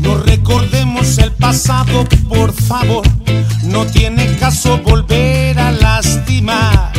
No 0.00 0.18
recordemos 0.18 1.16
el 1.16 1.32
pasado, 1.32 2.04
por 2.28 2.52
favor. 2.52 3.02
No 3.62 3.86
tiene 3.86 4.36
caso 4.36 4.76
volver 4.76 5.58
a 5.58 5.72
lastimar 5.72 6.92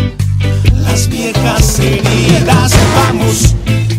las 0.74 1.08
viejas 1.08 1.80
heridas. 1.80 2.74
Vamos, 2.96 3.54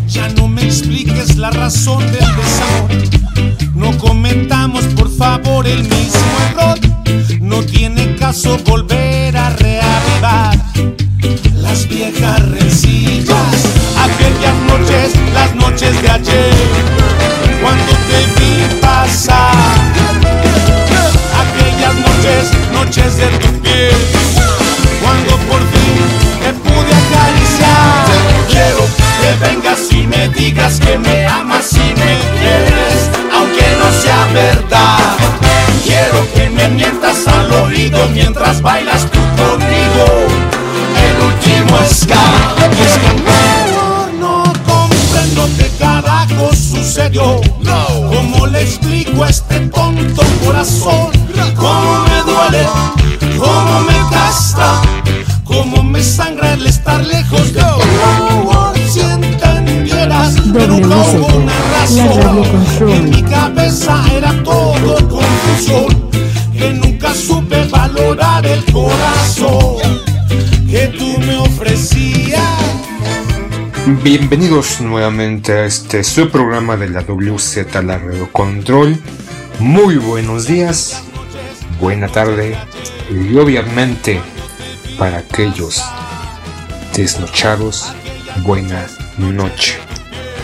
ya 0.08 0.28
no 0.30 0.48
me 0.48 0.64
expliques 0.64 1.36
la 1.36 1.50
razón 1.50 2.00
del 2.06 2.26
desamor. 2.36 2.90
No 3.76 3.96
cometamos, 3.98 4.84
por 4.86 5.08
favor, 5.16 5.64
el 5.68 5.84
mismo 5.84 6.36
error. 6.50 6.80
No 7.40 7.62
tiene 7.62 8.16
caso 8.16 8.58
volver 8.64 9.36
a 9.36 9.50
reavivar 9.50 10.58
las 11.54 11.86
viejas 11.88 12.48
rencillas. 12.48 13.64
Aquellas 13.96 14.56
noches, 14.66 15.12
las 15.32 15.54
noches 15.54 16.02
de 16.02 16.10
ayer, 16.10 16.55
digas 30.46 30.78
que 30.78 30.96
me 30.96 31.26
amas 31.26 31.72
y 31.72 31.88
me 32.00 32.12
quieres, 32.38 33.10
aunque 33.34 33.66
no 33.80 33.90
sea 34.00 34.28
verdad. 34.32 34.98
Quiero 35.84 36.18
que 36.34 36.48
me 36.50 36.68
mientas 36.68 37.26
al 37.26 37.52
oído 37.52 37.98
mientras 38.12 38.62
bailas 38.62 39.10
tú 39.10 39.18
conmigo 39.42 40.04
el 41.06 41.16
último 41.30 41.76
ska. 41.92 42.22
Y 42.78 42.82
es 42.88 42.96
que 43.02 43.12
no, 43.26 44.12
no 44.20 44.52
comprendo 44.64 45.48
qué 45.58 45.68
carajo 45.80 46.54
sucedió. 46.54 47.40
¿Cómo 48.14 48.46
le 48.46 48.62
explico 48.62 49.24
a 49.24 49.30
este 49.30 49.58
tonto 49.60 50.22
corazón? 50.44 51.10
¿Cómo 51.56 52.04
me 52.08 52.22
duele? 52.22 52.66
¿Cómo 53.36 53.80
me 53.80 53.98
gasta? 54.12 54.80
¿Cómo 55.44 55.82
me 55.82 56.02
sangra 56.04 56.52
el 56.52 56.66
estar 56.66 57.04
lejos 57.04 57.52
de 57.52 57.62
ti? 57.62 58.25
Hubo 60.68 60.74
una 60.74 61.54
la 61.54 62.08
razón. 62.08 62.90
En 62.90 63.10
mi 63.10 63.22
cabeza 63.22 64.02
era 64.12 64.32
todo 64.42 65.08
confusión. 65.08 66.10
Que 66.52 66.72
nunca 66.72 67.14
supe 67.14 67.66
valorar 67.68 68.44
el 68.44 68.64
corazón 68.72 69.76
que 70.68 70.88
tú 70.88 71.18
me 71.20 71.36
ofrecías. 71.36 72.42
Bienvenidos 74.02 74.80
nuevamente 74.80 75.52
a 75.52 75.64
este 75.66 76.02
su 76.02 76.28
programa 76.30 76.76
de 76.76 76.88
la 76.88 77.02
WZ 77.02 77.72
La 77.84 77.98
Radio 77.98 78.28
Control. 78.32 78.98
Muy 79.60 79.96
buenos 79.96 80.48
días, 80.48 81.04
buena 81.80 82.08
tarde 82.08 82.56
y 83.08 83.36
obviamente 83.36 84.20
para 84.98 85.18
aquellos 85.18 85.84
desnochados, 86.92 87.92
buena 88.42 88.86
noche. 89.18 89.78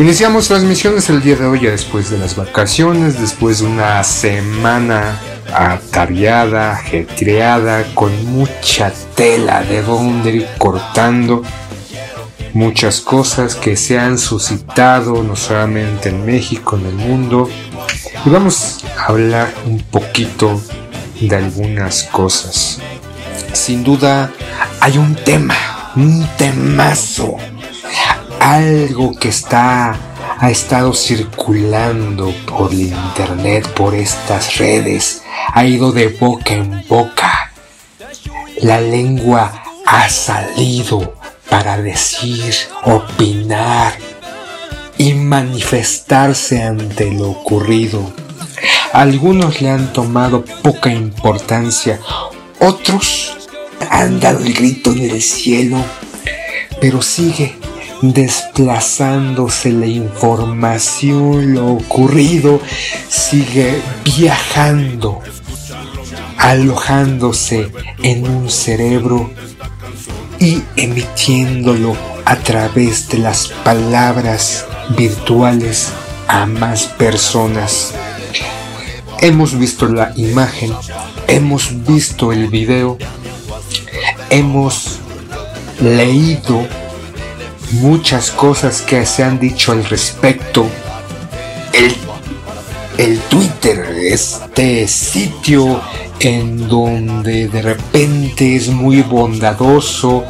Iniciamos 0.03 0.49
transmisiones 0.49 1.09
el 1.11 1.23
día 1.23 1.37
de 1.37 1.47
hoy 1.47 1.61
ya 1.61 1.71
después 1.71 2.11
de 2.11 2.19
las 2.19 2.35
vacaciones, 2.35 3.21
después 3.21 3.61
de 3.61 3.67
una 3.67 4.03
semana 4.03 5.17
atareada, 5.55 6.73
ajetreada, 6.73 7.85
con 7.95 8.11
mucha 8.27 8.93
tela 9.15 9.63
de 9.63 9.81
donde 9.81 10.31
ir 10.33 10.49
cortando 10.59 11.45
muchas 12.53 13.01
cosas 13.01 13.55
que 13.55 13.77
se 13.77 13.97
han 13.97 14.19
suscitado 14.19 15.23
no 15.23 15.37
solamente 15.37 16.09
en 16.09 16.27
México, 16.27 16.77
en 16.77 16.87
el 16.87 16.97
mundo. 16.97 17.49
Y 18.27 18.29
vamos 18.29 18.85
a 18.99 19.05
hablar 19.05 19.55
un 19.67 19.79
poquito 19.83 20.61
de 21.21 21.37
algunas 21.37 22.03
cosas. 22.11 22.81
Sin 23.53 23.85
duda 23.85 24.33
hay 24.81 24.99
un 24.99 25.15
tema, 25.15 25.93
un 25.95 26.27
temazo, 26.37 27.37
algo 28.41 29.15
que 29.19 29.29
está 29.29 29.99
ha 30.39 30.51
estado 30.51 30.93
circulando 30.93 32.35
por 32.47 32.75
internet, 32.75 33.69
por 33.75 33.95
estas 33.95 34.57
redes, 34.59 35.23
ha 35.55 35.65
ido 35.65 35.93
de 35.93 36.09
boca 36.09 36.55
en 36.55 36.85
boca. 36.89 37.53
La 38.61 38.81
lengua 38.81 39.63
ha 39.87 40.09
salido 40.09 41.15
para 41.49 41.81
decir, 41.81 42.55
opinar 42.85 43.93
y 44.99 45.15
manifestarse 45.15 46.63
ante 46.63 47.13
lo 47.13 47.31
ocurrido. 47.31 48.13
Algunos 48.93 49.61
le 49.61 49.71
han 49.71 49.93
tomado 49.93 50.45
poca 50.63 50.91
importancia, 50.91 52.01
otros 52.59 53.49
han 53.91 54.19
dado 54.19 54.41
el 54.41 54.55
grito 54.55 54.91
en 54.91 55.03
el 55.11 55.23
cielo, 55.23 55.77
pero 56.81 57.01
sigue 57.01 57.57
desplazándose 58.03 59.71
la 59.73 59.87
información, 59.87 61.55
lo 61.55 61.75
ocurrido, 61.75 62.61
sigue 63.09 63.81
viajando, 64.05 65.21
alojándose 66.37 67.71
en 68.03 68.29
un 68.29 68.51
cerebro 68.51 69.31
y 70.41 70.63
emitiéndolo 70.77 71.97
a 72.25 72.37
través 72.37 73.09
de 73.09 73.19
las 73.19 73.49
palabras 73.65 74.67
virtuales 74.97 75.93
a 76.27 76.45
más 76.47 76.85
personas. 76.85 77.95
Hemos 79.21 79.57
visto 79.57 79.87
la 79.87 80.13
imagen, 80.17 80.73
hemos 81.29 81.87
visto 81.87 82.33
el 82.33 82.49
video, 82.49 82.99
hemos 84.31 84.99
leído 85.81 86.67
muchas 87.73 88.31
cosas 88.31 88.83
que 88.83 89.05
se 89.07 89.25
han 89.25 89.39
dicho 89.39 89.73
al 89.73 89.85
respecto. 89.85 90.67
El, 91.73 91.95
el 92.99 93.19
Twitter, 93.21 93.81
este 94.05 94.87
sitio 94.87 95.81
en 96.21 96.69
donde 96.69 97.49
de 97.49 97.63
repente 97.63 98.55
es 98.55 98.69
muy 98.69 99.03
bondadoso, 99.03 100.25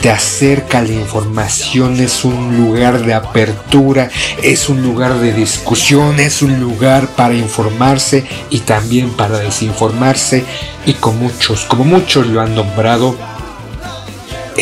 te 0.00 0.10
acerca 0.10 0.80
la 0.80 0.92
información, 0.92 2.00
es 2.00 2.24
un 2.24 2.56
lugar 2.56 3.04
de 3.04 3.12
apertura, 3.12 4.08
es 4.42 4.70
un 4.70 4.82
lugar 4.82 5.18
de 5.18 5.34
discusión, 5.34 6.18
es 6.20 6.40
un 6.40 6.58
lugar 6.58 7.08
para 7.08 7.34
informarse 7.34 8.24
y 8.48 8.60
también 8.60 9.10
para 9.10 9.38
desinformarse 9.38 10.44
y 10.86 10.94
con 10.94 11.18
muchos, 11.18 11.66
como 11.66 11.84
muchos 11.84 12.26
lo 12.28 12.40
han 12.40 12.54
nombrado, 12.54 13.14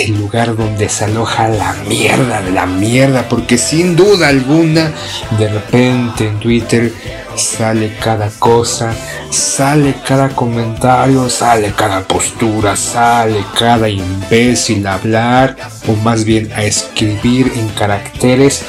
el 0.04 0.18
lugar 0.18 0.56
donde 0.56 0.88
se 0.88 1.04
aloja 1.04 1.48
la 1.48 1.74
mierda 1.88 2.40
de 2.42 2.50
la 2.50 2.66
mierda, 2.66 3.28
porque 3.28 3.58
sin 3.58 3.96
duda 3.96 4.28
alguna, 4.28 4.92
de 5.38 5.48
repente 5.48 6.26
en 6.26 6.38
Twitter 6.38 6.92
sale 7.34 7.92
cada 8.02 8.30
cosa, 8.38 8.94
sale 9.30 9.94
cada 10.06 10.28
comentario, 10.30 11.28
sale 11.28 11.72
cada 11.76 12.02
postura, 12.02 12.76
sale 12.76 13.44
cada 13.58 13.88
imbécil 13.88 14.86
a 14.86 14.94
hablar, 14.94 15.56
o 15.86 15.92
más 15.94 16.24
bien 16.24 16.50
a 16.52 16.62
escribir 16.62 17.52
en 17.56 17.68
caracteres 17.70 18.64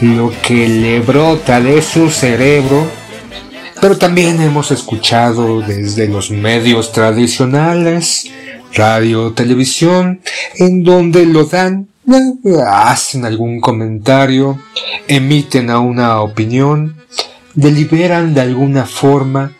lo 0.00 0.32
que 0.42 0.68
le 0.68 1.00
brota 1.00 1.60
de 1.60 1.80
su 1.82 2.10
cerebro. 2.10 2.86
Pero 3.80 3.96
también 3.96 4.40
hemos 4.42 4.72
escuchado 4.72 5.60
desde 5.60 6.08
los 6.08 6.32
medios 6.32 6.90
tradicionales, 6.90 8.28
radio, 8.74 9.32
televisión, 9.32 10.20
en 10.56 10.84
donde 10.84 11.26
lo 11.26 11.44
dan, 11.44 11.88
hacen 12.66 13.24
algún 13.24 13.60
comentario, 13.60 14.58
emiten 15.06 15.70
a 15.70 15.80
una 15.80 16.20
opinión, 16.20 16.96
deliberan 17.54 18.34
de 18.34 18.40
alguna 18.40 18.86
forma 18.86 19.52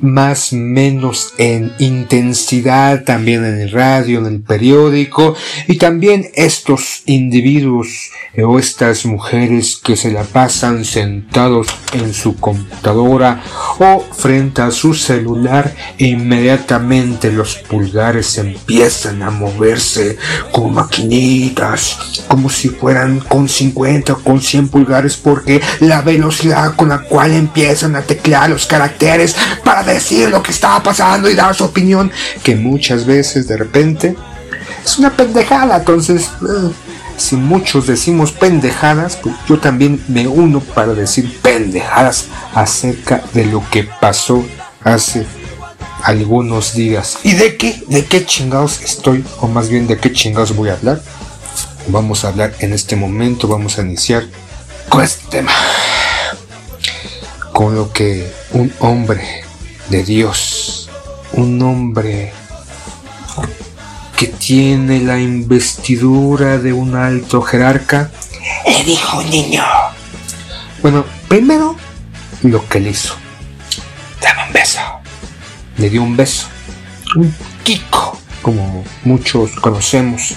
más 0.00 0.52
menos 0.52 1.34
en 1.38 1.72
intensidad 1.78 3.04
también 3.04 3.44
en 3.44 3.60
el 3.60 3.70
radio, 3.70 4.18
en 4.18 4.26
el 4.26 4.40
periódico 4.40 5.34
y 5.66 5.76
también 5.76 6.30
estos 6.34 7.02
individuos 7.06 8.10
o 8.42 8.58
estas 8.58 9.04
mujeres 9.04 9.80
que 9.82 9.96
se 9.96 10.10
la 10.10 10.22
pasan 10.24 10.84
sentados 10.84 11.68
en 11.92 12.14
su 12.14 12.36
computadora 12.36 13.42
o 13.78 14.00
frente 14.00 14.62
a 14.62 14.70
su 14.70 14.94
celular 14.94 15.74
e 15.98 16.06
inmediatamente 16.06 17.32
los 17.32 17.56
pulgares 17.56 18.38
empiezan 18.38 19.22
a 19.22 19.30
moverse 19.30 20.18
como 20.52 20.70
maquinitas, 20.70 22.24
como 22.28 22.48
si 22.48 22.68
fueran 22.68 23.20
con 23.20 23.48
50 23.48 24.12
o 24.12 24.18
con 24.18 24.40
100 24.40 24.68
pulgares 24.68 25.16
porque 25.16 25.60
la 25.80 26.02
velocidad 26.02 26.74
con 26.76 26.90
la 26.90 27.02
cual 27.02 27.32
empiezan 27.32 27.96
a 27.96 28.02
teclear 28.02 28.50
los 28.50 28.66
caracteres 28.66 29.36
para 29.64 29.82
decir 29.92 30.28
lo 30.28 30.42
que 30.42 30.50
estaba 30.50 30.82
pasando 30.82 31.28
y 31.30 31.34
dar 31.34 31.54
su 31.54 31.64
opinión, 31.64 32.10
que 32.42 32.56
muchas 32.56 33.06
veces 33.06 33.48
de 33.48 33.56
repente 33.56 34.16
es 34.84 34.98
una 34.98 35.14
pendejada. 35.14 35.76
Entonces, 35.76 36.30
eh, 36.42 36.70
si 37.16 37.36
muchos 37.36 37.86
decimos 37.86 38.32
pendejadas, 38.32 39.16
pues 39.16 39.34
yo 39.48 39.58
también 39.58 40.02
me 40.08 40.26
uno 40.26 40.60
para 40.60 40.94
decir 40.94 41.40
pendejadas 41.42 42.26
acerca 42.54 43.22
de 43.34 43.46
lo 43.46 43.62
que 43.70 43.84
pasó 43.84 44.44
hace 44.84 45.26
algunos 46.02 46.74
días. 46.74 47.18
¿Y 47.24 47.32
de 47.32 47.56
qué? 47.56 47.82
¿De 47.88 48.04
qué 48.04 48.24
chingados 48.24 48.80
estoy? 48.82 49.24
O 49.40 49.48
más 49.48 49.68
bien, 49.68 49.86
¿de 49.86 49.98
qué 49.98 50.12
chingados 50.12 50.54
voy 50.54 50.70
a 50.70 50.74
hablar? 50.74 51.02
Vamos 51.88 52.24
a 52.24 52.28
hablar 52.28 52.54
en 52.60 52.72
este 52.72 52.96
momento, 52.96 53.48
vamos 53.48 53.78
a 53.78 53.82
iniciar 53.82 54.24
con 54.88 55.02
este 55.02 55.26
tema. 55.28 55.52
Con 57.52 57.74
lo 57.74 57.92
que 57.92 58.32
un 58.52 58.72
hombre 58.78 59.47
de 59.90 60.04
Dios, 60.04 60.90
un 61.32 61.60
hombre 61.62 62.32
que 64.16 64.26
tiene 64.26 65.00
la 65.00 65.18
investidura 65.18 66.58
de 66.58 66.72
un 66.72 66.94
alto 66.94 67.40
jerarca, 67.40 68.10
le 68.66 68.84
dijo 68.84 69.18
un 69.18 69.30
niño. 69.30 69.62
Bueno, 70.82 71.04
primero 71.28 71.76
lo 72.42 72.68
que 72.68 72.80
le 72.80 72.90
hizo. 72.90 73.14
Dame 74.20 74.46
un 74.46 74.52
beso. 74.52 74.80
Le 75.76 75.88
dio 75.88 76.02
un 76.02 76.16
beso. 76.16 76.46
Un 77.16 77.34
kiko, 77.64 78.18
como 78.42 78.84
muchos 79.04 79.52
conocemos. 79.60 80.34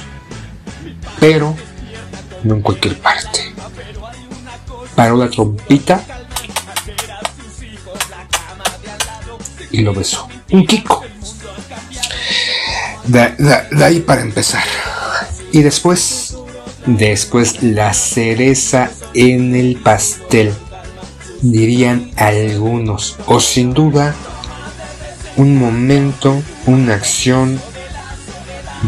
Pero 1.19 1.55
no 2.43 2.55
en 2.55 2.61
cualquier 2.61 2.97
parte. 2.99 3.53
Paró 4.95 5.17
la 5.17 5.29
trompita 5.29 6.03
y 9.71 9.81
lo 9.81 9.93
besó. 9.93 10.27
Un 10.51 10.65
Kiko. 10.65 11.03
De, 13.05 13.83
ahí 13.83 13.99
para 13.99 14.21
empezar. 14.21 14.63
Y 15.51 15.61
después, 15.61 16.35
después 16.85 17.61
la 17.63 17.93
cereza 17.93 18.91
en 19.13 19.55
el 19.55 19.77
pastel, 19.77 20.53
dirían 21.41 22.11
algunos. 22.15 23.17
O 23.25 23.39
sin 23.39 23.73
duda, 23.73 24.15
un 25.37 25.57
momento, 25.57 26.41
una 26.65 26.95
acción 26.95 27.59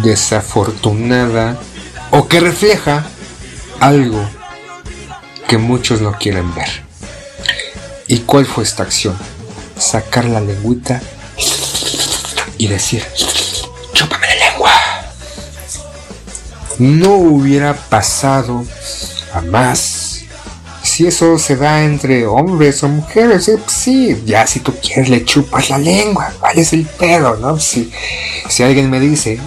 desafortunada 0.03 1.59
o 2.11 2.27
que 2.27 2.39
refleja 2.39 3.05
algo 3.79 4.23
que 5.47 5.57
muchos 5.57 6.01
no 6.01 6.13
quieren 6.17 6.53
ver. 6.55 6.69
¿Y 8.07 8.19
cuál 8.19 8.45
fue 8.45 8.63
esta 8.63 8.83
acción? 8.83 9.17
Sacar 9.77 10.25
la 10.25 10.39
lengüita 10.39 11.01
y 12.57 12.67
decir, 12.67 13.03
chúpame 13.93 14.27
la 14.27 14.49
lengua. 14.49 14.71
No 16.79 17.15
hubiera 17.15 17.73
pasado 17.73 18.65
a 19.33 19.41
más. 19.41 20.21
Si 20.81 21.07
eso 21.07 21.39
se 21.39 21.55
da 21.55 21.83
entre 21.83 22.25
hombres 22.25 22.83
o 22.83 22.89
mujeres, 22.89 23.47
eh, 23.47 23.57
pues 23.57 23.71
sí, 23.71 24.21
ya 24.25 24.45
si 24.45 24.59
tú 24.59 24.73
quieres 24.81 25.09
le 25.09 25.25
chupas 25.25 25.69
la 25.69 25.77
lengua, 25.77 26.31
¿cuál 26.39 26.59
es 26.59 26.73
el 26.73 26.85
pedo, 26.85 27.35
no? 27.37 27.59
Si, 27.59 27.91
si 28.49 28.63
alguien 28.63 28.89
me 28.89 28.99
dice, 28.99 29.39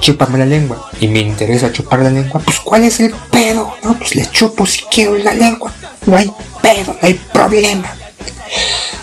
chúpame 0.00 0.38
la 0.38 0.46
lengua 0.46 0.90
y 1.00 1.08
me 1.08 1.20
interesa 1.20 1.72
chupar 1.72 2.00
la 2.00 2.10
lengua, 2.10 2.40
pues 2.44 2.60
¿cuál 2.60 2.84
es 2.84 3.00
el 3.00 3.14
pedo? 3.30 3.74
No, 3.82 3.98
pues 3.98 4.14
le 4.16 4.26
chupo 4.30 4.66
si 4.66 4.82
quiero 4.90 5.16
la 5.16 5.32
lengua, 5.32 5.72
no 6.04 6.16
hay 6.16 6.30
pedo, 6.60 6.92
no 6.92 6.98
hay 7.00 7.14
problema. 7.32 7.90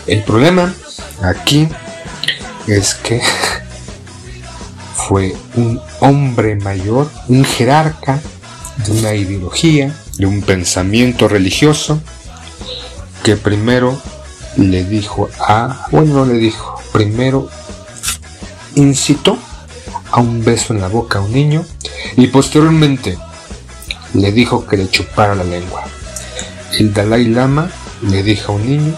El 0.07 0.23
problema 0.23 0.73
aquí 1.21 1.67
es 2.67 2.95
que 2.95 3.21
fue 4.95 5.35
un 5.55 5.79
hombre 5.99 6.55
mayor, 6.55 7.09
un 7.27 7.45
jerarca 7.45 8.19
de 8.85 8.91
una 8.91 9.13
ideología, 9.13 9.95
de 10.17 10.25
un 10.25 10.41
pensamiento 10.41 11.27
religioso, 11.27 12.01
que 13.23 13.35
primero 13.35 14.01
le 14.57 14.83
dijo 14.83 15.29
a, 15.39 15.87
bueno, 15.91 16.15
no 16.15 16.25
le 16.25 16.33
dijo, 16.33 16.81
primero 16.91 17.47
incitó 18.75 19.37
a 20.11 20.19
un 20.19 20.43
beso 20.43 20.73
en 20.73 20.81
la 20.81 20.87
boca 20.87 21.19
a 21.19 21.21
un 21.21 21.31
niño 21.31 21.65
y 22.17 22.27
posteriormente 22.27 23.17
le 24.13 24.31
dijo 24.31 24.65
que 24.65 24.77
le 24.77 24.89
chupara 24.89 25.35
la 25.35 25.43
lengua. 25.43 25.83
El 26.79 26.93
Dalai 26.93 27.25
Lama 27.25 27.69
le 28.01 28.23
dijo 28.23 28.53
a 28.53 28.55
un 28.55 28.67
niño 28.67 28.95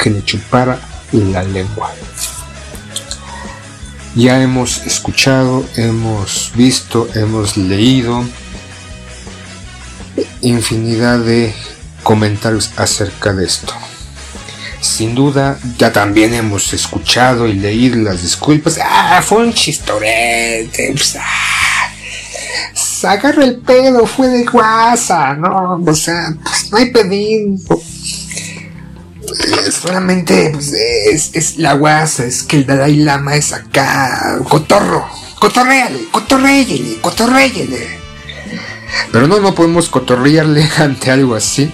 que 0.00 0.10
le 0.10 0.24
chupara 0.24 0.80
la 1.12 1.42
lengua. 1.42 1.92
Ya 4.14 4.42
hemos 4.42 4.78
escuchado, 4.86 5.64
hemos 5.76 6.50
visto, 6.54 7.08
hemos 7.14 7.56
leído 7.56 8.24
infinidad 10.40 11.18
de 11.18 11.54
comentarios 12.02 12.70
acerca 12.76 13.32
de 13.32 13.44
esto. 13.44 13.72
Sin 14.80 15.14
duda, 15.14 15.58
ya 15.78 15.92
también 15.92 16.32
hemos 16.34 16.72
escuchado 16.72 17.46
y 17.46 17.52
leído 17.52 17.96
las 17.98 18.22
disculpas. 18.22 18.78
Ah, 18.82 19.22
fue 19.22 19.44
un 19.44 19.52
chistorete. 19.52 20.92
Pues, 20.92 21.16
ah, 21.20 21.60
el 23.42 23.56
pedo, 23.58 24.06
fue 24.06 24.28
de 24.28 24.44
guasa, 24.44 25.34
¿no? 25.34 25.80
O 25.86 25.94
sea, 25.94 26.34
pues 26.42 26.70
no 26.72 26.78
hay 26.78 26.90
pedido 26.90 27.80
solamente 29.70 30.50
pues, 30.52 30.72
es, 30.72 31.56
la 31.58 31.74
guasa, 31.74 32.24
es 32.24 32.42
que 32.42 32.56
el 32.58 32.66
Dalai 32.66 32.96
Lama 32.96 33.36
es 33.36 33.52
acá, 33.52 34.38
cotorro, 34.48 35.06
cotorreale, 35.38 36.06
cotorreyele, 36.10 37.00
cotorreyele. 37.00 38.00
Pero 39.12 39.28
no, 39.28 39.40
no 39.40 39.54
podemos 39.54 39.88
cotorrearle 39.88 40.68
ante 40.78 41.10
algo 41.10 41.34
así. 41.34 41.70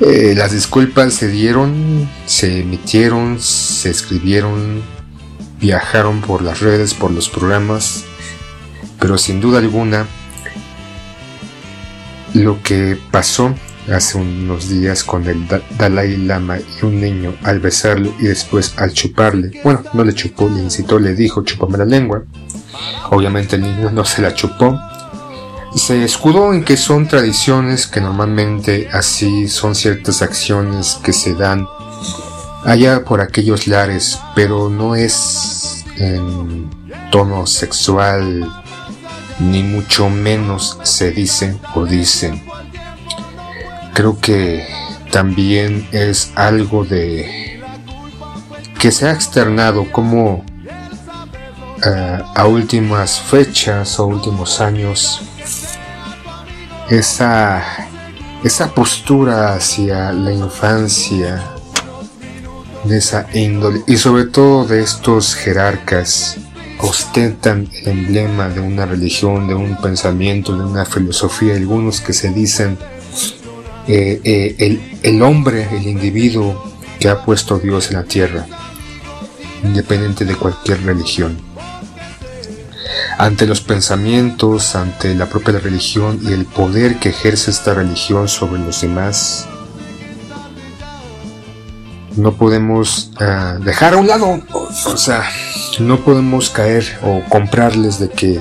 Eh, 0.00 0.34
las 0.36 0.52
disculpas 0.52 1.14
se 1.14 1.28
dieron, 1.28 2.08
se 2.26 2.60
emitieron, 2.60 3.40
se 3.40 3.90
escribieron, 3.90 4.82
viajaron 5.60 6.20
por 6.20 6.42
las 6.42 6.60
redes, 6.60 6.94
por 6.94 7.12
los 7.12 7.28
programas, 7.28 8.04
pero 8.98 9.18
sin 9.18 9.40
duda 9.40 9.58
alguna, 9.58 10.06
lo 12.34 12.60
que 12.62 12.98
pasó 13.12 13.54
hace 13.92 14.18
unos 14.18 14.68
días 14.68 15.04
con 15.04 15.26
el 15.26 15.46
Dalai 15.78 16.16
Lama 16.16 16.58
y 16.58 16.84
un 16.84 17.00
niño 17.00 17.34
al 17.42 17.60
besarlo 17.60 18.12
y 18.18 18.24
después 18.24 18.74
al 18.76 18.92
chuparle. 18.92 19.60
Bueno, 19.62 19.82
no 19.92 20.04
le 20.04 20.14
chupó, 20.14 20.48
le 20.48 20.62
incitó, 20.62 20.98
le 20.98 21.14
dijo 21.14 21.42
chupame 21.42 21.78
la 21.78 21.84
lengua. 21.84 22.22
Obviamente 23.10 23.56
el 23.56 23.62
niño 23.62 23.90
no 23.90 24.04
se 24.04 24.22
la 24.22 24.34
chupó. 24.34 24.78
Se 25.74 26.04
escudó 26.04 26.52
en 26.52 26.64
que 26.64 26.76
son 26.76 27.08
tradiciones 27.08 27.86
que 27.86 28.00
normalmente 28.00 28.88
así 28.92 29.48
son 29.48 29.74
ciertas 29.74 30.22
acciones 30.22 30.98
que 31.02 31.12
se 31.12 31.34
dan 31.34 31.66
allá 32.64 33.04
por 33.04 33.20
aquellos 33.20 33.66
lares, 33.66 34.18
pero 34.34 34.70
no 34.70 34.94
es 34.94 35.84
en 35.98 36.70
tono 37.10 37.46
sexual, 37.46 38.48
ni 39.40 39.62
mucho 39.62 40.08
menos 40.08 40.78
se 40.84 41.10
dicen 41.10 41.60
o 41.74 41.84
dicen 41.84 42.40
creo 43.94 44.18
que 44.20 44.66
también 45.10 45.88
es 45.92 46.32
algo 46.34 46.84
de 46.84 47.62
que 48.78 48.90
se 48.90 49.06
ha 49.06 49.12
externado 49.12 49.90
como 49.90 50.44
eh, 51.86 52.22
a 52.34 52.46
últimas 52.46 53.20
fechas 53.20 53.98
o 53.98 54.06
últimos 54.06 54.60
años 54.60 55.22
esa 56.90 57.62
esa 58.42 58.74
postura 58.74 59.54
hacia 59.54 60.12
la 60.12 60.32
infancia 60.32 61.42
de 62.84 62.98
esa 62.98 63.26
índole. 63.32 63.82
Y 63.86 63.96
sobre 63.96 64.24
todo 64.24 64.66
de 64.66 64.82
estos 64.82 65.34
jerarcas 65.34 66.36
ostentan 66.78 67.70
el 67.72 67.88
emblema 67.88 68.50
de 68.50 68.60
una 68.60 68.84
religión, 68.84 69.48
de 69.48 69.54
un 69.54 69.80
pensamiento, 69.80 70.54
de 70.54 70.64
una 70.64 70.84
filosofía, 70.84 71.54
algunos 71.54 72.02
que 72.02 72.12
se 72.12 72.30
dicen 72.30 72.76
eh, 73.86 74.20
eh, 74.24 74.98
el, 75.02 75.22
hombre, 75.22 75.68
el 75.72 75.86
individuo 75.86 76.72
que 76.98 77.08
ha 77.08 77.22
puesto 77.24 77.58
Dios 77.58 77.90
en 77.90 77.96
la 77.96 78.04
tierra. 78.04 78.46
independiente 79.62 80.24
de 80.24 80.36
cualquier 80.36 80.82
religión. 80.82 81.38
Ante 83.16 83.46
los 83.46 83.60
pensamientos, 83.60 84.74
ante 84.74 85.14
la 85.14 85.26
propia 85.26 85.58
religión 85.58 86.20
y 86.22 86.32
el 86.32 86.44
poder 86.44 86.98
que 86.98 87.10
ejerce 87.10 87.50
esta 87.50 87.72
religión 87.72 88.28
sobre 88.28 88.60
los 88.60 88.82
demás, 88.82 89.46
no 92.16 92.32
podemos 92.34 93.10
eh, 93.20 93.58
dejar 93.64 93.94
a 93.94 93.96
un 93.96 94.06
lado, 94.06 94.40
o 94.52 94.96
sea, 94.96 95.24
no 95.80 96.00
podemos 96.04 96.50
caer 96.50 96.98
o 97.02 97.22
comprarles 97.28 97.98
de 97.98 98.08
que, 98.10 98.40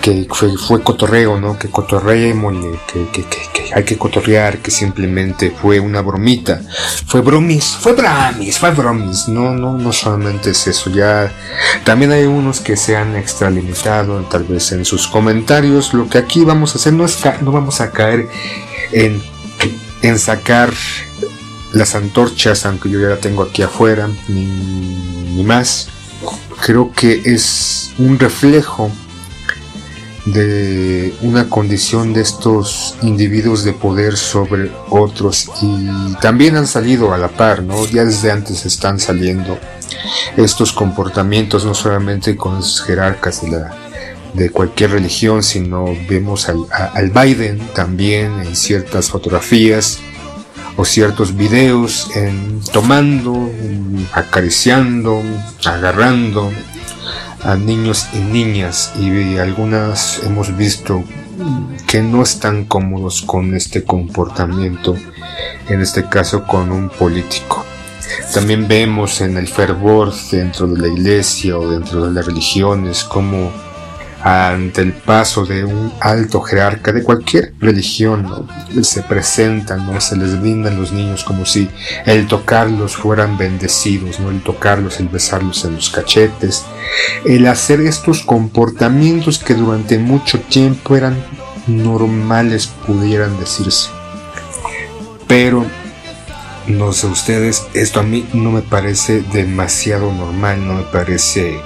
que 0.00 0.26
fue, 0.30 0.82
cotorreo, 0.82 1.40
¿no? 1.40 1.58
Que 1.58 1.68
cotorreemos, 1.68 2.54
que, 2.92 3.06
que, 3.12 3.24
que, 3.24 3.57
hay 3.74 3.84
que 3.84 3.98
cotorrear, 3.98 4.58
que 4.58 4.70
simplemente 4.70 5.50
fue 5.50 5.80
una 5.80 6.00
bromita. 6.00 6.60
Fue 7.06 7.20
bromis, 7.20 7.76
fue 7.80 7.92
bramis, 7.92 8.58
fue 8.58 8.70
bromis. 8.70 9.28
No, 9.28 9.52
no, 9.52 9.76
no 9.76 9.92
solamente 9.92 10.50
es 10.50 10.66
eso. 10.66 10.90
Ya 10.90 11.32
también 11.84 12.12
hay 12.12 12.24
unos 12.24 12.60
que 12.60 12.76
se 12.76 12.96
han 12.96 13.16
extralimitado, 13.16 14.20
tal 14.22 14.44
vez 14.44 14.72
en 14.72 14.84
sus 14.84 15.08
comentarios. 15.08 15.94
Lo 15.94 16.08
que 16.08 16.18
aquí 16.18 16.44
vamos 16.44 16.74
a 16.74 16.78
hacer 16.78 16.92
no 16.92 17.04
es 17.04 17.18
no 17.42 17.52
vamos 17.52 17.80
a 17.80 17.90
caer 17.90 18.28
en, 18.92 19.22
en 20.02 20.18
sacar 20.18 20.72
las 21.72 21.94
antorchas, 21.94 22.64
aunque 22.66 22.88
yo 22.90 23.00
ya 23.00 23.08
la 23.08 23.18
tengo 23.18 23.42
aquí 23.42 23.62
afuera, 23.62 24.08
ni, 24.28 24.46
ni 25.34 25.42
más. 25.44 25.88
Creo 26.60 26.92
que 26.92 27.22
es 27.24 27.92
un 27.98 28.18
reflejo 28.18 28.90
de 30.32 31.14
una 31.22 31.48
condición 31.48 32.12
de 32.12 32.22
estos 32.22 32.96
individuos 33.02 33.64
de 33.64 33.72
poder 33.72 34.16
sobre 34.16 34.70
otros 34.90 35.50
y 35.62 36.14
también 36.20 36.56
han 36.56 36.66
salido 36.66 37.12
a 37.12 37.18
la 37.18 37.28
par, 37.28 37.62
¿no? 37.62 37.86
Ya 37.86 38.04
desde 38.04 38.30
antes 38.30 38.66
están 38.66 38.98
saliendo 38.98 39.58
estos 40.36 40.72
comportamientos, 40.72 41.64
no 41.64 41.74
solamente 41.74 42.36
con 42.36 42.56
los 42.56 42.82
jerarcas 42.82 43.42
de, 43.42 43.50
la, 43.50 43.74
de 44.34 44.50
cualquier 44.50 44.92
religión, 44.92 45.42
sino 45.42 45.86
vemos 46.08 46.48
al, 46.48 46.58
al 46.70 47.10
Biden 47.10 47.58
también 47.74 48.40
en 48.40 48.54
ciertas 48.54 49.08
fotografías 49.08 50.00
o 50.76 50.84
ciertos 50.84 51.36
videos 51.36 52.10
en 52.14 52.60
tomando, 52.72 53.50
acariciando, 54.12 55.22
agarrando 55.64 56.52
a 57.42 57.56
niños 57.56 58.08
y 58.12 58.18
niñas 58.18 58.92
y 58.98 59.38
algunas 59.38 60.22
hemos 60.24 60.56
visto 60.56 61.04
que 61.86 62.02
no 62.02 62.22
están 62.22 62.64
cómodos 62.64 63.22
con 63.22 63.54
este 63.54 63.84
comportamiento, 63.84 64.96
en 65.68 65.80
este 65.80 66.08
caso 66.08 66.44
con 66.44 66.72
un 66.72 66.88
político. 66.88 67.64
También 68.32 68.68
vemos 68.68 69.20
en 69.20 69.36
el 69.36 69.48
fervor 69.48 70.12
dentro 70.30 70.66
de 70.66 70.80
la 70.80 70.88
iglesia 70.88 71.58
o 71.58 71.68
dentro 71.68 72.06
de 72.06 72.12
las 72.12 72.26
religiones 72.26 73.04
como 73.04 73.50
ante 74.22 74.82
el 74.82 74.92
paso 74.92 75.44
de 75.44 75.64
un 75.64 75.92
alto 76.00 76.40
jerarca 76.40 76.92
de 76.92 77.02
cualquier 77.02 77.54
religión, 77.60 78.48
se 78.82 79.02
presentan, 79.02 80.00
se 80.00 80.16
les 80.16 80.40
brindan 80.40 80.78
los 80.78 80.92
niños 80.92 81.24
como 81.24 81.44
si 81.44 81.68
el 82.04 82.26
tocarlos 82.26 82.96
fueran 82.96 83.38
bendecidos, 83.38 84.18
¿no? 84.18 84.30
el 84.30 84.42
tocarlos, 84.42 84.98
el 85.00 85.08
besarlos 85.08 85.64
en 85.64 85.76
los 85.76 85.90
cachetes, 85.90 86.64
el 87.24 87.46
hacer 87.46 87.80
estos 87.80 88.22
comportamientos 88.22 89.38
que 89.38 89.54
durante 89.54 89.98
mucho 89.98 90.40
tiempo 90.40 90.96
eran 90.96 91.16
normales, 91.66 92.66
pudieran 92.66 93.38
decirse. 93.38 93.90
Pero 95.28 95.64
no 96.66 96.92
sé 96.92 97.06
ustedes, 97.06 97.66
esto 97.74 98.00
a 98.00 98.02
mí 98.02 98.26
no 98.32 98.50
me 98.50 98.62
parece 98.62 99.22
demasiado 99.32 100.12
normal, 100.12 100.66
no 100.66 100.74
me 100.74 100.82
parece 100.82 101.60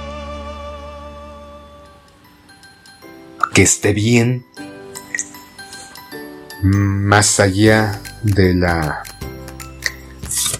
que 3.53 3.61
esté 3.61 3.93
bien, 3.93 4.43
más 6.63 7.39
allá 7.39 8.01
de 8.23 8.55
la, 8.55 9.03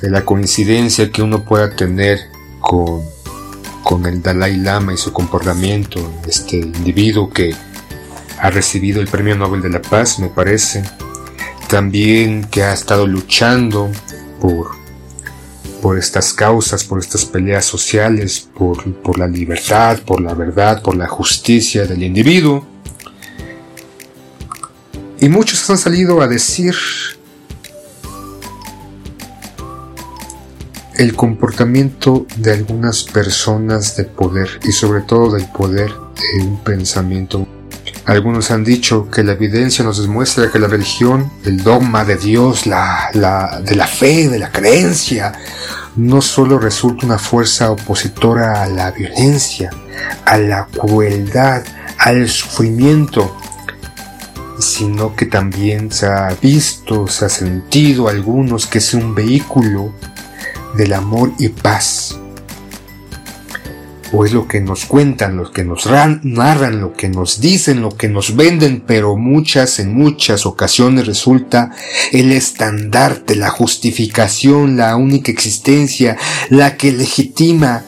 de 0.02 0.12
la 0.12 0.24
coincidencia 0.24 1.12
que 1.12 1.24
uno 1.24 1.44
pueda 1.44 1.76
tener 1.76 2.20
con, 2.60 3.02
con 3.84 4.06
el 4.06 4.22
Dalai 4.22 4.58
Lama 4.58 4.94
y 4.94 4.98
su 4.98 5.12
comportamiento, 5.12 6.00
este 6.28 6.58
individuo 6.58 7.30
que 7.32 7.56
ha 8.40 8.52
recibido 8.52 9.02
el 9.02 9.08
Premio 9.08 9.36
Nobel 9.36 9.62
de 9.62 9.70
la 9.70 9.82
Paz, 9.82 10.20
me 10.20 10.28
parece, 10.28 10.84
también 11.68 12.44
que 12.46 12.62
ha 12.62 12.74
estado 12.74 13.08
luchando 13.08 13.90
por, 14.40 14.72
por 15.82 15.98
estas 15.98 16.32
causas, 16.34 16.84
por 16.84 17.00
estas 17.00 17.26
peleas 17.26 17.66
sociales, 17.66 18.48
por, 18.54 18.94
por 18.96 19.18
la 19.18 19.28
libertad, 19.28 20.00
por 20.06 20.22
la 20.22 20.36
verdad, 20.36 20.84
por 20.84 20.96
la 20.96 21.08
justicia 21.08 21.86
del 21.86 22.04
individuo, 22.04 22.73
y 25.24 25.30
muchos 25.30 25.70
han 25.70 25.78
salido 25.78 26.22
a 26.22 26.28
decir 26.28 26.76
el 30.98 31.16
comportamiento 31.16 32.28
de 32.36 32.52
algunas 32.52 33.04
personas 33.04 33.96
de 33.96 34.04
poder 34.04 34.50
y 34.66 34.74
sobre 34.74 35.00
todo 35.00 35.32
del 35.32 35.46
poder 35.46 35.94
de 35.94 36.44
un 36.44 36.62
pensamiento. 36.62 37.48
Algunos 38.04 38.52
han 38.52 38.66
dicho 38.66 39.10
que 39.10 39.24
la 39.24 39.32
evidencia 39.32 39.86
nos 39.86 40.02
demuestra 40.02 40.52
que 40.52 40.60
la 40.60 40.68
religión, 40.68 41.32
el 41.46 41.64
dogma 41.64 42.04
de 42.04 42.18
Dios, 42.18 42.68
la, 42.68 43.10
de 43.14 43.76
la 43.78 43.88
fe, 43.88 44.28
de 44.28 44.40
la 44.40 44.52
creencia, 44.52 45.32
no 45.96 46.22
solo 46.22 46.60
resulta 46.60 47.06
una 47.06 47.18
fuerza 47.18 47.72
opositora 47.72 48.62
a 48.62 48.68
la 48.68 48.92
violencia, 48.92 49.70
a 50.26 50.38
la 50.38 50.68
crueldad, 50.68 51.64
al 51.98 52.28
sufrimiento, 52.28 53.38
sino 54.64 55.16
que 55.16 55.26
también 55.26 55.92
se 55.92 56.08
ha 56.08 56.36
visto, 56.42 57.08
se 57.08 57.26
ha 57.26 57.30
sentido 57.30 58.08
algunos 58.08 58.66
que 58.66 58.78
es 58.78 58.94
un 58.94 59.14
vehículo 59.14 59.94
del 60.76 60.94
amor 60.94 61.34
y 61.38 61.50
paz. 61.50 62.18
O 64.12 64.26
es 64.26 64.32
lo 64.32 64.48
que 64.48 64.62
nos 64.62 64.86
cuentan, 64.86 65.38
lo 65.38 65.52
que 65.52 65.64
nos 65.64 65.88
narran, 65.88 66.80
lo 66.80 66.94
que 66.94 67.10
nos 67.10 67.42
dicen, 67.42 67.82
lo 67.82 67.98
que 67.98 68.10
nos 68.10 68.36
venden, 68.36 68.84
pero 68.86 69.18
muchas, 69.18 69.80
en 69.80 69.96
muchas 69.96 70.46
ocasiones 70.46 71.08
resulta 71.08 71.72
el 72.12 72.32
estandarte, 72.32 73.36
la 73.36 73.50
justificación, 73.50 74.78
la 74.78 74.96
única 74.96 75.32
existencia, 75.32 76.16
la 76.50 76.78
que 76.78 76.92
legitima 76.92 77.84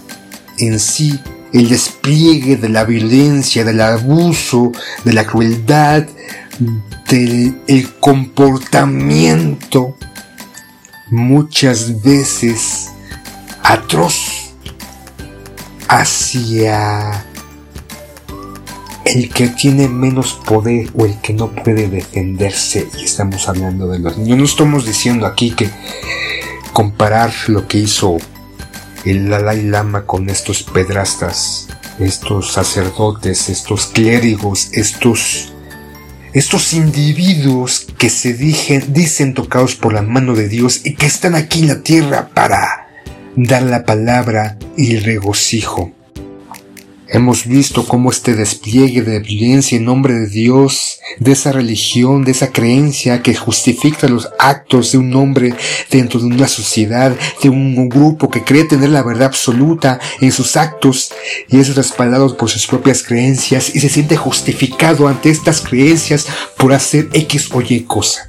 en 0.57 0.79
sí 0.79 1.19
el 1.53 1.69
despliegue 1.69 2.57
de 2.57 2.69
la 2.69 2.83
violencia, 2.83 3.63
del 3.63 3.79
abuso, 3.79 4.71
de 5.05 5.13
la 5.13 5.25
crueldad, 5.25 6.05
del 7.09 7.93
comportamiento 7.99 9.95
muchas 11.09 12.01
veces 12.01 12.91
atroz 13.63 14.53
hacia 15.87 17.25
el 19.05 19.29
que 19.29 19.49
tiene 19.49 19.87
menos 19.87 20.33
poder 20.45 20.89
o 20.95 21.05
el 21.05 21.19
que 21.21 21.33
no 21.33 21.51
puede 21.51 21.87
defenderse. 21.87 22.87
Y 22.97 23.05
estamos 23.05 23.47
hablando 23.47 23.87
de 23.87 23.99
los 23.99 24.17
niños. 24.17 24.37
No 24.37 24.45
estamos 24.45 24.85
diciendo 24.85 25.25
aquí 25.25 25.51
que 25.51 25.69
comparar 26.73 27.33
lo 27.47 27.67
que 27.67 27.77
hizo 27.77 28.17
el 29.05 29.29
Dalai 29.29 29.63
Lama 29.63 30.05
con 30.05 30.29
estos 30.29 30.63
pedrastas 30.63 31.67
estos 31.99 32.51
sacerdotes 32.51 33.49
estos 33.49 33.85
clérigos 33.85 34.69
estos 34.73 35.53
estos 36.35 36.73
individuos 36.73 37.87
que 37.97 38.09
se 38.09 38.33
dicen 38.33 39.33
tocados 39.33 39.75
por 39.75 39.93
la 39.93 40.01
mano 40.01 40.35
de 40.35 40.49
Dios 40.49 40.81
y 40.83 40.95
que 40.95 41.05
están 41.05 41.33
aquí 41.33 41.61
en 41.61 41.69
la 41.69 41.81
tierra 41.81 42.29
para 42.33 42.89
dar 43.37 43.63
la 43.63 43.85
palabra 43.85 44.57
y 44.75 44.97
regocijo. 44.97 45.94
Hemos 47.07 47.45
visto 47.45 47.87
cómo 47.87 48.09
este 48.09 48.33
despliegue 48.33 49.01
de 49.01 49.19
violencia 49.19 49.77
en 49.77 49.85
nombre 49.85 50.13
de 50.13 50.27
Dios, 50.27 50.99
de 51.19 51.33
esa 51.33 51.51
religión, 51.51 52.23
de 52.23 52.31
esa 52.31 52.51
creencia 52.51 53.21
que 53.21 53.35
justifica 53.35 54.07
los 54.07 54.29
actos 54.39 54.91
de 54.91 54.97
un 54.97 55.15
hombre 55.15 55.53
dentro 55.91 56.19
de 56.19 56.25
una 56.25 56.47
sociedad, 56.47 57.15
de 57.41 57.49
un 57.49 57.89
grupo 57.89 58.29
que 58.29 58.43
cree 58.43 58.65
tener 58.65 58.89
la 58.89 59.03
verdad 59.03 59.27
absoluta 59.27 59.99
en 60.19 60.31
sus 60.31 60.57
actos 60.57 61.11
y 61.47 61.59
es 61.59 61.75
respaldado 61.75 62.35
por 62.37 62.49
sus 62.49 62.65
propias 62.65 63.03
creencias 63.03 63.75
y 63.75 63.79
se 63.79 63.89
siente 63.89 64.17
justificado 64.17 65.07
ante 65.07 65.29
estas 65.29 65.61
creencias 65.61 66.25
por 66.57 66.73
hacer 66.73 67.09
X 67.13 67.49
o 67.51 67.61
Y 67.61 67.81
cosa. 67.81 68.27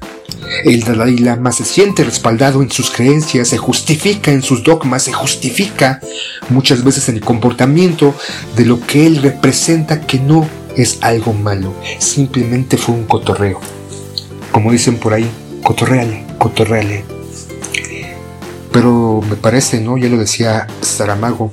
El 0.64 0.82
Dalai 0.82 1.18
Lama 1.18 1.52
se 1.52 1.64
siente 1.64 2.04
respaldado 2.04 2.62
en 2.62 2.70
sus 2.70 2.90
creencias, 2.90 3.48
se 3.48 3.58
justifica 3.58 4.32
en 4.32 4.42
sus 4.42 4.62
dogmas, 4.64 5.04
se 5.04 5.12
justifica 5.12 6.00
muchas 6.48 6.82
veces 6.82 7.08
en 7.08 7.16
el 7.16 7.20
comportamiento 7.20 8.14
de 8.56 8.64
lo 8.64 8.80
que 8.80 9.06
él 9.06 9.22
representa 9.22 10.00
que 10.00 10.18
no 10.18 10.48
es 10.76 10.98
algo 11.02 11.32
malo, 11.32 11.74
simplemente 11.98 12.76
fue 12.76 12.94
un 12.94 13.04
cotorreo. 13.04 13.60
Como 14.52 14.72
dicen 14.72 14.96
por 14.96 15.14
ahí, 15.14 15.28
cotorreale, 15.62 16.24
cotorreale. 16.38 17.04
Pero 18.72 19.22
me 19.28 19.36
parece, 19.36 19.80
¿no? 19.80 19.96
Ya 19.96 20.08
lo 20.08 20.18
decía 20.18 20.66
Saramago, 20.82 21.52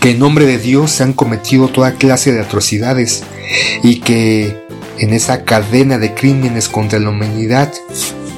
que 0.00 0.10
en 0.10 0.18
nombre 0.18 0.46
de 0.46 0.58
Dios 0.58 0.90
se 0.90 1.02
han 1.02 1.12
cometido 1.12 1.68
toda 1.68 1.92
clase 1.92 2.32
de 2.32 2.40
atrocidades 2.40 3.22
y 3.82 4.00
que 4.00 4.65
en 4.98 5.12
esa 5.12 5.44
cadena 5.44 5.98
de 5.98 6.14
crímenes 6.14 6.68
contra 6.68 6.98
la 6.98 7.10
humanidad 7.10 7.72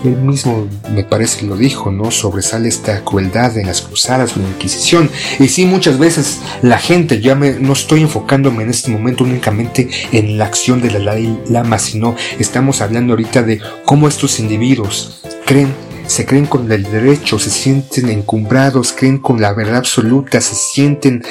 él 0.05 0.17
mismo 0.17 0.69
me 0.93 1.05
parece 1.05 1.47
lo 1.47 1.57
dijo, 1.57 1.91
¿no? 1.91 2.11
Sobresale 2.11 2.69
esta 2.69 3.05
crueldad 3.05 3.57
en 3.59 3.67
las 3.67 3.83
cruzadas 3.83 4.37
o 4.37 4.41
en 4.41 4.45
la 4.45 4.51
Inquisición. 4.51 5.11
Y 5.39 5.49
sí, 5.49 5.67
muchas 5.67 5.99
veces 5.99 6.39
la 6.63 6.79
gente, 6.79 7.21
ya 7.21 7.35
me, 7.35 7.53
no 7.53 7.73
estoy 7.73 8.03
enfocándome 8.03 8.63
en 8.63 8.71
este 8.71 8.91
momento 8.91 9.25
únicamente 9.25 9.89
en 10.13 10.39
la 10.39 10.47
acción 10.47 10.81
de 10.81 10.91
la 10.91 10.99
Dalai 10.99 11.39
Lama, 11.49 11.79
sino 11.79 12.15
estamos 12.39 12.81
hablando 12.81 13.15
ahorita 13.15 13.43
de 13.43 13.61
cómo 13.85 14.09
estos 14.09 14.39
individuos 14.39 15.23
creen 15.47 15.75
se 16.07 16.25
creen 16.25 16.47
con 16.47 16.73
el 16.73 16.85
derecho, 16.85 17.39
se 17.39 17.51
sienten 17.51 18.09
encumbrados, 18.09 18.95
creen 18.95 19.19
con 19.19 19.43
la 19.43 19.53
verdad 19.53 19.77
absoluta, 19.77 20.41
se 20.41 20.55
sienten 20.55 21.23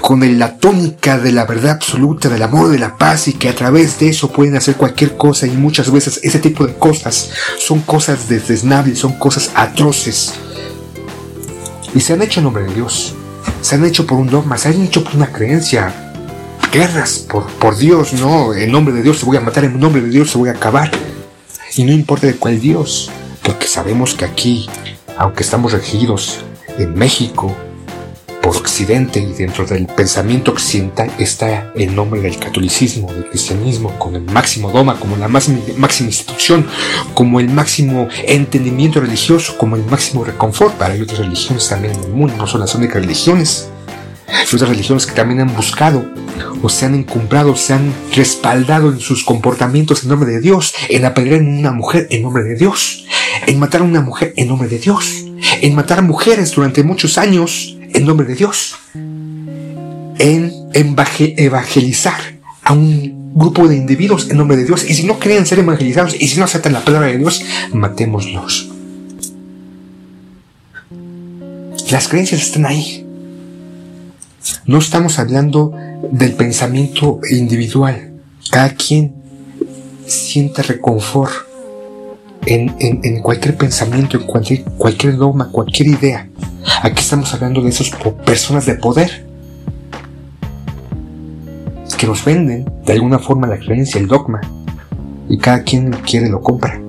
con 0.00 0.38
la 0.38 0.56
tónica 0.58 1.18
de 1.18 1.32
la 1.32 1.44
verdad 1.44 1.72
absoluta, 1.72 2.28
del 2.28 2.42
amor, 2.42 2.70
de 2.70 2.78
la 2.78 2.96
paz 2.96 3.28
y 3.28 3.34
que 3.34 3.48
a 3.48 3.54
través 3.54 3.98
de 3.98 4.08
eso 4.08 4.32
pueden 4.32 4.56
hacer 4.56 4.76
cualquier 4.76 5.16
cosa 5.16 5.46
y 5.46 5.50
muchas 5.50 5.90
veces 5.90 6.20
ese 6.22 6.38
tipo 6.38 6.66
de 6.66 6.74
cosas 6.74 7.30
son 7.58 7.80
cosas 7.80 8.28
desdeznables, 8.28 8.98
son 8.98 9.18
cosas 9.18 9.50
atroces. 9.54 10.34
Y 11.94 12.00
se 12.00 12.14
han 12.14 12.22
hecho 12.22 12.40
en 12.40 12.44
nombre 12.44 12.64
de 12.64 12.74
Dios, 12.74 13.14
se 13.60 13.74
han 13.74 13.84
hecho 13.84 14.06
por 14.06 14.18
un 14.18 14.28
dogma, 14.28 14.58
se 14.58 14.68
han 14.68 14.82
hecho 14.82 15.04
por 15.04 15.14
una 15.14 15.32
creencia. 15.32 15.94
Guerras 16.72 17.18
por, 17.28 17.46
por 17.52 17.76
Dios, 17.76 18.14
no, 18.14 18.54
en 18.54 18.72
nombre 18.72 18.94
de 18.94 19.02
Dios 19.02 19.18
se 19.18 19.26
voy 19.26 19.36
a 19.36 19.40
matar, 19.40 19.64
en 19.64 19.78
nombre 19.78 20.00
de 20.00 20.08
Dios 20.08 20.30
se 20.30 20.38
voy 20.38 20.48
a 20.48 20.52
acabar. 20.52 20.90
Y 21.76 21.84
no 21.84 21.92
importa 21.92 22.26
de 22.26 22.36
cuál 22.36 22.60
Dios, 22.60 23.10
porque 23.42 23.66
sabemos 23.66 24.14
que 24.14 24.24
aquí, 24.24 24.68
aunque 25.18 25.42
estamos 25.42 25.72
regidos 25.72 26.40
en 26.78 26.94
México, 26.94 27.54
por 28.42 28.56
Occidente 28.56 29.20
y 29.20 29.32
dentro 29.32 29.64
del 29.64 29.86
pensamiento 29.86 30.50
occidental 30.50 31.10
está 31.18 31.72
el 31.76 31.94
nombre 31.94 32.20
del 32.20 32.38
catolicismo, 32.38 33.12
del 33.12 33.28
cristianismo, 33.28 33.96
como 33.98 34.16
el 34.16 34.24
máximo 34.24 34.70
doma, 34.70 34.98
como 34.98 35.16
la 35.16 35.28
máxima, 35.28 35.60
máxima 35.76 36.08
institución, 36.08 36.66
como 37.14 37.38
el 37.38 37.48
máximo 37.48 38.08
entendimiento 38.26 39.00
religioso, 39.00 39.56
como 39.56 39.76
el 39.76 39.84
máximo 39.84 40.24
reconfort. 40.24 40.74
Para 40.74 40.94
hay 40.94 41.02
otras 41.02 41.20
religiones 41.20 41.68
también 41.68 41.94
en 41.94 42.04
el 42.04 42.10
mundo, 42.10 42.34
no 42.36 42.46
son 42.46 42.60
las 42.60 42.74
únicas 42.74 43.00
religiones. 43.00 43.68
Hay 44.26 44.46
otras 44.52 44.68
religiones 44.68 45.06
que 45.06 45.12
también 45.12 45.40
han 45.40 45.54
buscado 45.54 46.04
o 46.62 46.68
se 46.68 46.86
han 46.86 46.94
encumbrado, 46.94 47.54
se 47.54 47.74
han 47.74 47.94
respaldado 48.14 48.90
en 48.90 48.98
sus 48.98 49.24
comportamientos 49.24 50.02
en 50.02 50.08
nombre 50.08 50.30
de 50.30 50.40
Dios, 50.40 50.74
en 50.88 51.04
apedrear 51.04 51.40
a 51.40 51.44
una 51.44 51.72
mujer 51.72 52.08
en 52.10 52.22
nombre 52.22 52.42
de 52.42 52.56
Dios, 52.56 53.06
en 53.46 53.58
matar 53.58 53.82
a 53.82 53.84
una 53.84 54.00
mujer 54.00 54.32
en 54.36 54.48
nombre 54.48 54.68
de 54.68 54.78
Dios, 54.78 55.24
en 55.60 55.74
matar 55.74 56.02
mujeres 56.02 56.50
durante 56.52 56.82
muchos 56.82 57.18
años 57.18 57.76
en 57.94 58.04
nombre 58.04 58.26
de 58.26 58.34
Dios, 58.34 58.76
en 58.94 60.52
evangelizar 60.74 62.20
a 62.64 62.72
un 62.72 63.32
grupo 63.34 63.66
de 63.68 63.76
individuos 63.76 64.30
en 64.30 64.36
nombre 64.36 64.56
de 64.56 64.64
Dios. 64.64 64.88
Y 64.88 64.94
si 64.94 65.04
no 65.04 65.18
creen 65.18 65.46
ser 65.46 65.58
evangelizados 65.58 66.14
y 66.18 66.28
si 66.28 66.38
no 66.38 66.44
aceptan 66.44 66.72
la 66.72 66.84
palabra 66.84 67.08
de 67.08 67.18
Dios, 67.18 67.42
matémoslos. 67.72 68.70
Las 71.90 72.08
creencias 72.08 72.42
están 72.42 72.66
ahí. 72.66 73.06
No 74.66 74.78
estamos 74.78 75.18
hablando 75.18 75.72
del 76.10 76.32
pensamiento 76.32 77.20
individual. 77.30 78.12
Cada 78.50 78.74
quien 78.74 79.14
siente 80.06 80.62
reconfort 80.62 81.51
en, 82.46 83.22
cualquier 83.22 83.56
pensamiento, 83.56 84.16
en 84.16 84.24
cualquier, 84.24 84.64
cualquier 84.64 85.16
dogma, 85.16 85.48
cualquier 85.50 85.88
idea. 85.88 86.28
Aquí 86.82 87.00
estamos 87.00 87.32
hablando 87.34 87.62
de 87.62 87.70
esas 87.70 87.90
personas 88.24 88.66
de 88.66 88.74
poder. 88.74 89.26
Que 91.98 92.06
nos 92.08 92.24
venden 92.24 92.68
de 92.84 92.92
alguna 92.94 93.20
forma 93.20 93.46
la 93.46 93.58
creencia, 93.58 94.00
el 94.00 94.08
dogma, 94.08 94.40
y 95.28 95.38
cada 95.38 95.62
quien 95.62 95.92
lo 95.92 96.00
quiere 96.00 96.28
lo 96.28 96.40
compra. 96.40 96.80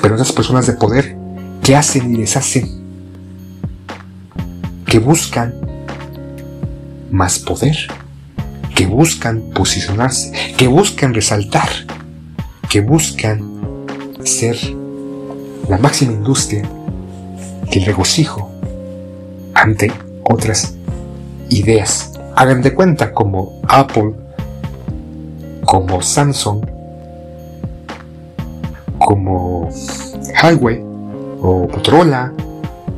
Pero 0.00 0.14
esas 0.14 0.30
personas 0.30 0.68
de 0.68 0.74
poder 0.74 1.16
que 1.64 1.74
hacen 1.74 2.14
y 2.14 2.18
deshacen, 2.18 2.68
que 4.86 5.00
buscan 5.00 5.52
más 7.10 7.40
poder, 7.40 7.76
que 8.76 8.86
buscan 8.86 9.42
posicionarse, 9.52 10.32
que 10.56 10.68
buscan 10.68 11.12
resaltar, 11.12 11.68
que 12.68 12.80
buscan 12.80 13.58
ser 14.28 14.56
la 15.68 15.78
máxima 15.78 16.12
industria 16.12 16.62
que 17.70 17.78
el 17.78 17.86
regocijo 17.86 18.50
ante 19.54 19.90
otras 20.24 20.74
ideas. 21.48 22.12
Hagan 22.36 22.62
de 22.62 22.74
cuenta 22.74 23.12
como 23.12 23.60
Apple, 23.68 24.12
como 25.64 26.00
Samsung, 26.00 26.64
como 28.98 29.68
Highway, 30.42 30.80
o 31.40 31.68
Motorola, 31.72 32.32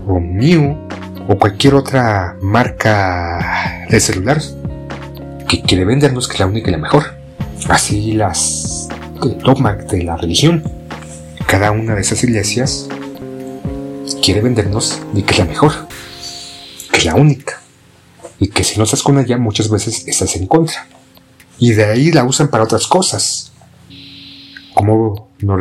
o 0.06 0.20
Mew, 0.20 0.76
o 1.28 1.38
cualquier 1.38 1.74
otra 1.74 2.36
marca 2.42 3.86
de 3.88 4.00
celular 4.00 4.40
que 5.48 5.62
quiere 5.62 5.84
vendernos 5.84 6.28
que 6.28 6.34
es 6.34 6.40
la 6.40 6.46
única 6.46 6.68
y 6.68 6.72
la 6.72 6.78
mejor. 6.78 7.04
Así 7.68 8.12
las 8.12 8.88
dogma 9.44 9.74
de 9.74 10.02
la 10.02 10.16
religión 10.16 10.79
cada 11.50 11.72
una 11.72 11.96
de 11.96 12.02
esas 12.02 12.22
iglesias 12.22 12.86
quiere 14.22 14.40
vendernos 14.40 15.00
de 15.12 15.24
que 15.24 15.32
es 15.32 15.38
la 15.40 15.46
mejor, 15.46 15.72
que 16.92 16.98
es 16.98 17.04
la 17.04 17.16
única, 17.16 17.60
y 18.38 18.46
que 18.46 18.62
si 18.62 18.78
no 18.78 18.84
estás 18.84 19.02
con 19.02 19.18
ella 19.18 19.36
muchas 19.36 19.68
veces 19.68 20.06
estás 20.06 20.36
en 20.36 20.46
contra. 20.46 20.86
Y 21.58 21.72
de 21.72 21.86
ahí 21.86 22.12
la 22.12 22.22
usan 22.22 22.50
para 22.50 22.62
otras 22.62 22.86
cosas, 22.86 23.50
como 24.74 25.30
no 25.40 25.56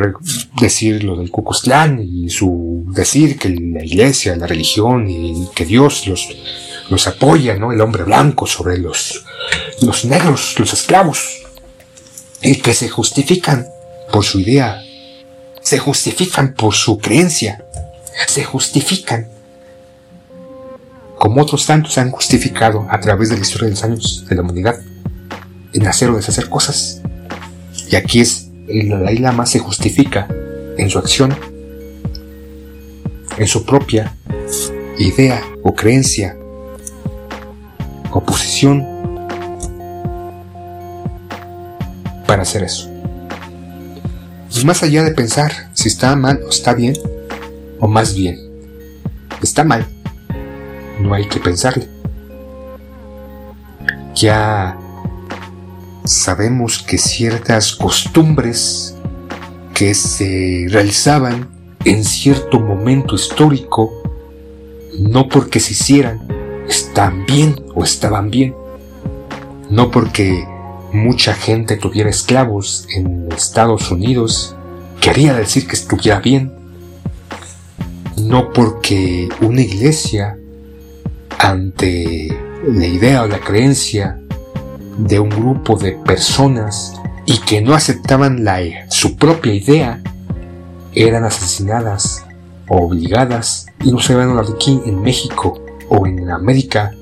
decir 0.60 1.02
lo 1.02 1.16
del 1.16 1.32
Cucuztlán 1.32 2.00
y 2.00 2.30
su 2.30 2.84
decir 2.94 3.36
que 3.36 3.48
la 3.48 3.84
iglesia, 3.84 4.36
la 4.36 4.46
religión 4.46 5.10
y 5.10 5.48
que 5.56 5.64
Dios 5.64 6.06
los, 6.06 6.28
los 6.88 7.08
apoya, 7.08 7.56
¿no? 7.56 7.72
El 7.72 7.80
hombre 7.80 8.04
blanco 8.04 8.46
sobre 8.46 8.78
los, 8.78 9.24
los 9.82 10.04
negros, 10.04 10.54
los 10.56 10.72
esclavos, 10.72 11.42
y 12.42 12.54
que 12.60 12.74
se 12.74 12.88
justifican 12.88 13.66
por 14.12 14.24
su 14.24 14.38
idea 14.38 14.84
se 15.62 15.78
justifican 15.78 16.54
por 16.54 16.74
su 16.74 16.98
creencia, 16.98 17.64
se 18.26 18.44
justifican 18.44 19.28
como 21.20 21.42
otros 21.42 21.66
tantos 21.66 21.92
se 21.92 22.00
han 22.00 22.10
justificado 22.10 22.86
a 22.88 22.98
través 22.98 23.28
de 23.28 23.36
la 23.36 23.42
historia 23.42 23.66
de 23.66 23.72
los 23.72 23.84
años 23.84 24.24
de 24.26 24.34
la 24.34 24.40
humanidad 24.40 24.80
en 25.74 25.86
hacer 25.86 26.08
o 26.08 26.16
deshacer 26.16 26.48
cosas. 26.48 27.02
Y 27.90 27.96
aquí 27.96 28.20
es 28.20 28.48
el 28.68 28.88
Dalai 28.88 29.18
Lama 29.18 29.44
se 29.44 29.58
justifica 29.58 30.26
en 30.78 30.88
su 30.88 30.98
acción, 30.98 31.36
en 33.36 33.46
su 33.46 33.66
propia 33.66 34.16
idea 34.96 35.44
o 35.62 35.74
creencia 35.74 36.38
o 38.10 38.24
posición 38.24 38.86
para 42.26 42.42
hacer 42.42 42.64
eso. 42.64 42.89
Y 44.52 44.64
más 44.64 44.82
allá 44.82 45.04
de 45.04 45.12
pensar 45.12 45.70
si 45.74 45.88
está 45.88 46.14
mal 46.16 46.40
o 46.44 46.50
está 46.50 46.74
bien, 46.74 46.94
o 47.78 47.88
más 47.88 48.14
bien, 48.14 48.38
está 49.42 49.64
mal, 49.64 49.86
no 51.00 51.14
hay 51.14 51.26
que 51.28 51.40
pensarle. 51.40 51.88
Ya 54.14 54.76
sabemos 56.04 56.82
que 56.82 56.98
ciertas 56.98 57.74
costumbres 57.74 58.96
que 59.74 59.94
se 59.94 60.66
realizaban 60.68 61.48
en 61.84 62.04
cierto 62.04 62.60
momento 62.60 63.14
histórico, 63.14 63.90
no 64.98 65.28
porque 65.28 65.60
se 65.60 65.72
hicieran, 65.72 66.20
están 66.68 67.24
bien 67.24 67.64
o 67.74 67.84
estaban 67.84 68.30
bien, 68.30 68.54
no 69.70 69.90
porque 69.90 70.46
mucha 70.92 71.34
gente 71.34 71.76
tuviera 71.76 72.10
esclavos 72.10 72.86
en 72.94 73.30
Estados 73.32 73.90
Unidos, 73.90 74.54
quería 75.00 75.34
decir 75.34 75.66
que 75.66 75.74
estuviera 75.74 76.20
bien. 76.20 76.52
No 78.16 78.52
porque 78.52 79.28
una 79.40 79.62
iglesia, 79.62 80.36
ante 81.38 82.28
la 82.66 82.86
idea 82.86 83.22
o 83.22 83.26
la 83.26 83.40
creencia 83.40 84.20
de 84.98 85.18
un 85.18 85.30
grupo 85.30 85.76
de 85.76 85.92
personas 85.92 86.94
y 87.24 87.38
que 87.38 87.62
no 87.62 87.74
aceptaban 87.74 88.44
la, 88.44 88.60
su 88.90 89.16
propia 89.16 89.54
idea, 89.54 90.02
eran 90.92 91.24
asesinadas 91.24 92.24
o 92.68 92.84
obligadas 92.84 93.66
y 93.82 93.92
no 93.92 94.00
se 94.00 94.14
ven 94.14 94.36
aquí 94.38 94.80
en 94.84 95.00
México 95.00 95.62
o 95.88 96.06
en 96.06 96.30
América. 96.30 96.92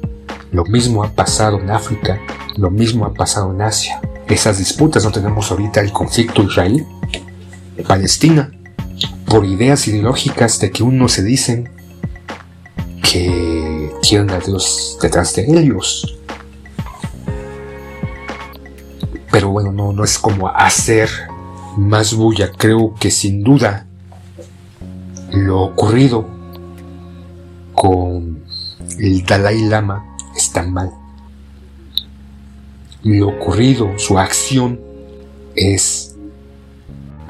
Lo 0.52 0.64
mismo 0.64 1.04
ha 1.04 1.10
pasado 1.10 1.58
en 1.58 1.70
África 1.70 2.18
lo 2.58 2.70
mismo 2.70 3.06
ha 3.06 3.14
pasado 3.14 3.52
en 3.52 3.62
Asia. 3.62 4.02
Esas 4.28 4.58
disputas 4.58 5.04
no 5.04 5.12
tenemos 5.12 5.48
ahorita 5.50 5.80
el 5.80 5.90
conflicto 5.92 6.42
Israel-Palestina 6.42 8.50
por 9.26 9.46
ideas 9.46 9.86
ideológicas 9.86 10.58
de 10.58 10.72
que 10.72 10.82
unos 10.82 11.12
se 11.12 11.22
dicen 11.22 11.70
que 13.08 13.92
tienen 14.02 14.30
a 14.30 14.40
Dios 14.40 14.98
detrás 15.00 15.36
de 15.36 15.44
ellos. 15.46 16.18
Pero 19.30 19.50
bueno, 19.50 19.70
no, 19.70 19.92
no 19.92 20.02
es 20.02 20.18
como 20.18 20.48
hacer 20.48 21.08
más 21.76 22.12
bulla. 22.12 22.50
Creo 22.50 22.96
que 22.98 23.12
sin 23.12 23.44
duda 23.44 23.86
lo 25.30 25.60
ocurrido 25.60 26.26
con 27.72 28.42
el 28.98 29.24
Dalai 29.24 29.62
Lama 29.62 30.08
está 30.48 30.62
mal. 30.62 30.90
Lo 33.04 33.28
ocurrido, 33.28 33.98
su 33.98 34.18
acción 34.18 34.80
es 35.54 36.16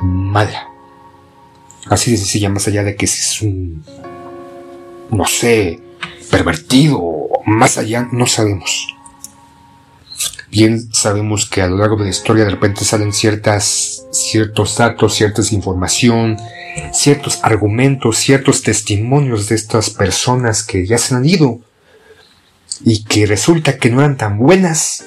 mala. 0.01 0.69
Así 1.87 2.13
de 2.13 2.17
sencilla, 2.17 2.49
más 2.49 2.69
allá 2.69 2.85
de 2.85 2.97
que 2.97 3.07
es 3.07 3.43
un, 3.43 3.83
no 5.11 5.25
sé, 5.27 5.81
pervertido, 6.31 7.01
más 7.45 7.77
allá, 7.77 8.09
no 8.13 8.27
sabemos. 8.27 8.95
Bien 10.51 10.93
sabemos 10.95 11.49
que 11.49 11.61
a 11.61 11.67
lo 11.67 11.77
largo 11.77 11.97
de 11.97 12.05
la 12.05 12.11
historia 12.11 12.45
de 12.45 12.51
repente 12.51 12.85
salen 12.85 13.13
ciertas, 13.13 14.07
ciertos 14.13 14.77
datos, 14.77 15.15
cierta 15.15 15.43
información, 15.51 16.39
ciertos 16.93 17.41
argumentos, 17.43 18.17
ciertos 18.17 18.63
testimonios 18.63 19.49
de 19.49 19.57
estas 19.57 19.91
personas 19.91 20.63
que 20.63 20.87
ya 20.87 20.99
se 20.99 21.15
han 21.15 21.27
ido 21.27 21.61
y 22.85 23.05
que 23.05 23.27
resulta 23.27 23.79
que 23.79 23.91
no 23.91 24.01
eran 24.01 24.17
tan 24.17 24.39
buenas 24.39 25.05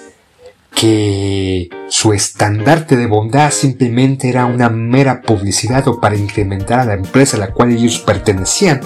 que 0.76 1.70
su 1.90 2.14
estandarte 2.14 2.96
de 2.96 3.06
bondad 3.06 3.52
simplemente 3.52 4.30
era 4.30 4.46
una 4.46 4.70
mera 4.70 5.22
publicidad 5.22 5.88
o 5.88 6.00
para 6.00 6.16
incrementar 6.16 6.80
a 6.80 6.86
la 6.86 6.94
empresa 6.94 7.38
a 7.38 7.42
la 7.42 7.52
cual 7.52 7.72
ellos 7.72 8.00
pertenecían. 8.00 8.82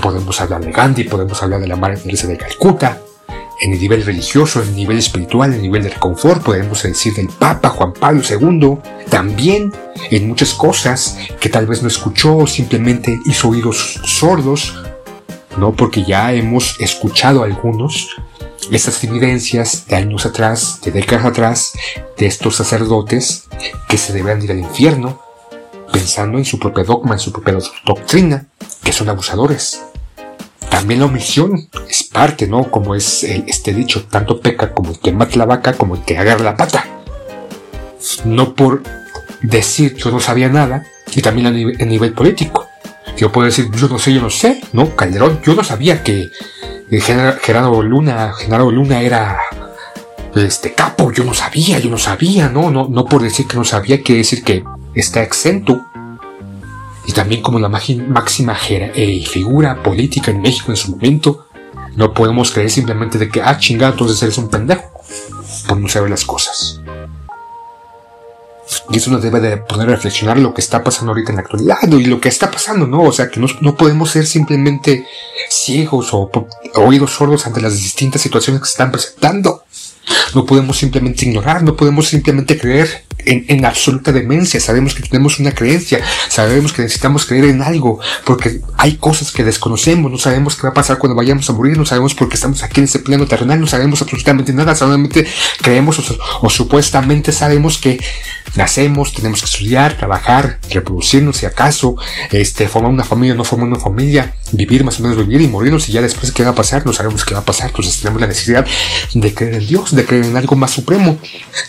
Podemos 0.00 0.40
hablar 0.40 0.64
de 0.64 0.72
Gandhi, 0.72 1.04
podemos 1.04 1.42
hablar 1.42 1.60
de 1.60 1.66
la 1.66 1.76
Madre 1.76 1.96
Teresa 1.98 2.26
de 2.28 2.36
Calcuta, 2.36 2.98
en 3.60 3.72
el 3.72 3.80
nivel 3.80 4.04
religioso, 4.04 4.62
en 4.62 4.68
el 4.68 4.76
nivel 4.76 4.98
espiritual, 4.98 5.50
en 5.50 5.56
el 5.56 5.62
nivel 5.62 5.82
del 5.82 5.98
confort, 5.98 6.42
podemos 6.42 6.82
decir 6.82 7.14
del 7.14 7.28
Papa 7.28 7.70
Juan 7.70 7.92
Pablo 7.92 8.22
II, 8.22 8.78
también 9.10 9.72
en 10.10 10.28
muchas 10.28 10.54
cosas 10.54 11.18
que 11.40 11.48
tal 11.48 11.66
vez 11.66 11.82
no 11.82 11.88
escuchó 11.88 12.46
simplemente 12.46 13.18
hizo 13.26 13.48
oídos 13.48 14.00
sordos, 14.04 14.76
no 15.58 15.72
porque 15.72 16.04
ya 16.04 16.32
hemos 16.32 16.80
escuchado 16.80 17.42
algunos 17.42 18.16
estas 18.70 19.02
evidencias 19.04 19.86
de 19.86 19.96
años 19.96 20.26
atrás, 20.26 20.80
de 20.84 20.90
décadas 20.90 21.26
atrás, 21.26 21.72
de 22.16 22.26
estos 22.26 22.56
sacerdotes 22.56 23.44
que 23.88 23.96
se 23.96 24.12
deben 24.12 24.42
ir 24.42 24.50
al 24.50 24.58
infierno, 24.58 25.20
pensando 25.92 26.38
en 26.38 26.44
su 26.44 26.58
propio 26.58 26.84
dogma, 26.84 27.14
en 27.14 27.20
su 27.20 27.32
propia 27.32 27.58
doctrina, 27.84 28.46
que 28.82 28.92
son 28.92 29.08
abusadores. 29.08 29.82
También 30.70 31.00
la 31.00 31.06
omisión 31.06 31.68
es 31.88 32.02
parte, 32.04 32.46
¿no? 32.46 32.70
Como 32.70 32.94
es 32.94 33.24
este 33.24 33.72
dicho, 33.72 34.04
tanto 34.04 34.40
peca 34.40 34.74
como 34.74 34.90
el 34.90 34.98
que 34.98 35.12
mata 35.12 35.36
la 35.36 35.46
vaca 35.46 35.72
como 35.72 35.94
el 35.94 36.02
que 36.02 36.18
agarra 36.18 36.44
la 36.44 36.56
pata. 36.56 36.84
No 38.24 38.54
por 38.54 38.82
decir 39.40 39.96
yo 39.96 40.10
no 40.10 40.20
sabía 40.20 40.48
nada, 40.48 40.84
y 41.14 41.22
también 41.22 41.46
a 41.46 41.50
nivel 41.50 42.12
político. 42.12 42.67
Yo 43.18 43.32
puedo 43.32 43.46
decir 43.46 43.70
yo 43.72 43.88
no 43.88 43.98
sé, 43.98 44.14
yo 44.14 44.20
no 44.20 44.30
sé, 44.30 44.60
¿no? 44.72 44.94
Calderón, 44.94 45.40
yo 45.44 45.54
no 45.54 45.64
sabía 45.64 46.02
que 46.02 46.30
Gerardo 46.90 47.82
Luna, 47.82 48.32
Luna 48.48 49.00
era 49.02 49.38
este 50.34 50.72
capo, 50.72 51.10
yo 51.10 51.24
no 51.24 51.34
sabía, 51.34 51.78
yo 51.80 51.90
no 51.90 51.98
sabía, 51.98 52.48
no, 52.48 52.70
no, 52.70 52.86
no 52.88 53.04
por 53.04 53.22
decir 53.22 53.46
que 53.46 53.56
no 53.56 53.64
sabía, 53.64 54.02
quiere 54.02 54.18
decir 54.18 54.44
que 54.44 54.62
está 54.94 55.22
exento. 55.22 55.84
Y 57.06 57.12
también 57.12 57.42
como 57.42 57.58
la 57.58 57.68
máxima 57.68 58.56
eh, 58.68 59.24
figura 59.26 59.82
política 59.82 60.30
en 60.30 60.40
México 60.40 60.70
en 60.70 60.76
su 60.76 60.92
momento, 60.92 61.46
no 61.96 62.12
podemos 62.14 62.52
creer 62.52 62.70
simplemente 62.70 63.18
de 63.18 63.28
que, 63.28 63.42
ah, 63.42 63.58
chingado, 63.58 63.92
entonces 63.92 64.22
eres 64.22 64.38
un 64.38 64.48
pendejo, 64.48 64.84
por 65.66 65.78
no 65.78 65.88
saber 65.88 66.10
las 66.10 66.24
cosas. 66.24 66.80
Y 68.90 68.98
eso 68.98 69.10
nos 69.10 69.22
debe 69.22 69.40
de 69.40 69.56
poner 69.58 69.88
a 69.88 69.92
reflexionar 69.92 70.38
lo 70.38 70.54
que 70.54 70.60
está 70.60 70.82
pasando 70.82 71.12
ahorita 71.12 71.30
en 71.30 71.36
la 71.36 71.42
actualidad 71.42 71.76
y 71.90 72.04
lo 72.04 72.20
que 72.20 72.28
está 72.28 72.50
pasando, 72.50 72.86
¿no? 72.86 73.02
O 73.02 73.12
sea, 73.12 73.30
que 73.30 73.40
no, 73.40 73.76
podemos 73.76 74.10
ser 74.10 74.26
simplemente 74.26 75.06
ciegos 75.50 76.12
o, 76.12 76.30
oídos 76.74 77.12
sordos 77.12 77.46
ante 77.46 77.60
las 77.60 77.74
distintas 77.74 78.22
situaciones 78.22 78.60
que 78.60 78.66
se 78.66 78.72
están 78.72 78.92
presentando. 78.92 79.64
No 80.34 80.46
podemos 80.46 80.78
simplemente 80.78 81.26
ignorar, 81.26 81.62
no 81.62 81.76
podemos 81.76 82.08
simplemente 82.08 82.58
creer 82.58 83.04
en, 83.24 83.64
absoluta 83.64 84.12
demencia. 84.12 84.60
Sabemos 84.60 84.94
que 84.94 85.02
tenemos 85.02 85.38
una 85.38 85.52
creencia, 85.52 86.00
sabemos 86.28 86.72
que 86.72 86.82
necesitamos 86.82 87.26
creer 87.26 87.44
en 87.46 87.62
algo, 87.62 88.00
porque 88.24 88.60
hay 88.76 88.96
cosas 88.96 89.32
que 89.32 89.44
desconocemos, 89.44 90.10
no 90.10 90.18
sabemos 90.18 90.56
qué 90.56 90.62
va 90.62 90.70
a 90.70 90.74
pasar 90.74 90.98
cuando 90.98 91.14
vayamos 91.14 91.48
a 91.50 91.52
morir, 91.52 91.76
no 91.76 91.84
sabemos 91.84 92.14
por 92.14 92.28
qué 92.28 92.36
estamos 92.36 92.62
aquí 92.62 92.80
en 92.80 92.84
ese 92.84 93.00
plano 93.00 93.26
terrenal, 93.26 93.60
no 93.60 93.66
sabemos 93.66 94.00
absolutamente 94.00 94.52
nada, 94.52 94.74
solamente 94.74 95.26
creemos 95.60 95.98
o 96.40 96.48
supuestamente 96.48 97.32
sabemos 97.32 97.78
que 97.78 97.98
nacemos, 98.56 99.12
tenemos 99.12 99.40
que 99.40 99.46
estudiar, 99.46 99.96
trabajar, 99.96 100.58
reproducirnos 100.70 101.36
si 101.36 101.46
acaso, 101.46 101.96
este, 102.30 102.68
formar 102.68 102.90
una 102.90 103.04
familia, 103.04 103.34
no 103.34 103.44
formar 103.44 103.68
una 103.68 103.80
familia, 103.80 104.34
vivir 104.52 104.84
más 104.84 104.98
o 105.00 105.02
menos 105.02 105.18
vivir 105.18 105.40
y 105.40 105.48
morirnos 105.48 105.88
y 105.88 105.92
ya 105.92 106.02
después 106.02 106.32
qué 106.32 106.44
va 106.44 106.50
a 106.50 106.54
pasar, 106.54 106.84
no 106.86 106.92
sabemos 106.92 107.24
qué 107.24 107.34
va 107.34 107.40
a 107.40 107.44
pasar, 107.44 107.68
entonces 107.68 107.98
tenemos 108.00 108.20
la 108.20 108.26
necesidad 108.26 108.66
de 109.14 109.34
creer 109.34 109.54
en 109.54 109.66
Dios, 109.66 109.94
de 109.94 110.04
creer 110.04 110.24
en 110.24 110.36
algo 110.36 110.56
más 110.56 110.70
supremo, 110.70 111.18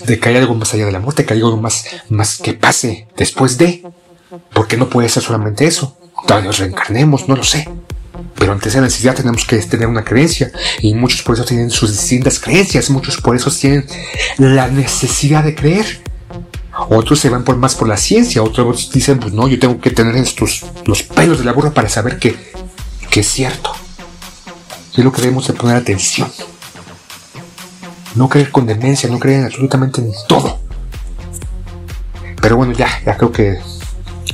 de 0.06 0.20
que 0.20 0.30
hay 0.30 0.38
algo 0.38 0.56
más 0.56 0.74
allá 0.74 0.86
de 0.86 0.92
la 0.92 1.00
muerte, 1.00 1.26
que 1.26 1.34
hay 1.34 1.40
algo 1.40 1.58
más, 1.58 1.86
más 2.10 2.38
que 2.38 2.54
pase 2.54 3.08
después 3.18 3.58
de, 3.58 3.84
porque 4.54 4.78
no 4.78 4.90
puede 4.90 5.10
ser 5.10 5.24
solamente 5.24 5.66
eso, 5.66 5.98
tal 6.28 6.44
vez 6.44 6.58
reencarnemos, 6.60 7.28
no 7.28 7.36
lo 7.36 7.44
sé. 7.44 7.68
Pero 8.36 8.54
ante 8.54 8.70
esa 8.70 8.82
necesidad 8.82 9.16
tenemos 9.16 9.46
que 9.46 9.58
tener 9.58 9.88
una 9.88 10.04
creencia. 10.04 10.52
Y 10.82 10.94
muchos 10.94 11.22
por 11.24 11.36
eso 11.36 11.46
tienen 11.46 11.70
sus 11.70 11.92
distintas 11.92 12.40
creencias. 12.40 12.90
Muchos 12.90 13.20
por 13.22 13.36
eso 13.36 13.52
tienen 13.52 13.86
la 14.38 14.68
necesidad 14.68 15.44
de 15.44 15.56
creer. 15.56 16.02
Otros 16.88 17.20
se 17.20 17.30
van 17.30 17.44
por 17.44 17.58
más 17.58 17.76
por 17.76 17.88
la 17.88 17.98
ciencia, 17.98 18.42
otros 18.42 18.92
dicen, 18.92 19.20
pues 19.20 19.34
no, 19.34 19.48
yo 19.48 19.60
tengo 19.60 19.80
que 19.80 19.92
tener 19.92 20.16
estos, 20.16 20.66
los 20.86 21.04
pelos 21.04 21.40
de 21.40 21.46
la 21.46 21.52
burra 21.52 21.72
para 21.72 21.90
saber 21.90 22.20
que, 22.20 22.36
que 23.10 23.20
es 23.20 23.28
cierto. 23.28 23.72
Y 24.96 25.04
lo 25.04 25.12
que 25.12 25.22
debemos 25.22 25.48
de 25.48 25.54
poner 25.54 25.76
atención. 25.76 26.32
No 28.16 28.28
creer 28.28 28.52
con 28.52 28.66
demencia, 28.66 29.10
no 29.10 29.20
creer 29.20 29.46
absolutamente 29.46 30.02
en 30.02 30.12
todo. 30.28 30.60
Pero 32.42 32.58
bueno, 32.58 32.74
ya, 32.74 32.88
ya 33.06 33.18
creo 33.18 33.32
que 33.32 33.60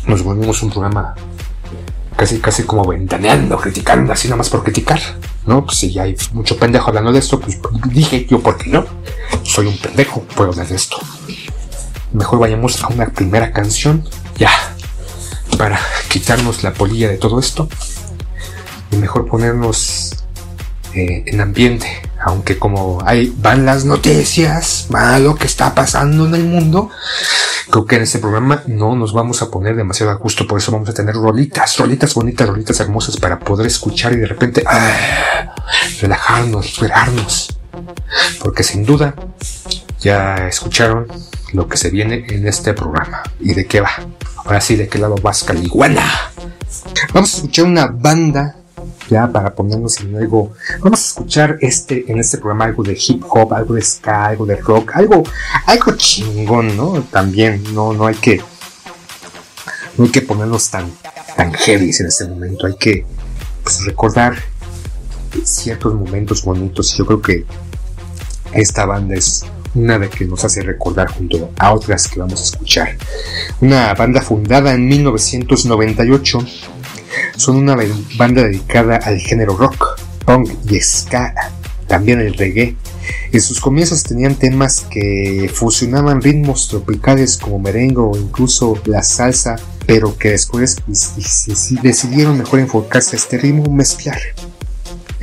nos 0.08 0.24
volvimos 0.24 0.62
un 0.64 0.70
programa 0.70 1.16
casi, 2.16 2.40
casi 2.40 2.64
como 2.64 2.86
ventaneando, 2.86 3.58
criticando, 3.58 4.14
así 4.14 4.28
nomás 4.28 4.50
por 4.50 4.64
criticar. 4.64 5.00
¿No? 5.46 5.64
Pues 5.64 5.78
si 5.78 5.92
ya 5.92 6.04
hay 6.04 6.16
mucho 6.32 6.58
pendejo 6.58 6.90
hablando 6.90 7.12
de 7.12 7.20
esto, 7.20 7.40
pues 7.40 7.60
dije 7.90 8.26
yo, 8.28 8.40
¿por 8.40 8.58
qué 8.58 8.72
no? 8.72 8.86
Soy 9.44 9.68
un 9.68 9.78
pendejo, 9.78 10.22
puedo 10.36 10.52
hablar 10.52 10.68
de 10.68 10.76
esto 10.76 10.98
mejor 12.16 12.40
vayamos 12.40 12.82
a 12.84 12.88
una 12.88 13.08
primera 13.08 13.52
canción, 13.52 14.08
ya, 14.38 14.52
para 15.58 15.80
quitarnos 16.10 16.64
la 16.64 16.74
polilla 16.74 17.10
de 17.10 17.18
todo 17.18 17.40
esto. 17.40 17.68
Y 18.92 18.98
mejor 18.98 19.28
ponernos 19.28 20.16
eh, 20.94 21.24
en 21.26 21.42
ambiente, 21.42 21.88
aunque 22.24 22.58
como 22.58 23.00
hay, 23.06 23.34
van 23.38 23.66
las 23.66 23.84
noticias, 23.84 24.88
va 24.94 25.20
lo 25.20 25.36
que 25.36 25.46
está 25.46 25.76
pasando 25.76 26.26
en 26.26 26.36
el 26.36 26.46
mundo, 26.46 26.90
creo 27.70 27.86
que 27.86 27.98
en 27.98 28.04
este 28.04 28.20
programa 28.20 28.64
no 28.68 28.96
nos 28.96 29.12
vamos 29.12 29.42
a 29.42 29.52
poner 29.52 29.76
demasiado 29.76 30.12
a 30.12 30.16
gusto, 30.16 30.48
por 30.48 30.60
eso 30.60 30.72
vamos 30.72 30.88
a 30.90 30.94
tener 30.94 31.16
rolitas, 31.16 31.78
rolitas 31.78 32.14
bonitas, 32.14 32.48
rolitas 32.48 32.80
hermosas 32.80 33.18
para 33.18 33.40
poder 33.40 33.68
escuchar 33.68 34.14
y 34.14 34.18
de 34.18 34.28
repente 34.28 34.64
ah, 34.66 35.54
relajarnos, 36.00 36.78
liberarnos. 36.78 37.58
Porque 38.42 38.64
sin 38.64 38.86
duda 38.86 39.14
ya 40.06 40.48
escucharon 40.48 41.08
lo 41.54 41.68
que 41.68 41.78
se 41.78 41.90
viene 41.90 42.28
en 42.30 42.48
este 42.48 42.76
programa. 42.76 43.24
¿Y 43.40 43.56
de 43.56 43.66
qué 43.66 43.82
va? 43.82 43.90
Ahora 44.38 44.62
sí, 44.62 44.76
¿de 44.76 44.88
qué 44.88 45.00
lado 45.00 45.16
vas, 45.16 45.44
Caliguana? 45.44 46.06
Vamos 47.12 47.34
a 47.34 47.38
escuchar 47.38 47.66
una 47.66 47.88
banda, 47.88 48.56
ya 49.10 49.28
para 49.28 49.56
ponernos 49.56 50.00
en 50.02 50.16
algo. 50.16 50.54
Vamos 50.82 51.00
a 51.02 51.08
escuchar 51.08 51.58
este, 51.60 52.06
en 52.08 52.20
este 52.20 52.38
programa 52.38 52.66
algo 52.66 52.84
de 52.84 52.96
hip 52.96 53.24
hop, 53.28 53.56
algo 53.56 53.74
de 53.74 53.82
ska, 53.82 54.28
algo 54.28 54.46
de 54.46 54.58
rock, 54.58 54.92
algo, 54.94 55.24
algo 55.66 55.96
chingón, 55.96 56.78
¿no? 56.78 57.02
También, 57.10 57.64
no, 57.74 57.92
no 57.92 58.06
hay 58.06 58.16
que. 58.16 58.40
No 59.98 60.06
hay 60.06 60.12
que 60.12 60.22
ponernos 60.22 60.70
tan, 60.70 60.92
tan 61.36 61.52
heavy 61.52 61.90
en 62.00 62.06
este 62.06 62.26
momento. 62.26 62.68
Hay 62.68 62.76
que 62.76 63.08
pues, 63.64 63.84
recordar 63.86 64.36
ciertos 65.44 65.96
momentos 65.96 66.44
bonitos. 66.44 66.96
Yo 66.96 67.08
creo 67.08 67.22
que 67.24 67.46
esta 68.54 68.86
banda 68.86 69.16
es 69.16 69.46
una 69.76 70.10
que 70.10 70.26
nos 70.26 70.44
hace 70.44 70.62
recordar 70.62 71.10
junto 71.10 71.52
a 71.58 71.74
otras 71.74 72.08
que 72.08 72.20
vamos 72.20 72.42
a 72.42 72.44
escuchar. 72.46 72.98
Una 73.62 73.94
banda 73.94 74.22
fundada 74.22 74.74
en 74.74 74.88
1998, 74.88 76.40
son 77.36 77.58
una 77.58 77.78
banda 78.18 78.44
dedicada 78.44 78.98
al 78.98 79.20
género 79.20 79.56
rock, 79.56 80.00
punk 80.26 80.50
y 80.70 80.80
ska, 80.80 81.34
también 81.88 82.20
el 82.20 82.34
reggae. 82.34 82.76
En 83.32 83.42
sus 83.42 83.60
comienzos 83.60 84.04
tenían 84.04 84.36
temas 84.36 84.86
que 84.90 85.52
fusionaban 85.54 86.22
ritmos 86.22 86.68
tropicales 86.70 87.38
como 87.38 87.60
merengue 87.60 88.02
o 88.02 88.18
incluso 88.18 88.82
la 88.86 89.04
salsa, 89.04 89.58
pero 89.86 90.18
que 90.18 90.32
después 90.32 90.78
decidieron 91.84 92.38
mejor 92.38 92.60
enfocarse 92.60 93.16
a 93.16 93.20
este 93.20 93.38
ritmo 93.38 93.72
mezclar 93.72 94.20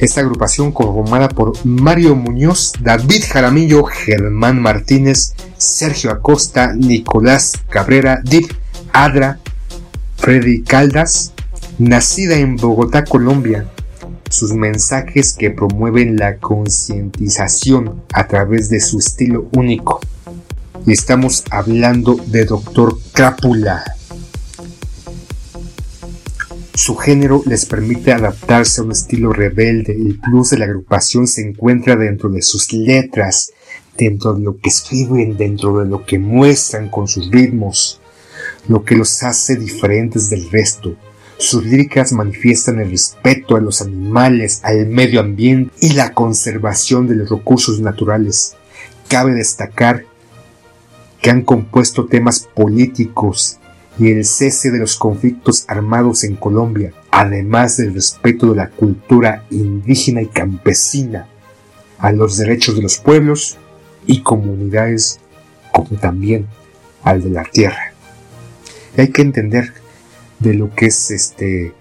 Esta 0.03 0.21
agrupación 0.21 0.73
conformada 0.73 1.29
por 1.29 1.65
Mario 1.65 2.17
Muñoz, 2.17 2.73
David 2.81 3.23
Jaramillo, 3.25 3.85
Germán 3.85 4.61
Martínez, 4.61 5.33
Sergio 5.57 6.11
Acosta, 6.11 6.73
Nicolás 6.75 7.53
Cabrera, 7.69 8.21
Dip 8.25 8.51
Adra, 8.93 9.38
Freddy 10.17 10.65
Caldas, 10.65 11.33
nacida 11.79 12.35
en 12.35 12.57
Bogotá, 12.57 13.05
Colombia. 13.05 13.71
Sus 14.29 14.53
mensajes 14.55 15.35
que 15.35 15.51
promueven 15.51 16.17
la 16.17 16.38
concientización 16.38 18.03
a 18.12 18.27
través 18.27 18.71
de 18.71 18.81
su 18.81 18.99
estilo 18.99 19.47
único. 19.53 20.01
Y 20.85 20.91
estamos 20.91 21.45
hablando 21.53 22.17
de 22.27 22.45
Dr. 22.45 22.99
Crápula. 23.12 23.85
Su 26.83 26.97
género 26.97 27.45
les 27.47 27.64
permite 27.64 28.11
adaptarse 28.11 28.81
a 28.81 28.85
un 28.85 28.90
estilo 28.90 29.33
rebelde. 29.33 29.92
El 29.92 30.18
plus 30.18 30.51
de 30.51 30.59
la 30.59 30.64
agrupación 30.64 31.29
se 31.29 31.40
encuentra 31.40 31.95
dentro 31.95 32.29
de 32.29 32.42
sus 32.42 32.73
letras, 32.73 33.53
dentro 33.97 34.35
de 34.35 34.42
lo 34.42 34.59
que 34.59 34.68
escriben, 34.68 35.37
dentro 35.37 35.79
de 35.79 35.88
lo 35.88 36.05
que 36.05 36.18
muestran 36.18 36.88
con 36.88 37.07
sus 37.07 37.31
ritmos, 37.31 38.01
lo 38.66 38.83
que 38.83 38.97
los 38.97 39.23
hace 39.23 39.55
diferentes 39.55 40.29
del 40.29 40.51
resto. 40.51 40.97
Sus 41.38 41.64
líricas 41.64 42.12
manifiestan 42.12 42.81
el 42.81 42.90
respeto 42.90 43.55
a 43.55 43.61
los 43.61 43.81
animales, 43.81 44.59
al 44.64 44.88
medio 44.88 45.21
ambiente 45.21 45.73
y 45.79 45.92
la 45.92 46.12
conservación 46.12 47.07
de 47.07 47.14
los 47.14 47.31
recursos 47.31 47.79
naturales. 47.79 48.57
Cabe 49.07 49.35
destacar 49.35 50.05
que 51.21 51.31
han 51.31 51.42
compuesto 51.42 52.07
temas 52.07 52.40
políticos 52.40 53.61
y 53.98 54.11
el 54.11 54.24
cese 54.24 54.70
de 54.70 54.78
los 54.78 54.96
conflictos 54.96 55.64
armados 55.68 56.24
en 56.24 56.37
Colombia, 56.37 56.92
además 57.11 57.76
del 57.76 57.94
respeto 57.94 58.50
de 58.50 58.57
la 58.57 58.70
cultura 58.70 59.44
indígena 59.50 60.22
y 60.22 60.26
campesina, 60.26 61.28
a 61.98 62.11
los 62.11 62.37
derechos 62.37 62.76
de 62.76 62.83
los 62.83 62.98
pueblos 62.98 63.59
y 64.07 64.22
comunidades, 64.22 65.20
como 65.72 65.98
también 66.00 66.46
al 67.05 67.22
de 67.22 67.31
la 67.31 67.44
tierra. 67.44 67.92
hay 68.96 69.09
que 69.09 69.22
entender 69.22 69.72
de 70.38 70.55
lo 70.55 70.74
que 70.74 70.87
es 70.87 71.11
este 71.11 71.72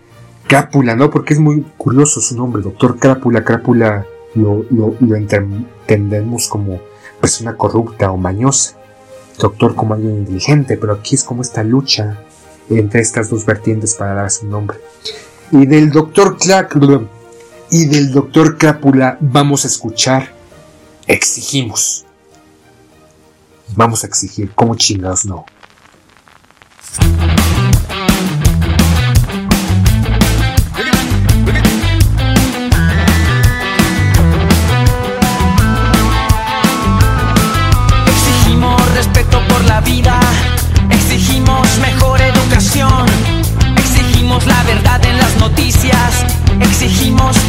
Crápula, 0.47 0.95
¿no? 0.95 1.10
Porque 1.10 1.34
es 1.34 1.39
muy 1.39 1.65
curioso 1.78 2.19
su 2.19 2.36
nombre, 2.36 2.62
doctor 2.62 3.00
Crápula. 3.00 3.43
Crápula 3.43 4.06
lo, 4.36 4.65
lo 4.69 5.15
entendemos 5.15 6.50
como 6.50 6.82
persona 7.21 7.56
corrupta 7.56 8.12
o 8.12 8.17
mañosa 8.17 8.81
doctor 9.38 9.76
como 9.76 9.94
alguien 9.94 10.20
inteligente, 10.20 10.78
pero 10.78 10.94
aquí 10.94 11.15
es 11.15 11.24
como 11.24 11.41
esta 11.41 11.63
lucha 11.63 12.20
entre 12.70 13.02
estas 13.02 13.30
dos 13.30 13.46
vertientes 13.46 13.96
para 13.96 14.13
dar 14.13 14.32
su 14.32 14.46
nombre. 14.46 14.78
Y 15.52 15.65
del 15.65 15.91
doctor 15.91 16.38
Clark 16.38 16.80
y 17.70 17.86
del 17.86 18.12
doctor 18.12 18.58
Crápula 18.58 19.17
vamos 19.20 19.65
a 19.65 19.67
escuchar 19.67 20.34
exigimos. 21.08 22.06
Vamos 23.76 24.04
a 24.04 24.08
exigir, 24.08 24.52
como 24.54 24.76
chingados 24.76 25.26
no. 25.26 25.46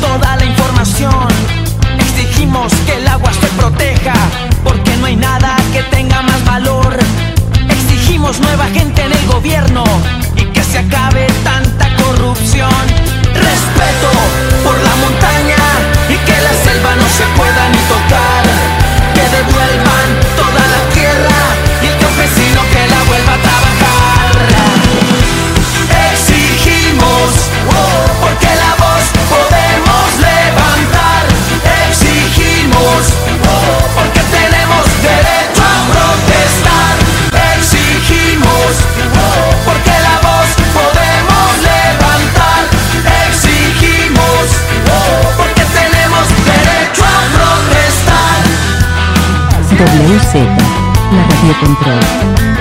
Toda 0.00 0.36
la 0.36 0.44
información, 0.44 1.28
exigimos 1.98 2.72
que 2.86 2.96
el 2.96 3.08
agua 3.08 3.30
se 3.32 3.46
proteja, 3.58 4.14
porque 4.62 4.96
no 4.98 5.06
hay 5.06 5.16
nada 5.16 5.56
que 5.72 5.82
tenga 5.84 6.22
más 6.22 6.44
valor. 6.44 6.96
Exigimos 7.68 8.38
nueva 8.40 8.66
gente 8.66 9.02
en 9.02 9.12
el 9.12 9.26
gobierno 9.26 9.84
y 10.36 10.44
que 10.44 10.62
se 10.62 10.78
acabe 10.78 11.26
tanta 11.42 11.88
corrupción. 11.96 12.82
Respeto 13.34 14.10
por 14.64 14.78
la 14.78 14.94
montaña 14.96 15.62
y 16.08 16.16
que 16.26 16.36
la 16.46 16.52
selva 16.64 16.94
no 16.96 17.08
se 17.08 17.24
pueda 17.36 17.68
ni 17.70 17.81
La 50.34 51.26
radio 51.28 51.52
control. 51.60 52.51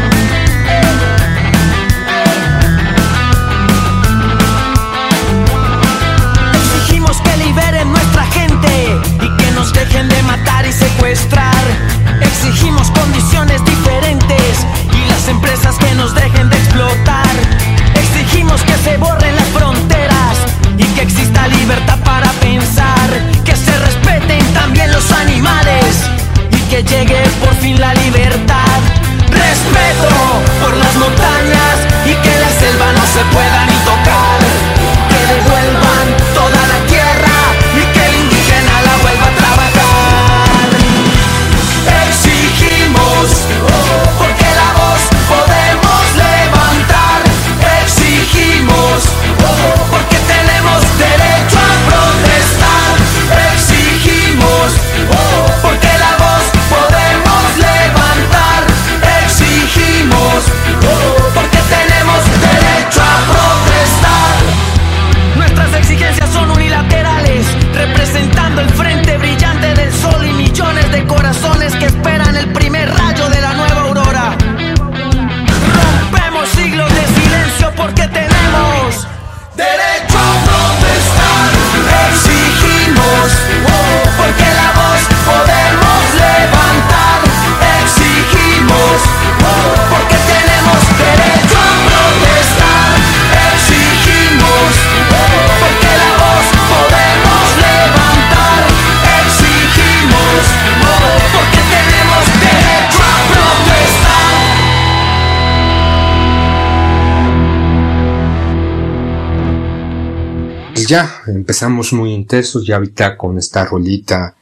Ya, 110.92 111.24
empezamos 111.28 111.94
muy 111.94 112.12
intensos, 112.12 112.68
ya 112.68 112.76
ahorita 112.76 113.16
con 113.16 113.38
esta 113.38 113.64
rolita 113.64 114.36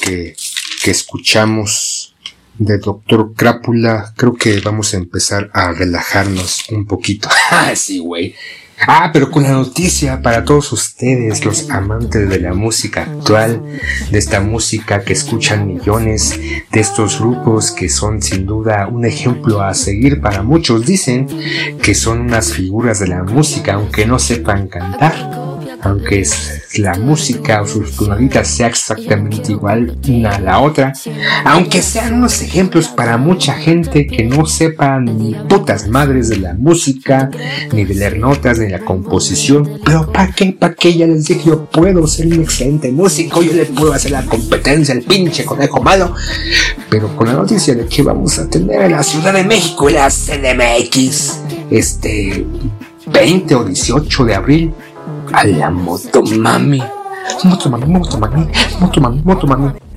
que, 0.00 0.34
que 0.82 0.90
escuchamos 0.90 2.14
de 2.56 2.78
Doctor 2.78 3.34
Crápula, 3.34 4.14
creo 4.16 4.34
que 4.34 4.60
vamos 4.60 4.94
a 4.94 4.96
empezar 4.96 5.50
a 5.52 5.72
relajarnos 5.72 6.70
un 6.70 6.86
poquito. 6.86 7.28
sí, 7.74 7.98
güey. 7.98 8.34
Ah, 8.86 9.10
pero 9.12 9.30
con 9.30 9.42
la 9.42 9.50
noticia 9.50 10.22
para 10.22 10.42
todos 10.42 10.72
ustedes, 10.72 11.44
los 11.44 11.68
amantes 11.68 12.30
de 12.30 12.40
la 12.40 12.54
música 12.54 13.02
actual, 13.02 13.62
de 14.10 14.18
esta 14.18 14.40
música 14.40 15.02
que 15.02 15.12
escuchan 15.12 15.66
millones, 15.66 16.40
de 16.72 16.80
estos 16.80 17.20
grupos 17.20 17.72
que 17.72 17.90
son 17.90 18.22
sin 18.22 18.46
duda 18.46 18.86
un 18.86 19.04
ejemplo 19.04 19.60
a 19.60 19.74
seguir 19.74 20.22
para 20.22 20.42
muchos, 20.42 20.86
dicen 20.86 21.26
que 21.82 21.94
son 21.94 22.20
unas 22.20 22.54
figuras 22.54 23.00
de 23.00 23.08
la 23.08 23.22
música, 23.22 23.74
aunque 23.74 24.06
no 24.06 24.18
sepan 24.18 24.68
cantar 24.68 25.47
aunque 25.82 26.26
la 26.76 26.94
música 26.94 27.62
o 27.62 27.66
sus 27.66 27.96
tonaditas 27.96 28.48
sea 28.48 28.68
exactamente 28.68 29.52
igual 29.52 29.96
una 30.08 30.36
a 30.36 30.40
la 30.40 30.60
otra, 30.60 30.92
aunque 31.44 31.82
sean 31.82 32.14
unos 32.14 32.40
ejemplos 32.42 32.88
para 32.88 33.16
mucha 33.16 33.54
gente 33.54 34.06
que 34.06 34.24
no 34.24 34.46
sepan 34.46 35.04
ni 35.04 35.34
putas 35.34 35.88
madres 35.88 36.28
de 36.28 36.38
la 36.38 36.54
música, 36.54 37.30
ni 37.72 37.84
de 37.84 37.94
leer 37.94 38.18
notas, 38.18 38.58
ni 38.58 38.66
de 38.66 38.72
la 38.72 38.80
composición, 38.80 39.80
pero 39.84 40.10
¿para 40.12 40.32
qué? 40.32 40.52
¿Para 40.52 40.74
qué? 40.74 40.96
Ya 40.96 41.06
les 41.06 41.26
dije, 41.26 41.48
yo 41.50 41.64
puedo 41.66 42.06
ser 42.06 42.26
un 42.26 42.42
excelente 42.42 42.90
músico, 42.90 43.42
yo 43.42 43.52
le 43.52 43.66
puedo 43.66 43.92
hacer 43.92 44.10
la 44.10 44.24
competencia 44.24 44.94
al 44.94 45.02
pinche 45.02 45.44
conejo 45.44 45.82
malo, 45.82 46.14
pero 46.90 47.14
con 47.16 47.28
la 47.28 47.34
noticia 47.34 47.74
de 47.74 47.86
que 47.86 48.02
vamos 48.02 48.38
a 48.38 48.48
tener 48.48 48.82
en 48.82 48.92
la 48.92 49.02
Ciudad 49.02 49.32
de 49.32 49.44
México 49.44 49.88
la 49.88 50.08
CDMX, 50.08 51.38
este 51.70 52.46
20 53.06 53.54
o 53.54 53.64
18 53.64 54.24
de 54.24 54.34
abril, 54.34 54.74
a 55.32 55.44
la 55.44 55.70
motomami. 55.70 56.82
Motomami, 57.44 57.86
motomami, 57.86 58.50
motomami, 58.80 59.22
motomami. 59.24 59.88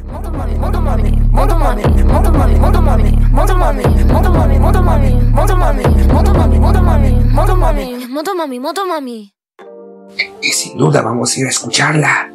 Y 10.42 10.52
sin 10.52 10.78
duda 10.78 11.02
vamos 11.02 11.36
a 11.36 11.40
ir 11.40 11.46
a 11.48 11.50
escucharla. 11.50 12.32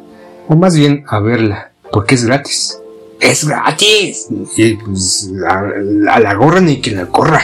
O 0.47 0.55
más 0.55 0.75
bien 0.75 1.03
a 1.07 1.19
verla, 1.19 1.71
porque 1.91 2.15
es 2.15 2.25
gratis. 2.25 2.79
¡Es 3.19 3.47
gratis! 3.47 4.27
Y 4.55 4.75
pues 4.75 5.31
a, 5.47 5.59
a 6.11 6.19
la 6.19 6.33
gorra 6.35 6.59
ni 6.61 6.81
que 6.81 6.91
la 6.91 7.05
corra. 7.07 7.41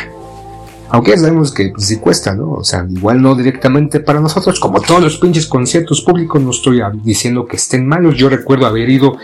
Aunque 0.94 1.10
ya 1.10 1.18
sabemos 1.18 1.52
que 1.52 1.70
pues, 1.70 1.88
sí 1.88 1.98
cuesta, 1.98 2.36
¿no? 2.36 2.52
O 2.52 2.64
sea, 2.64 2.86
igual 2.88 3.20
no 3.20 3.34
directamente 3.34 4.00
para 4.00 4.20
nosotros, 4.20 4.60
como 4.60 4.80
todos 4.80 5.02
los 5.02 5.18
pinches 5.18 5.48
conciertos 5.48 6.02
públicos, 6.02 6.40
no 6.40 6.52
estoy 6.52 6.84
diciendo 7.04 7.48
que 7.48 7.56
estén 7.56 7.88
malos. 7.88 8.16
Yo 8.16 8.30
recuerdo 8.30 8.68
haber 8.68 8.88
ido 8.92 9.18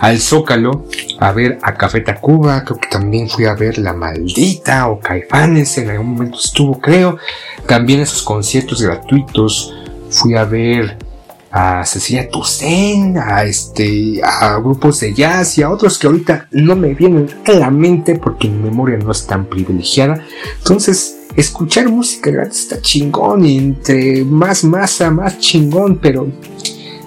al 0.00 0.20
Zócalo 0.20 0.84
a 1.18 1.32
ver 1.32 1.58
a 1.62 1.74
Café 1.74 2.00
Tacuba, 2.02 2.62
creo 2.62 2.78
que 2.78 2.88
también 2.88 3.28
fui 3.28 3.44
a 3.44 3.54
ver 3.54 3.76
La 3.78 3.92
Maldita 3.92 4.86
o 4.86 5.00
Caifanes, 5.00 5.76
en 5.78 5.90
algún 5.90 6.12
momento 6.12 6.38
estuvo, 6.38 6.80
creo. 6.80 7.18
También 7.66 7.98
esos 7.98 8.22
conciertos 8.22 8.80
gratuitos, 8.80 9.74
fui 10.10 10.36
a 10.36 10.44
ver 10.44 10.96
a 11.58 11.86
Cecilia 11.86 12.28
Toussaint, 12.28 13.16
a 13.16 13.44
este, 13.44 14.20
a 14.22 14.58
grupos 14.58 15.00
de 15.00 15.14
jazz 15.14 15.56
y 15.56 15.62
a 15.62 15.70
otros 15.70 15.98
que 15.98 16.06
ahorita 16.06 16.48
no 16.50 16.76
me 16.76 16.92
vienen 16.92 17.28
a 17.46 17.52
la 17.52 17.70
mente 17.70 18.16
porque 18.16 18.46
mi 18.46 18.68
memoria 18.68 18.98
no 18.98 19.10
es 19.10 19.26
tan 19.26 19.46
privilegiada. 19.46 20.22
Entonces, 20.58 21.16
escuchar 21.34 21.88
música 21.88 22.30
gratis 22.30 22.60
está 22.60 22.82
chingón 22.82 23.46
y 23.46 23.56
entre 23.56 24.22
más 24.24 24.64
masa, 24.64 25.10
más 25.10 25.38
chingón, 25.38 25.96
pero 25.96 26.28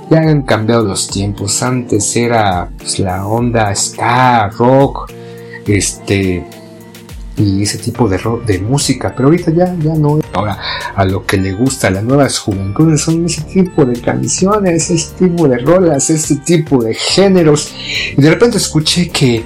ya 0.10 0.18
han 0.18 0.42
cambiado 0.42 0.84
los 0.84 1.08
tiempos. 1.08 1.62
Antes 1.62 2.16
era 2.16 2.72
pues, 2.76 2.98
la 2.98 3.28
onda 3.28 3.76
ska, 3.76 4.50
rock, 4.58 5.12
este, 5.68 6.44
y 7.40 7.64
ese 7.64 7.78
tipo 7.78 8.08
de, 8.08 8.20
de 8.46 8.60
música, 8.60 9.14
pero 9.16 9.30
ahorita 9.30 9.52
ya, 9.52 9.74
ya 9.80 9.94
no. 9.96 10.20
Ahora, 10.34 10.60
a 10.96 11.06
lo 11.06 11.26
que 11.26 11.38
le 11.38 11.54
gusta 11.54 11.88
a 11.88 11.92
las 11.92 12.04
nuevas 12.04 12.38
juventudes 12.40 13.02
son 13.02 13.26
ese 13.26 13.42
tipo 13.44 13.86
de 13.86 14.00
canciones, 14.02 14.90
ese 14.90 15.14
tipo 15.18 15.48
de 15.48 15.58
rolas, 15.60 16.10
ese 16.10 16.36
tipo 16.38 16.84
de 16.84 16.94
géneros. 16.94 17.74
Y 18.18 18.22
de 18.22 18.30
repente 18.30 18.58
escuché 18.58 19.10
que 19.10 19.46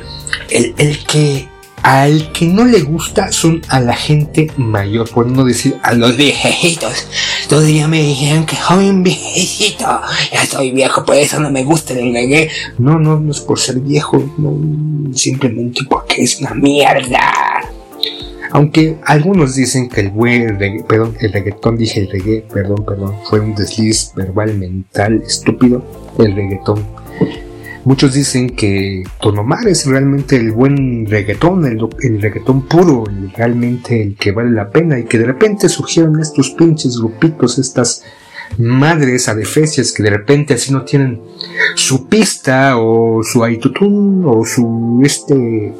el, 0.50 0.74
el 0.78 1.06
que 1.06 1.48
al 1.84 2.32
que 2.32 2.46
no 2.46 2.64
le 2.64 2.82
gusta 2.82 3.32
son 3.32 3.62
a 3.68 3.80
la 3.82 3.94
gente 3.94 4.50
mayor, 4.56 5.10
por 5.10 5.28
no 5.28 5.44
decir 5.44 5.78
a 5.84 5.94
los 5.94 6.16
viejitos. 6.16 7.08
Todavía 7.50 7.88
me 7.88 8.02
dijeron 8.02 8.46
que 8.46 8.56
soy 8.56 8.90
un 8.90 9.04
viejito. 9.04 9.86
Ya 10.32 10.46
soy 10.46 10.72
viejo, 10.72 11.06
por 11.06 11.16
eso 11.16 11.40
no 11.42 11.52
me 11.52 11.64
gusta 11.64 11.94
el 11.94 12.14
reggae. 12.14 12.50
No, 12.78 12.98
no, 12.98 13.20
no 13.20 13.32
es 13.32 13.42
por 13.42 13.60
ser 13.60 13.80
viejo, 13.80 14.24
no, 14.38 15.14
simplemente 15.14 15.82
porque 15.90 16.24
es 16.24 16.40
una 16.40 16.54
mierda. 16.54 17.20
Aunque 18.54 19.00
algunos 19.06 19.56
dicen 19.56 19.90
que 19.90 20.02
el 20.02 20.12
buen 20.12 20.60
perdón, 20.88 21.16
el 21.20 21.34
reggaetón, 21.34 21.76
dije 21.76 22.02
el 22.02 22.12
reggae, 22.12 22.46
perdón, 22.54 22.86
perdón, 22.86 23.16
fue 23.28 23.40
un 23.40 23.56
desliz 23.56 24.14
verbal 24.16 24.56
mental 24.56 25.24
estúpido, 25.26 25.84
el 26.20 26.36
reggaetón. 26.36 26.86
Muchos 27.84 28.14
dicen 28.14 28.52
que 28.52 29.04
Tonomar 29.20 29.68
es 29.68 29.88
realmente 29.88 30.36
el 30.36 30.52
buen 30.52 31.08
reggaetón, 31.08 31.66
el, 31.66 31.80
el 32.02 32.22
reggaetón 32.22 32.68
puro, 32.68 33.06
realmente 33.36 34.00
el 34.04 34.16
que 34.18 34.32
vale 34.32 34.52
la 34.52 34.70
pena 34.70 35.00
y 35.00 35.06
que 35.06 35.18
de 35.18 35.26
repente 35.26 35.68
surgieron 35.68 36.22
estos 36.22 36.52
pinches 36.52 37.00
grupitos, 37.00 37.58
estas 37.58 38.04
madres 38.60 39.30
adefesias 39.30 39.92
que 39.92 40.04
de 40.04 40.12
repente 40.12 40.54
así 40.54 40.72
no 40.72 40.84
tienen 40.84 41.20
su 41.74 42.08
pista 42.08 42.78
o 42.78 43.24
su 43.24 43.44
aitutún 43.44 44.24
o 44.28 44.46
su 44.46 45.02
este 45.04 45.74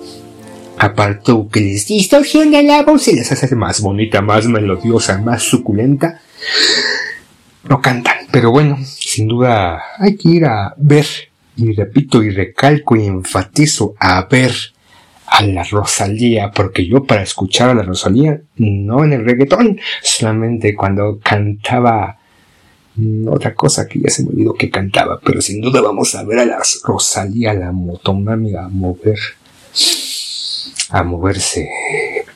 apartó 0.84 1.48
que 1.48 1.62
les 1.62 1.88
distorsiona 1.88 2.62
la 2.62 2.84
voz 2.84 3.08
y 3.08 3.16
les 3.16 3.32
hace 3.32 3.56
más 3.56 3.82
bonita, 3.82 4.22
más 4.22 4.48
melodiosa, 4.48 5.18
más 5.20 5.44
suculenta, 5.44 6.22
no 7.70 7.82
cantan. 7.82 8.18
Pero 8.32 8.52
bueno, 8.52 8.78
sin 8.84 9.28
duda 9.28 9.82
hay 9.98 10.18
que 10.18 10.30
ir 10.30 10.46
a 10.46 10.74
ver, 10.78 11.06
y 11.56 11.74
repito 11.74 12.22
y 12.22 12.32
recalco 12.32 12.96
y 12.96 13.06
enfatizo, 13.06 13.96
a 14.00 14.28
ver 14.30 14.54
a 15.28 15.42
la 15.44 15.64
Rosalía, 15.64 16.52
porque 16.52 16.86
yo 16.86 17.06
para 17.06 17.24
escuchar 17.24 17.70
a 17.70 17.74
la 17.74 17.84
Rosalía, 17.84 18.42
no 18.58 19.04
en 19.04 19.14
el 19.14 19.26
reggaetón, 19.26 19.80
solamente 20.02 20.76
cuando 20.76 21.20
cantaba 21.24 22.20
otra 23.28 23.56
cosa 23.56 23.88
que 23.88 24.00
ya 24.00 24.10
se 24.10 24.24
me 24.24 24.30
olvidó 24.30 24.54
que 24.54 24.70
cantaba, 24.70 25.20
pero 25.24 25.42
sin 25.42 25.62
duda 25.62 25.82
vamos 25.82 26.14
a 26.14 26.24
ver 26.24 26.40
a 26.40 26.46
la 26.46 26.62
Rosalía, 26.84 27.54
la 27.54 27.72
motomami, 27.72 28.54
a 28.54 28.68
mover 28.68 29.18
a 30.90 31.04
moverse 31.04 31.70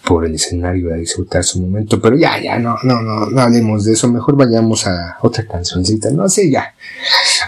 por 0.07 0.25
el 0.25 0.36
escenario, 0.36 0.93
a 0.93 0.97
disfrutar 0.97 1.43
su 1.43 1.62
momento, 1.62 1.99
pero 1.99 2.15
ya, 2.15 2.41
ya, 2.41 2.57
no, 2.57 2.77
no, 2.83 3.01
no, 3.01 3.25
no 3.25 3.41
hablemos 3.41 3.83
de 3.83 3.93
eso, 3.93 4.07
mejor 4.07 4.38
vayamos 4.38 4.88
a 4.88 5.17
otra 5.21 5.45
cancioncita, 5.45 6.10
no 6.12 6.29
sé, 6.29 6.49
ya. 6.49 6.73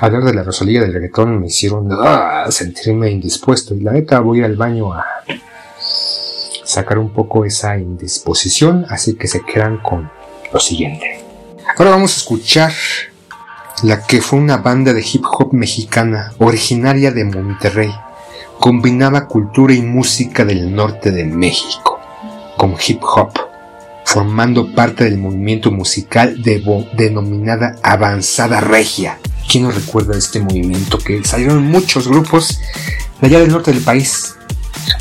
Hablar 0.02 0.26
de 0.26 0.34
la 0.34 0.44
Rosalía 0.44 0.82
del 0.82 0.94
reggaetón 0.94 1.40
me 1.40 1.48
hicieron 1.48 1.90
ah, 1.92 2.48
sentirme 2.50 3.10
indispuesto 3.10 3.74
y 3.76 3.80
la 3.80 3.94
neta 3.94 4.20
voy 4.20 4.44
al 4.44 4.58
baño 4.58 4.92
a 4.94 5.06
sacar 6.66 7.00
un 7.00 7.14
poco 7.14 7.46
esa 7.46 7.78
indisposición, 7.78 8.86
así 8.90 9.16
que 9.16 9.28
se 9.28 9.42
quedan 9.42 9.78
con 9.78 10.12
lo 10.52 10.60
siguiente. 10.60 11.24
Ahora 11.78 11.92
vamos 11.92 12.14
a 12.14 12.18
escuchar 12.18 12.74
la 13.84 14.06
que 14.06 14.22
fue 14.22 14.38
una 14.38 14.58
banda 14.58 14.92
de 14.94 15.02
hip 15.02 15.24
hop 15.24 15.54
mexicana 15.54 16.34
originaria 16.40 17.12
de 17.12 17.24
Monterrey 17.24 17.92
combinaba 18.60 19.28
cultura 19.28 19.74
y 19.74 19.82
música 19.82 20.44
del 20.44 20.76
norte 20.76 21.12
de 21.12 21.24
México 21.24 22.00
con 22.58 22.76
hip 22.86 23.02
hop, 23.04 23.32
formando 24.04 24.74
parte 24.76 25.06
del 25.06 25.18
movimiento 25.18 25.72
musical 25.72 26.42
denominada 26.44 27.78
Avanzada 27.84 28.60
Regia. 28.60 29.18
¿Quién 29.50 29.64
no 29.64 29.72
recuerda 29.72 30.18
este 30.18 30.42
movimiento? 30.42 30.98
Que 30.98 31.24
salieron 31.24 31.64
muchos 31.64 32.10
grupos 32.10 32.60
de 33.22 33.28
allá 33.28 33.40
del 33.40 33.52
norte 33.52 33.72
del 33.72 33.82
país, 33.82 34.36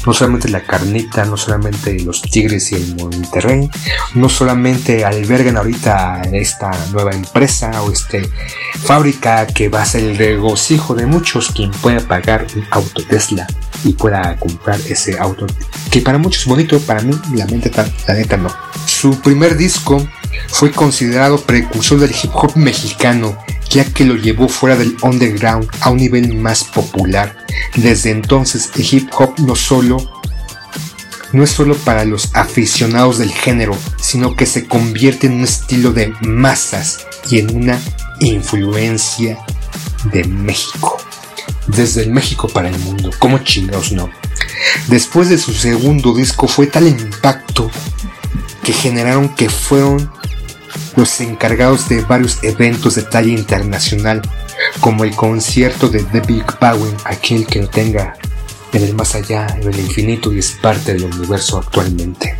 no 0.06 0.12
solamente 0.12 0.48
la 0.48 0.62
carnita, 0.62 1.24
no 1.24 1.36
solamente 1.36 1.98
los 2.00 2.22
Tigres 2.22 2.72
y 2.72 2.76
el 2.76 2.96
Monterrey, 2.96 3.70
no 4.14 4.28
solamente 4.28 5.04
albergan 5.04 5.56
ahorita 5.56 6.22
esta 6.32 6.70
nueva 6.92 7.12
empresa 7.12 7.82
o 7.82 7.90
este 7.92 8.28
fábrica 8.84 9.46
que 9.46 9.68
va 9.68 9.82
a 9.82 9.86
ser 9.86 10.04
el 10.04 10.16
regocijo 10.16 10.94
de 10.94 11.06
muchos 11.06 11.50
quien 11.50 11.70
pueda 11.70 12.00
pagar 12.00 12.46
un 12.54 12.64
auto 12.70 13.02
Tesla 13.04 13.46
y 13.84 13.92
pueda 13.92 14.36
comprar 14.36 14.80
ese 14.88 15.18
auto 15.18 15.46
que 15.90 16.00
para 16.00 16.18
muchos 16.18 16.42
es 16.42 16.48
bonito, 16.48 16.78
para 16.80 17.00
mí 17.00 17.14
la, 17.34 17.46
mente, 17.46 17.70
la 18.06 18.14
neta 18.14 18.36
no. 18.36 18.48
Su 18.86 19.20
primer 19.20 19.56
disco 19.56 20.06
fue 20.48 20.70
considerado 20.70 21.40
precursor 21.40 22.00
del 22.00 22.10
hip 22.10 22.30
hop 22.34 22.56
mexicano 22.56 23.38
ya 23.70 23.84
que 23.84 24.04
lo 24.04 24.16
llevó 24.16 24.48
fuera 24.48 24.76
del 24.76 24.96
underground 25.02 25.68
a 25.80 25.90
un 25.90 25.98
nivel 25.98 26.34
más 26.34 26.64
popular. 26.64 27.36
Desde 27.76 28.10
entonces 28.10 28.70
el 28.76 28.86
hip 28.90 29.10
hop 29.18 29.38
no 29.38 29.54
solo 29.56 30.18
no 31.32 31.44
es 31.44 31.50
solo 31.50 31.76
para 31.76 32.06
los 32.06 32.30
aficionados 32.34 33.18
del 33.18 33.30
género, 33.30 33.76
sino 34.00 34.34
que 34.34 34.46
se 34.46 34.66
convierte 34.66 35.26
en 35.26 35.34
un 35.34 35.44
estilo 35.44 35.92
de 35.92 36.14
masas 36.22 37.06
y 37.30 37.38
en 37.38 37.54
una 37.54 37.78
influencia 38.20 39.38
de 40.10 40.24
México. 40.24 40.96
Desde 41.66 42.02
el 42.02 42.12
México 42.12 42.48
para 42.48 42.70
el 42.70 42.78
mundo, 42.78 43.10
como 43.18 43.38
chingados 43.40 43.92
no. 43.92 44.08
Después 44.86 45.28
de 45.28 45.36
su 45.36 45.52
segundo 45.52 46.14
disco 46.14 46.48
fue 46.48 46.66
tal 46.66 46.88
impacto 46.88 47.70
que 48.62 48.72
generaron 48.72 49.34
que 49.34 49.48
fueron 49.48 50.10
los 50.96 51.20
encargados 51.20 51.88
de 51.88 52.02
varios 52.02 52.42
eventos 52.42 52.94
de 52.96 53.02
talla 53.02 53.32
internacional, 53.32 54.22
como 54.80 55.04
el 55.04 55.14
concierto 55.14 55.88
de 55.88 56.02
The 56.02 56.20
Big 56.20 56.44
Bang, 56.60 56.80
aquel 57.04 57.46
que 57.46 57.62
lo 57.62 57.68
tenga 57.68 58.14
en 58.72 58.82
el 58.82 58.94
más 58.94 59.14
allá, 59.14 59.46
en 59.60 59.68
el 59.68 59.78
infinito 59.78 60.32
y 60.32 60.40
es 60.40 60.52
parte 60.60 60.94
del 60.94 61.04
universo 61.04 61.58
actualmente. 61.58 62.36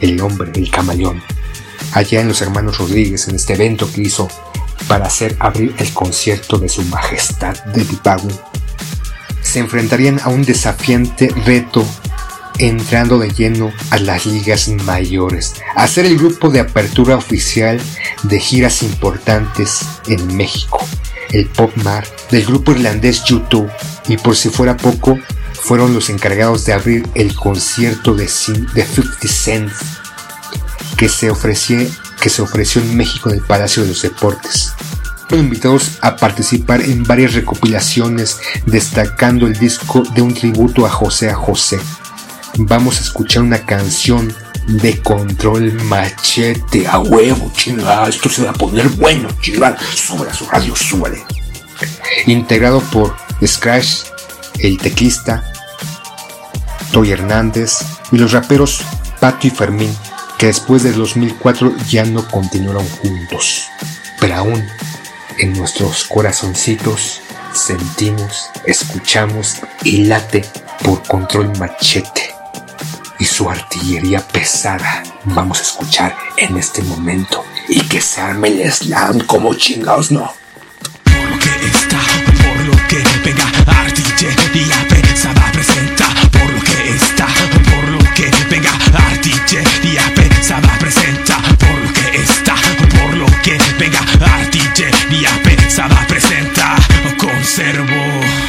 El 0.00 0.20
hombre, 0.20 0.52
el 0.54 0.70
camaleón. 0.70 1.22
Allá 1.92 2.20
en 2.20 2.28
los 2.28 2.42
hermanos 2.42 2.78
Rodríguez, 2.78 3.28
en 3.28 3.36
este 3.36 3.54
evento 3.54 3.90
que 3.90 4.02
hizo 4.02 4.28
para 4.88 5.06
hacer 5.06 5.36
abrir 5.38 5.74
el 5.78 5.92
concierto 5.92 6.58
de 6.58 6.68
su 6.68 6.82
majestad 6.82 7.56
de 7.66 7.84
Big 7.84 8.00
se 9.40 9.60
enfrentarían 9.60 10.20
a 10.22 10.28
un 10.28 10.42
desafiante 10.42 11.28
reto 11.44 11.86
entrando 12.58 13.18
de 13.18 13.30
lleno 13.30 13.72
a 13.90 13.98
las 13.98 14.26
ligas 14.26 14.68
mayores, 14.68 15.54
a 15.74 15.86
ser 15.86 16.06
el 16.06 16.16
grupo 16.16 16.50
de 16.50 16.60
apertura 16.60 17.16
oficial 17.16 17.80
de 18.22 18.40
giras 18.40 18.82
importantes 18.82 19.80
en 20.06 20.36
México, 20.36 20.78
el 21.30 21.46
Pop 21.46 21.74
Mar 21.78 22.06
del 22.30 22.44
grupo 22.46 22.72
irlandés 22.72 23.24
YouTube 23.24 23.70
y 24.08 24.16
por 24.16 24.36
si 24.36 24.50
fuera 24.50 24.76
poco, 24.76 25.18
fueron 25.52 25.94
los 25.94 26.10
encargados 26.10 26.64
de 26.66 26.74
abrir 26.74 27.08
el 27.14 27.34
concierto 27.34 28.14
de, 28.14 28.24
de 28.24 28.84
50 28.84 29.28
Cent 29.28 29.72
que 30.96 31.08
se, 31.08 31.32
que 32.20 32.28
se 32.28 32.42
ofreció 32.42 32.82
en 32.82 32.96
México 32.96 33.30
en 33.30 33.36
el 33.36 33.42
Palacio 33.42 33.82
de 33.82 33.88
los 33.88 34.02
Deportes. 34.02 34.72
Fueron 35.28 35.46
invitados 35.46 35.92
a 36.02 36.16
participar 36.16 36.82
en 36.82 37.02
varias 37.02 37.34
recopilaciones 37.34 38.38
destacando 38.66 39.46
el 39.46 39.54
disco 39.58 40.02
de 40.14 40.22
un 40.22 40.34
tributo 40.34 40.84
a 40.86 40.90
José 40.90 41.30
a. 41.30 41.34
José, 41.34 41.78
vamos 42.58 42.98
a 42.98 43.02
escuchar 43.02 43.42
una 43.42 43.64
canción 43.64 44.34
de 44.66 45.00
control 45.02 45.72
machete 45.84 46.86
a 46.86 46.98
huevo, 46.98 47.50
chingada. 47.54 48.08
Esto 48.08 48.28
se 48.28 48.44
va 48.44 48.50
a 48.50 48.54
poner 48.54 48.88
bueno, 48.90 49.28
chingada. 49.40 49.76
Sube 49.94 50.28
a 50.28 50.34
su 50.34 50.46
radio, 50.46 50.74
súbale. 50.74 51.22
Integrado 52.26 52.80
por 52.80 53.14
Scratch, 53.44 54.04
el 54.58 54.78
teclista, 54.78 55.44
Toy 56.92 57.10
Hernández 57.10 57.78
y 58.12 58.18
los 58.18 58.32
raperos 58.32 58.82
Pato 59.20 59.46
y 59.46 59.50
Fermín, 59.50 59.94
que 60.38 60.46
después 60.46 60.82
del 60.82 60.94
2004 60.94 61.74
ya 61.88 62.04
no 62.04 62.26
continuaron 62.28 62.86
juntos. 62.88 63.64
Pero 64.20 64.36
aún 64.36 64.64
en 65.38 65.52
nuestros 65.54 66.04
corazoncitos 66.04 67.20
sentimos, 67.52 68.48
escuchamos 68.64 69.56
y 69.82 70.04
late 70.04 70.44
por 70.82 71.02
control 71.02 71.52
machete 71.58 72.33
y 73.18 73.24
su 73.24 73.48
artillería 73.48 74.20
pesada 74.26 75.02
vamos 75.24 75.60
a 75.60 75.62
escuchar 75.62 76.16
en 76.36 76.56
este 76.56 76.82
momento 76.82 77.44
y 77.68 77.80
que 77.80 78.00
se 78.00 78.20
arme 78.20 78.48
el 78.48 78.72
slam 78.72 79.20
como 79.20 79.54
chingados 79.54 80.10
no. 80.10 80.32
Por 81.04 81.30
lo 81.30 81.38
que 81.38 81.66
está, 81.66 82.00
por 82.42 82.60
lo 82.64 82.88
que 82.88 83.02
venga, 83.24 83.46
artillería 83.66 84.86
pesada 84.88 85.52
presenta, 85.52 86.06
por 86.32 86.52
lo 86.52 86.60
que 86.60 86.90
está, 86.90 87.26
por 87.70 87.88
lo 87.88 87.98
que 88.14 88.30
venga, 88.50 88.72
artillería 88.92 90.14
pesada 90.14 90.78
presenta, 90.78 91.36
por 91.58 91.78
lo 91.78 91.92
que 91.92 92.22
está, 92.22 92.54
por 92.98 93.14
lo 93.14 93.26
que 93.42 93.58
venga, 93.78 94.00
artillería 94.20 95.30
pesada 95.42 96.06
presenta, 96.06 96.76
conservo. 97.18 98.44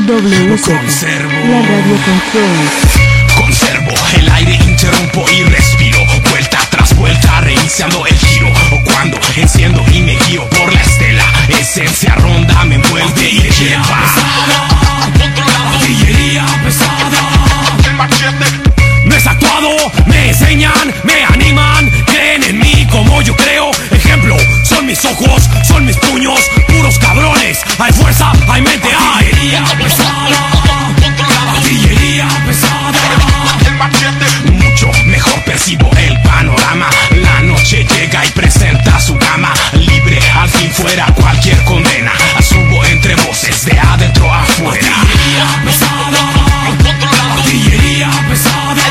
WZ, 0.00 0.62
conservo. 0.62 1.32
La 1.48 1.62
radio 1.62 1.96
control. 2.04 3.11
Conservo 3.62 3.94
el 4.18 4.28
aire, 4.28 4.58
interrumpo 4.66 5.24
y 5.30 5.44
respiro. 5.44 5.98
Vuelta 6.30 6.58
tras 6.68 6.96
vuelta, 6.96 7.40
reiniciando 7.42 8.04
el 8.06 8.18
giro. 8.18 8.48
O 8.72 8.82
cuando 8.82 9.20
enciendo 9.36 9.84
y 9.92 10.00
me 10.00 10.16
guío 10.26 10.48
por 10.48 10.72
la 10.72 10.80
estela. 10.80 11.24
Esencia 11.48 12.12
ronda 12.16 12.64
me 12.64 12.74
envuelve 12.74 13.30
y 13.30 13.40
lleva. 13.40 14.02
Artillería 15.74 16.44
pesada. 16.64 17.78
El 17.84 17.94
machete. 17.94 18.46
No 19.04 19.14
es 19.14 19.26
actuado, 19.28 19.70
me 20.06 20.30
enseñan, 20.30 20.92
me 21.04 21.24
animan, 21.24 21.88
creen 22.06 22.42
en 22.42 22.58
mí 22.58 22.86
como 22.90 23.22
yo 23.22 23.36
creo. 23.36 23.70
Ejemplo, 23.92 24.36
son 24.64 24.86
mis 24.86 25.04
ojos, 25.04 25.48
son 25.68 25.84
mis 25.84 25.96
puños, 25.98 26.40
puros 26.66 26.98
cabrones. 26.98 27.60
Hay 27.78 27.92
fuerza, 27.92 28.32
hay 28.48 28.62
mente, 28.62 28.88
hay. 28.88 29.26
Artillería 29.26 29.64
pesada. 29.78 30.50
Artillería 31.54 32.28
pesada. 32.44 32.81
Mucho 34.52 34.90
mejor 35.06 35.42
percibo 35.44 35.90
el 35.96 36.20
panorama. 36.22 36.88
La 37.16 37.42
noche 37.42 37.84
llega 37.84 38.24
y 38.24 38.30
presenta 38.30 38.98
su 39.00 39.16
gama. 39.16 39.52
Libre, 39.72 40.18
al 40.34 40.48
fin 40.48 40.70
fuera 40.70 41.06
cualquier 41.14 41.62
condena. 41.64 42.12
Subo 42.40 42.84
entre 42.86 43.14
voces 43.16 43.64
de 43.64 43.78
adentro 43.78 44.32
afuera. 44.32 44.86
Artillería 45.00 45.64
pesada. 45.64 46.22
Artillería 47.36 48.10
pesada. 48.28 48.82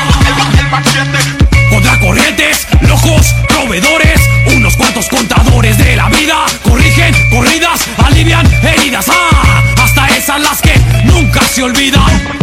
Contra 1.70 1.98
corrientes, 2.00 2.66
locos, 2.82 3.34
proveedores. 3.48 4.20
Unos 4.56 4.76
cuantos 4.76 5.08
contadores 5.08 5.78
de 5.78 5.96
la 5.96 6.08
vida. 6.08 6.44
Corrigen 6.62 7.14
corridas, 7.30 7.88
alivian 8.04 8.46
heridas. 8.64 9.06
Ah, 9.08 9.62
hasta 9.82 10.08
esas 10.08 10.40
las 10.40 10.60
que 10.60 10.74
nunca 11.04 11.40
se 11.42 11.62
olvidan. 11.62 12.41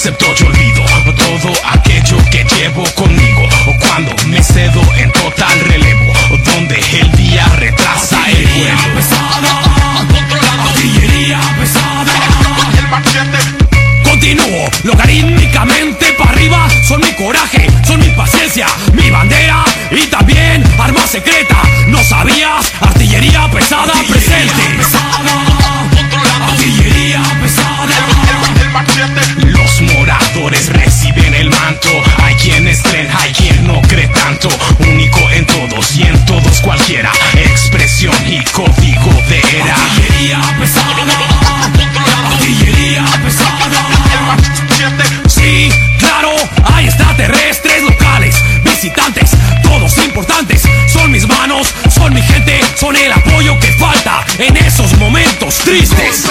Intercepto 0.00 0.34
yo 0.34 0.46
olvido 0.46 0.82
todo 1.14 1.52
aquello 1.72 2.16
que 2.30 2.42
llevo 2.56 2.84
conmigo. 2.94 3.46
Cuando 3.80 4.14
me 4.28 4.42
cedo 4.42 4.80
en 4.96 5.12
total 5.12 5.60
relevo 5.60 6.12
donde 6.42 6.82
el 7.00 7.12
día 7.12 7.44
retrasa 7.56 8.18
el 8.30 8.46
vuelo. 8.46 8.94
Pesada 8.94 9.60
artillería 10.64 11.38
pesada. 11.60 12.12
El 12.78 12.88
machete 12.88 13.38
continúo 14.02 14.70
logarítmicamente 14.84 16.14
para 16.14 16.30
arriba. 16.30 16.66
Son 16.88 17.00
mi 17.02 17.12
coraje 17.12 17.66
son 17.86 18.00
mi 18.00 18.08
paciencia 18.10 18.66
mi 18.94 19.10
bandera 19.10 19.64
y 19.90 20.06
también 20.06 20.64
arma 20.78 21.06
secreta. 21.06 21.60
No 21.88 22.02
sabías 22.02 22.72
artillería 22.80 22.99
código 38.52 39.12
de 39.28 39.38
era 39.58 39.74
artillería 39.74 40.40
pesada. 40.58 41.04
Artillería 42.32 43.04
pesada. 43.22 44.36
Sí 45.26 45.70
claro 45.98 46.32
hay 46.74 46.86
extraterrestres 46.86 47.82
locales 47.82 48.36
visitantes 48.64 49.30
todos 49.62 49.96
importantes. 49.98 50.62
Son 50.92 51.10
mis 51.10 51.26
manos 51.28 51.72
son 51.90 52.14
mi 52.14 52.22
gente 52.22 52.60
son 52.76 52.96
el 52.96 53.12
apoyo 53.12 53.58
que 53.58 53.72
falta 53.72 54.24
en 54.38 54.56
esos 54.56 54.96
momentos 54.98 55.58
tristes 55.58 56.29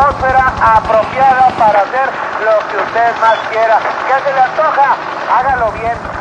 atmósfera 0.00 0.76
apropiada 0.76 1.54
para 1.58 1.80
hacer 1.82 2.08
lo 2.40 2.56
que 2.68 2.76
usted 2.84 3.20
más 3.20 3.38
quiera. 3.50 3.78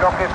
Lo 0.02 0.10
que. 0.18 0.28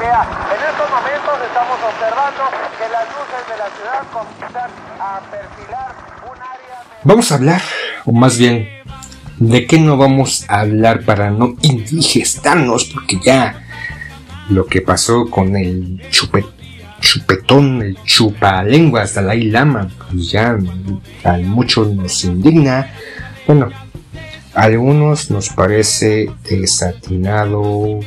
Vamos 7.04 7.32
a 7.32 7.34
hablar, 7.34 7.62
o 8.06 8.12
más 8.12 8.38
bien, 8.38 8.68
¿de 9.38 9.66
qué 9.66 9.78
no 9.78 9.96
vamos 9.96 10.46
a 10.48 10.60
hablar 10.60 11.04
para 11.04 11.30
no 11.30 11.54
indigestarnos? 11.60 12.86
Porque 12.86 13.18
ya 13.22 13.62
lo 14.48 14.66
que 14.66 14.80
pasó 14.80 15.30
con 15.30 15.54
el 15.56 16.02
chupet, 16.10 16.46
chupetón, 17.00 17.82
el 17.82 18.02
chupalenguas 18.04 19.14
Dalai 19.14 19.50
Lama, 19.50 19.88
pues 20.10 20.30
ya 20.30 20.56
a 21.24 21.32
muchos 21.38 21.88
nos 21.94 22.24
indigna. 22.24 22.90
Bueno, 23.46 23.68
a 24.54 24.62
algunos 24.62 25.30
nos 25.30 25.50
parece 25.50 26.30
desatinado, 26.48 28.00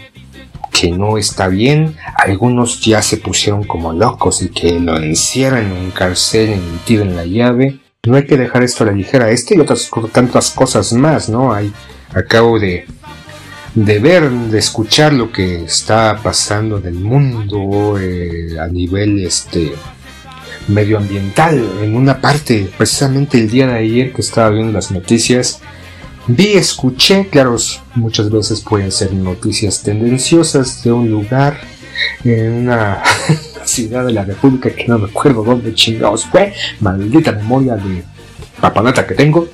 que 0.71 0.91
no 0.91 1.17
está 1.17 1.47
bien. 1.47 1.95
Algunos 2.15 2.81
ya 2.81 3.01
se 3.01 3.17
pusieron 3.17 3.63
como 3.63 3.93
locos 3.93 4.41
y 4.41 4.49
que 4.49 4.79
lo 4.79 4.97
encierran 4.97 5.65
en 5.65 5.71
un 5.71 5.91
cárcel 5.91 6.49
y 6.49 6.55
le 6.55 6.77
tiren 6.85 7.15
la 7.15 7.25
llave. 7.25 7.79
No 8.05 8.15
hay 8.15 8.25
que 8.25 8.37
dejar 8.37 8.63
esto 8.63 8.83
a 8.83 8.87
la 8.87 8.93
ligera. 8.93 9.29
Este 9.29 9.55
y 9.55 9.59
otras 9.59 9.91
tantas 10.11 10.51
cosas 10.51 10.93
más, 10.93 11.29
¿no? 11.29 11.53
Hay, 11.53 11.71
acabo 12.13 12.59
de, 12.59 12.85
de 13.75 13.99
ver, 13.99 14.29
de 14.29 14.57
escuchar 14.57 15.13
lo 15.13 15.31
que 15.31 15.63
está 15.65 16.19
pasando 16.23 16.77
en 16.77 16.85
el 16.85 16.95
mundo 16.95 17.97
eh, 17.99 18.57
a 18.59 18.67
nivel 18.67 19.25
este 19.25 19.73
medioambiental. 20.67 21.63
En 21.81 21.95
una 21.95 22.19
parte, 22.19 22.69
precisamente 22.77 23.37
el 23.39 23.49
día 23.49 23.67
de 23.67 23.75
ayer 23.75 24.13
que 24.13 24.21
estaba 24.21 24.49
viendo 24.49 24.73
las 24.73 24.91
noticias, 24.91 25.61
Vi, 26.29 26.57
escuché, 26.57 27.29
claro, 27.29 27.55
muchas 27.95 28.29
veces 28.29 28.59
pueden 28.59 28.91
ser 28.91 29.13
noticias 29.13 29.81
tendenciosas 29.81 30.83
de 30.83 30.91
un 30.91 31.09
lugar 31.09 31.57
en 32.25 32.51
una 32.51 33.01
ciudad 33.63 34.05
de 34.05 34.11
la 34.11 34.25
República 34.25 34.69
que 34.69 34.87
no 34.87 34.99
me 34.99 35.09
acuerdo 35.09 35.41
dónde 35.41 35.73
chingados 35.73 36.25
fue, 36.25 36.53
maldita 36.81 37.31
memoria 37.31 37.75
de 37.75 38.03
papanata 38.59 39.07
que 39.07 39.15
tengo, 39.15 39.47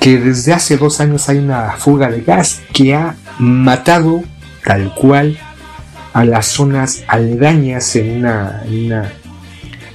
que 0.00 0.18
desde 0.18 0.52
hace 0.52 0.76
dos 0.76 0.98
años 0.98 1.28
hay 1.28 1.38
una 1.38 1.76
fuga 1.78 2.10
de 2.10 2.22
gas 2.22 2.60
que 2.72 2.92
ha 2.92 3.14
matado 3.38 4.24
tal 4.64 4.92
cual 4.96 5.38
a 6.12 6.24
las 6.24 6.46
zonas 6.46 7.04
aledañas 7.06 7.94
en 7.94 8.18
una, 8.18 8.62
en 8.66 8.86
una 8.86 9.12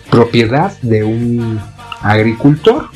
propiedad 0.10 0.74
de 0.82 1.04
un 1.04 1.60
agricultor 2.02 2.90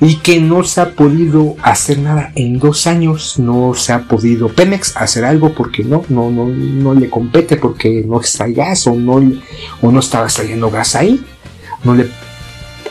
y 0.00 0.16
que 0.16 0.40
no 0.40 0.64
se 0.64 0.80
ha 0.80 0.94
podido 0.94 1.56
hacer 1.62 1.98
nada. 1.98 2.32
En 2.34 2.58
dos 2.58 2.86
años, 2.86 3.38
no 3.38 3.74
se 3.74 3.92
ha 3.92 4.08
podido 4.08 4.48
Pemex 4.48 4.96
hacer 4.96 5.24
algo 5.24 5.52
porque 5.52 5.84
no, 5.84 6.04
no, 6.08 6.30
no, 6.30 6.46
no 6.46 6.94
le 6.94 7.10
compete 7.10 7.56
porque 7.56 8.02
no 8.06 8.20
está 8.20 8.46
gas 8.48 8.86
o 8.86 8.94
no, 8.94 9.20
o 9.82 9.92
no 9.92 10.00
estaba 10.00 10.28
saliendo 10.28 10.70
gas 10.70 10.94
ahí, 10.94 11.22
no 11.84 11.94
le 11.94 12.08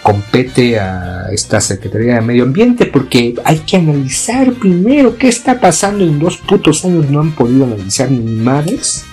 compete 0.04 0.80
a 0.80 1.28
esta 1.32 1.60
Secretaría 1.60 2.16
de 2.16 2.22
Medio 2.22 2.44
Ambiente 2.44 2.86
porque 2.86 3.36
hay 3.44 3.60
que 3.60 3.78
analizar 3.78 4.54
primero 4.54 5.18
qué 5.18 5.28
está 5.28 5.60
pasando. 5.60 6.04
En 6.04 6.20
dos 6.20 6.38
putos 6.38 6.86
años, 6.86 7.10
no 7.10 7.22
han 7.22 7.32
podido 7.32 7.66
analizar 7.66 8.12
ni 8.12 8.36
madres. 8.36 9.06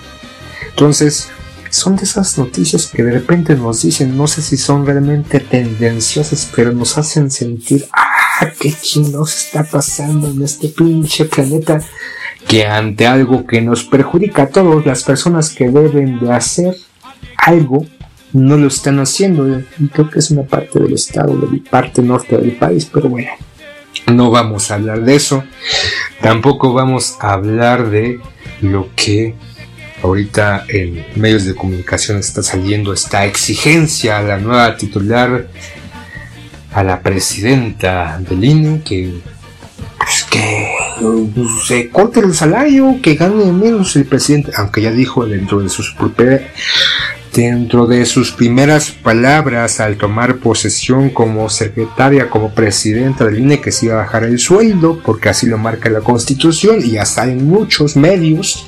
Entonces, 0.69 1.29
son 1.69 1.95
de 1.95 2.03
esas 2.03 2.37
noticias 2.37 2.87
que 2.87 3.03
de 3.03 3.11
repente 3.11 3.55
nos 3.55 3.81
dicen, 3.81 4.17
no 4.17 4.27
sé 4.27 4.41
si 4.41 4.57
son 4.57 4.85
realmente 4.85 5.39
tendenciosas, 5.39 6.49
pero 6.55 6.71
nos 6.71 6.97
hacen 6.97 7.31
sentir, 7.31 7.85
ah, 7.93 8.47
qué 8.59 8.73
chingados 8.73 9.35
está 9.35 9.63
pasando 9.63 10.29
en 10.29 10.41
este 10.41 10.69
pinche 10.69 11.25
planeta, 11.25 11.81
que 12.47 12.65
ante 12.65 13.05
algo 13.05 13.45
que 13.45 13.61
nos 13.61 13.83
perjudica 13.83 14.43
a 14.43 14.49
todos, 14.49 14.85
las 14.85 15.03
personas 15.03 15.49
que 15.49 15.69
deben 15.69 16.19
de 16.19 16.31
hacer 16.31 16.75
algo, 17.37 17.85
no 18.33 18.57
lo 18.57 18.67
están 18.67 18.99
haciendo, 18.99 19.47
y 19.79 19.87
creo 19.87 20.09
que 20.09 20.19
es 20.19 20.31
una 20.31 20.43
parte 20.43 20.79
del 20.79 20.93
estado, 20.93 21.35
de 21.37 21.57
la 21.57 21.69
parte 21.69 22.01
norte 22.01 22.37
del 22.37 22.53
país, 22.53 22.89
pero 22.91 23.09
bueno, 23.09 23.29
no 24.13 24.29
vamos 24.29 24.69
a 24.69 24.75
hablar 24.75 25.03
de 25.03 25.15
eso, 25.15 25.43
tampoco 26.21 26.73
vamos 26.73 27.17
a 27.19 27.33
hablar 27.33 27.89
de 27.89 28.19
lo 28.61 28.89
que 28.95 29.35
ahorita 30.07 30.65
en 30.67 31.05
medios 31.15 31.45
de 31.45 31.55
comunicación 31.55 32.17
está 32.17 32.41
saliendo 32.41 32.93
esta 32.93 33.25
exigencia 33.25 34.17
a 34.17 34.21
la 34.21 34.37
nueva 34.37 34.75
titular, 34.77 35.47
a 36.73 36.83
la 36.83 37.01
presidenta 37.01 38.19
del 38.19 38.43
INE, 38.43 38.81
que, 38.83 39.13
pues, 39.97 40.25
que 40.29 40.67
pues, 40.99 41.67
se 41.67 41.89
corte 41.89 42.19
el 42.19 42.33
salario, 42.33 42.99
que 43.01 43.15
gane 43.15 43.51
menos 43.51 43.95
el 43.95 44.05
presidente, 44.05 44.51
aunque 44.55 44.81
ya 44.81 44.91
dijo 44.91 45.25
dentro 45.25 45.59
de 45.59 45.69
sus 45.69 45.95
Dentro 47.33 47.85
de 47.85 48.07
sus 48.07 48.31
primeras 48.31 48.89
palabras 48.89 49.79
al 49.79 49.97
tomar 49.97 50.37
posesión 50.37 51.11
como 51.11 51.51
secretaria, 51.51 52.31
como 52.31 52.51
presidenta 52.51 53.25
del 53.25 53.39
INE, 53.39 53.61
que 53.61 53.71
se 53.71 53.87
iba 53.87 53.95
a 53.95 54.05
bajar 54.05 54.23
el 54.23 54.39
sueldo, 54.39 54.99
porque 55.05 55.29
así 55.29 55.45
lo 55.45 55.59
marca 55.59 55.87
la 55.89 55.99
constitución, 55.99 56.79
y 56.83 56.91
ya 56.91 57.05
salen 57.05 57.47
muchos 57.47 57.95
medios 57.95 58.67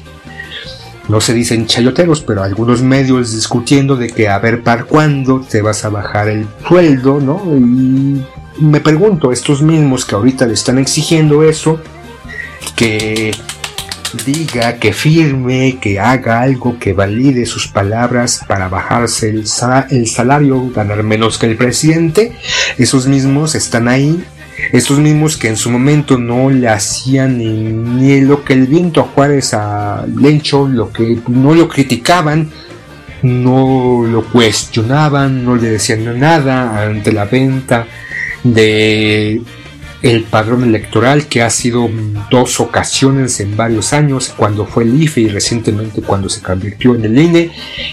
no 1.09 1.19
se 1.19 1.33
dicen 1.33 1.65
chayoteros, 1.65 2.21
pero 2.21 2.43
algunos 2.43 2.81
medios 2.81 3.33
discutiendo 3.33 3.95
de 3.95 4.09
que 4.09 4.29
a 4.29 4.37
ver 4.39 4.61
para 4.61 4.83
cuándo 4.83 5.41
te 5.41 5.61
vas 5.61 5.83
a 5.83 5.89
bajar 5.89 6.29
el 6.29 6.47
sueldo, 6.67 7.19
¿no? 7.19 7.41
Y 7.57 8.23
me 8.61 8.79
pregunto, 8.79 9.31
estos 9.31 9.61
mismos 9.61 10.05
que 10.05 10.15
ahorita 10.15 10.45
le 10.45 10.53
están 10.53 10.77
exigiendo 10.77 11.43
eso, 11.43 11.81
que 12.75 13.31
diga, 14.25 14.75
que 14.75 14.93
firme, 14.93 15.77
que 15.81 15.99
haga 15.99 16.41
algo 16.41 16.77
que 16.79 16.93
valide 16.93 17.45
sus 17.45 17.67
palabras 17.67 18.41
para 18.47 18.69
bajarse 18.69 19.29
el, 19.29 19.45
el 19.89 20.07
salario, 20.07 20.69
ganar 20.69 21.03
menos 21.03 21.39
que 21.39 21.47
el 21.47 21.57
presidente, 21.57 22.33
esos 22.77 23.07
mismos 23.07 23.55
están 23.55 23.87
ahí 23.87 24.23
estos 24.71 24.99
mismos 24.99 25.37
que 25.37 25.47
en 25.47 25.57
su 25.57 25.69
momento 25.69 26.17
no 26.17 26.49
le 26.49 26.67
hacían 26.67 27.37
ni, 27.37 28.21
lo 28.21 28.43
que 28.43 28.53
el 28.53 28.67
viento 28.67 29.01
a 29.01 29.05
Juárez 29.05 29.53
a 29.53 30.05
Lencho, 30.15 30.67
lo 30.67 30.91
que 30.91 31.19
no 31.27 31.55
lo 31.55 31.67
criticaban, 31.67 32.49
no 33.23 34.05
lo 34.05 34.23
cuestionaban, 34.25 35.43
no 35.43 35.55
le 35.55 35.69
decían 35.69 36.19
nada 36.19 36.83
ante 36.83 37.11
la 37.11 37.25
venta 37.25 37.87
de 38.43 39.41
el 40.01 40.23
padrón 40.23 40.63
electoral 40.63 41.25
que 41.25 41.41
ha 41.41 41.49
sido 41.49 41.89
dos 42.31 42.59
ocasiones 42.59 43.39
en 43.41 43.57
varios 43.57 43.91
años, 43.91 44.33
cuando 44.35 44.65
fue 44.65 44.83
el 44.83 45.01
IFE 45.01 45.21
y 45.21 45.27
recientemente 45.27 46.01
cuando 46.01 46.29
se 46.29 46.41
convirtió 46.41 46.95
en 46.95 47.05
el 47.05 47.19
INE, 47.19 47.51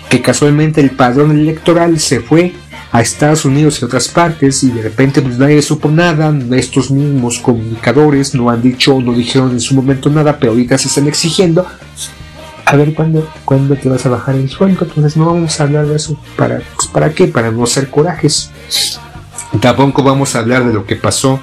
que 0.08 0.22
casualmente 0.22 0.80
el 0.80 0.90
padrón 0.90 1.32
electoral 1.32 1.98
se 1.98 2.20
fue 2.20 2.52
a 2.92 3.00
Estados 3.00 3.44
Unidos 3.44 3.80
y 3.80 3.84
otras 3.84 4.08
partes 4.08 4.62
y 4.62 4.70
de 4.70 4.82
repente 4.82 5.20
pues 5.20 5.38
nadie 5.38 5.60
supo 5.60 5.90
nada, 5.90 6.34
estos 6.56 6.90
mismos 6.90 7.38
comunicadores 7.40 8.34
no 8.34 8.48
han 8.48 8.62
dicho, 8.62 9.00
no 9.00 9.12
dijeron 9.12 9.50
en 9.50 9.60
su 9.60 9.74
momento 9.74 10.08
nada, 10.08 10.38
pero 10.38 10.52
ahorita 10.52 10.78
se 10.78 10.88
están 10.88 11.06
exigiendo 11.06 11.66
a 12.66 12.74
ver 12.74 12.94
cuándo, 12.94 13.30
cuándo 13.44 13.76
te 13.76 13.88
vas 13.88 14.04
a 14.06 14.08
bajar 14.08 14.34
el 14.34 14.50
sueldo. 14.50 14.84
Entonces 14.84 15.16
no 15.16 15.26
vamos 15.26 15.58
a 15.58 15.62
hablar 15.62 15.86
de 15.86 15.96
eso. 15.96 16.18
¿Para, 16.36 16.60
pues, 16.76 16.88
¿para 16.88 17.10
qué? 17.10 17.28
Para 17.28 17.52
no 17.52 17.64
ser 17.64 17.88
corajes. 17.88 18.50
Tampoco 19.60 20.02
vamos 20.02 20.34
a 20.34 20.40
hablar 20.40 20.66
de 20.66 20.74
lo 20.74 20.84
que 20.84 20.96
pasó 20.96 21.40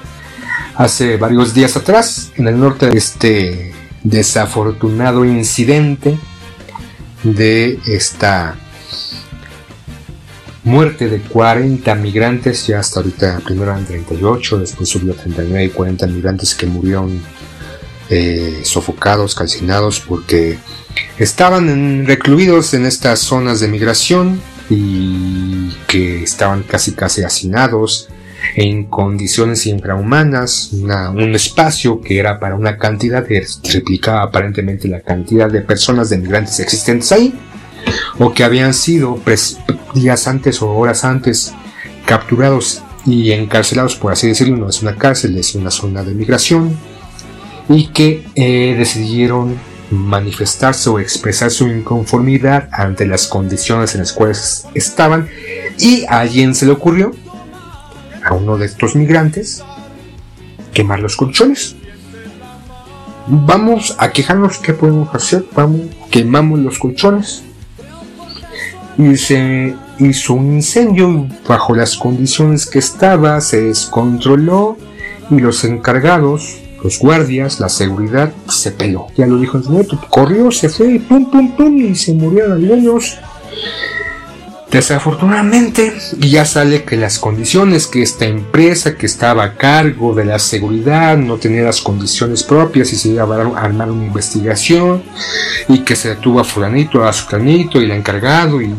hace 0.76 1.16
varios 1.16 1.54
días 1.54 1.76
atrás 1.76 2.30
en 2.36 2.46
el 2.46 2.60
norte 2.60 2.90
de 2.90 2.98
este 2.98 3.72
desafortunado 4.02 5.24
incidente 5.24 6.18
de 7.22 7.78
esta 7.86 8.56
muerte 10.64 11.08
de 11.08 11.20
40 11.20 11.94
migrantes, 11.96 12.66
ya 12.66 12.80
hasta 12.80 13.00
ahorita 13.00 13.40
primero 13.44 13.70
eran 13.70 13.84
38, 13.84 14.58
después 14.58 14.88
subió 14.88 15.12
a 15.12 15.16
39 15.16 15.64
y 15.64 15.68
40 15.68 16.06
migrantes 16.06 16.54
que 16.54 16.66
murieron 16.66 17.20
eh, 18.10 18.60
sofocados, 18.64 19.34
calcinados 19.34 20.00
porque 20.00 20.58
estaban 21.18 22.06
recluidos 22.06 22.74
en 22.74 22.86
estas 22.86 23.20
zonas 23.20 23.60
de 23.60 23.68
migración 23.68 24.40
y 24.70 25.70
que 25.86 26.22
estaban 26.22 26.62
casi 26.62 26.92
casi 26.92 27.22
hacinados 27.22 28.08
en 28.56 28.84
condiciones 28.84 29.66
infrahumanas, 29.66 30.70
un 30.72 31.34
espacio 31.34 32.00
que 32.00 32.18
era 32.18 32.38
para 32.38 32.54
una 32.54 32.76
cantidad 32.76 33.26
que 33.26 33.44
triplicaba 33.62 34.22
aparentemente 34.22 34.88
la 34.88 35.00
cantidad 35.00 35.50
de 35.50 35.62
personas 35.62 36.10
de 36.10 36.18
migrantes 36.18 36.60
existentes 36.60 37.10
ahí, 37.12 37.34
o 38.18 38.32
que 38.32 38.44
habían 38.44 38.74
sido 38.74 39.18
días 39.94 40.28
antes 40.28 40.62
o 40.62 40.70
horas 40.70 41.04
antes 41.04 41.52
capturados 42.06 42.82
y 43.06 43.32
encarcelados, 43.32 43.96
por 43.96 44.12
así 44.12 44.28
decirlo, 44.28 44.56
no 44.56 44.68
es 44.68 44.82
una 44.82 44.96
cárcel, 44.96 45.36
es 45.36 45.54
una 45.54 45.70
zona 45.70 46.02
de 46.02 46.14
migración, 46.14 46.76
y 47.68 47.88
que 47.88 48.26
eh, 48.34 48.74
decidieron 48.78 49.58
manifestarse 49.90 50.90
o 50.90 50.98
expresar 50.98 51.50
su 51.50 51.68
inconformidad 51.68 52.68
ante 52.72 53.06
las 53.06 53.26
condiciones 53.26 53.94
en 53.94 54.00
las 54.00 54.12
cuales 54.12 54.66
estaban 54.74 55.28
y 55.78 56.04
a 56.04 56.20
alguien 56.20 56.54
se 56.54 56.66
le 56.66 56.72
ocurrió 56.72 57.12
a 58.24 58.34
uno 58.34 58.56
de 58.56 58.66
estos 58.66 58.96
migrantes 58.96 59.62
quemar 60.72 61.00
los 61.00 61.16
colchones. 61.16 61.76
Vamos 63.26 63.96
a 63.98 64.10
quejarnos 64.10 64.58
qué 64.58 64.74
podemos 64.74 65.14
hacer, 65.14 65.44
vamos, 65.54 65.82
quemamos 66.10 66.58
los 66.58 66.78
colchones 66.78 67.42
y 68.98 69.16
se 69.16 69.74
hizo 69.98 70.34
un 70.34 70.54
incendio 70.54 71.28
bajo 71.46 71.74
las 71.74 71.96
condiciones 71.96 72.66
que 72.66 72.78
estaba, 72.78 73.40
se 73.40 73.62
descontroló 73.62 74.76
y 75.30 75.38
los 75.38 75.64
encargados, 75.64 76.58
los 76.82 76.98
guardias, 76.98 77.60
la 77.60 77.68
seguridad 77.68 78.32
se 78.48 78.70
peló. 78.70 79.06
Ya 79.16 79.26
lo 79.26 79.38
dijo 79.38 79.58
el 79.58 79.64
señor, 79.64 79.86
corrió, 80.10 80.50
se 80.50 80.68
fue, 80.68 81.00
pum, 81.00 81.30
pum, 81.30 81.56
pum, 81.56 81.76
y 81.78 81.94
se 81.94 82.12
murieron 82.12 82.66
niños 82.66 83.18
Desafortunadamente, 84.74 85.94
ya 86.18 86.44
sale 86.44 86.82
que 86.82 86.96
las 86.96 87.20
condiciones 87.20 87.86
que 87.86 88.02
esta 88.02 88.24
empresa 88.24 88.96
que 88.96 89.06
estaba 89.06 89.44
a 89.44 89.54
cargo 89.54 90.16
de 90.16 90.24
la 90.24 90.40
seguridad 90.40 91.16
no 91.16 91.36
tenía 91.36 91.62
las 91.62 91.80
condiciones 91.80 92.42
propias 92.42 92.92
y 92.92 92.96
se 92.96 93.10
iba 93.10 93.22
a 93.22 93.64
armar 93.64 93.88
una 93.92 94.04
investigación 94.04 95.04
y 95.68 95.84
que 95.84 95.94
se 95.94 96.08
detuvo 96.08 96.40
a 96.40 96.44
fulanito, 96.44 97.04
a 97.04 97.12
sutanito 97.12 97.80
y 97.80 97.84
el 97.84 97.92
encargado 97.92 98.60
y 98.60 98.74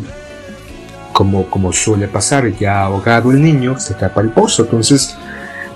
como, 1.14 1.50
como 1.50 1.72
suele 1.72 2.10
pasar, 2.10 2.54
ya 2.58 2.82
ahogado 2.82 3.32
el 3.32 3.42
niño, 3.42 3.80
se 3.80 3.94
tapa 3.94 4.20
el 4.20 4.32
pozo. 4.32 4.64
Entonces, 4.64 5.16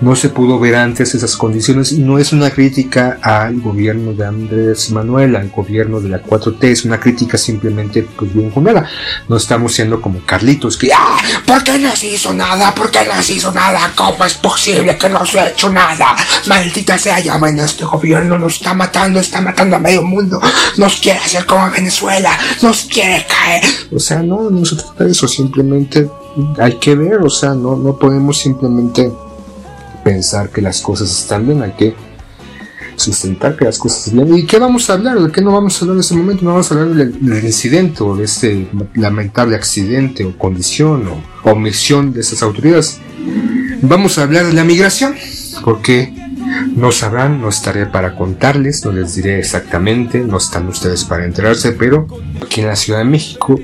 no 0.00 0.16
se 0.16 0.30
pudo 0.30 0.58
ver 0.58 0.76
antes 0.76 1.14
esas 1.14 1.36
condiciones 1.36 1.92
y 1.92 1.98
no 1.98 2.18
es 2.18 2.32
una 2.32 2.50
crítica 2.50 3.18
al 3.22 3.60
gobierno 3.60 4.12
de 4.14 4.26
Andrés 4.26 4.90
Manuel, 4.90 5.36
al 5.36 5.50
gobierno 5.50 6.00
de 6.00 6.08
la 6.08 6.22
4T, 6.22 6.64
es 6.64 6.84
una 6.84 6.98
crítica 6.98 7.36
simplemente 7.36 8.06
pues 8.16 8.32
bien 8.32 8.52
fundada. 8.52 8.88
No 9.28 9.36
estamos 9.36 9.74
siendo 9.74 10.00
como 10.00 10.20
Carlitos 10.24 10.76
que, 10.76 10.90
¡ah! 10.92 11.18
¿Por 11.46 11.62
qué 11.62 11.78
no 11.78 11.94
se 11.94 12.08
hizo 12.08 12.32
nada? 12.32 12.74
¿Por 12.74 12.90
qué 12.90 13.00
no 13.04 13.22
se 13.22 13.34
hizo 13.34 13.52
nada? 13.52 13.92
¿Cómo 13.94 14.24
es 14.24 14.34
posible 14.34 14.96
que 14.96 15.08
no 15.08 15.24
se 15.26 15.40
ha 15.40 15.50
hecho 15.50 15.70
nada? 15.70 16.16
Maldita 16.46 16.98
sea, 16.98 17.20
ya 17.20 17.36
bueno, 17.36 17.62
este 17.62 17.84
gobierno 17.84 18.38
nos 18.38 18.54
está 18.54 18.74
matando, 18.74 19.20
está 19.20 19.40
matando 19.40 19.76
a 19.76 19.78
medio 19.78 20.02
mundo, 20.02 20.40
nos 20.78 20.96
quiere 20.96 21.18
hacer 21.18 21.44
como 21.44 21.70
Venezuela, 21.70 22.30
nos 22.62 22.84
quiere 22.84 23.26
caer. 23.26 23.64
O 23.92 23.98
sea, 23.98 24.22
no, 24.22 24.50
no 24.50 24.64
se 24.64 24.76
trata 24.76 25.04
de 25.04 25.12
eso, 25.12 25.28
simplemente 25.28 26.08
hay 26.58 26.78
que 26.78 26.94
ver, 26.94 27.18
o 27.18 27.30
sea, 27.30 27.54
no, 27.54 27.76
no 27.76 27.96
podemos 27.96 28.38
simplemente 28.38 29.10
pensar 30.02 30.50
que 30.50 30.60
las 30.60 30.80
cosas 30.80 31.10
están 31.10 31.46
bien, 31.46 31.62
hay 31.62 31.72
que 31.72 31.94
sustentar 32.96 33.56
que 33.56 33.64
las 33.64 33.78
cosas 33.78 34.08
están 34.08 34.26
bien. 34.26 34.38
¿Y 34.38 34.46
qué 34.46 34.58
vamos 34.58 34.88
a 34.90 34.94
hablar? 34.94 35.18
¿De 35.20 35.32
qué 35.32 35.40
no 35.40 35.52
vamos 35.52 35.76
a 35.76 35.80
hablar 35.80 35.96
en 35.96 36.00
este 36.00 36.14
momento? 36.14 36.44
No 36.44 36.50
vamos 36.50 36.70
a 36.70 36.74
hablar 36.74 36.94
del, 36.94 37.44
incidente 37.44 38.02
o 38.02 38.16
de 38.16 38.24
este 38.24 38.68
lamentable 38.94 39.56
accidente 39.56 40.24
o 40.24 40.36
condición 40.36 41.08
o 41.08 41.50
omisión 41.50 42.12
de 42.12 42.20
esas 42.20 42.42
autoridades. 42.42 43.00
Vamos 43.82 44.18
a 44.18 44.22
hablar 44.22 44.46
de 44.46 44.52
la 44.52 44.64
migración, 44.64 45.14
porque 45.64 46.14
no 46.76 46.92
sabrán, 46.92 47.40
no 47.40 47.48
estaré 47.48 47.86
para 47.86 48.16
contarles, 48.16 48.84
no 48.84 48.92
les 48.92 49.14
diré 49.14 49.38
exactamente, 49.38 50.20
no 50.20 50.36
están 50.36 50.68
ustedes 50.68 51.04
para 51.04 51.24
enterarse, 51.24 51.72
pero 51.72 52.06
aquí 52.44 52.60
en 52.60 52.66
la 52.66 52.76
Ciudad 52.76 52.98
de 52.98 53.06
México 53.06 53.58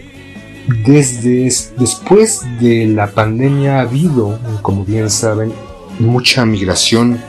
desde 0.85 1.53
después 1.79 2.43
de 2.61 2.87
la 2.87 3.09
pandemia 3.09 3.79
ha 3.79 3.83
habido, 3.83 4.39
como 4.63 4.85
bien 4.85 5.11
saben, 5.11 5.53
mucha 5.99 6.45
migración 6.45 7.21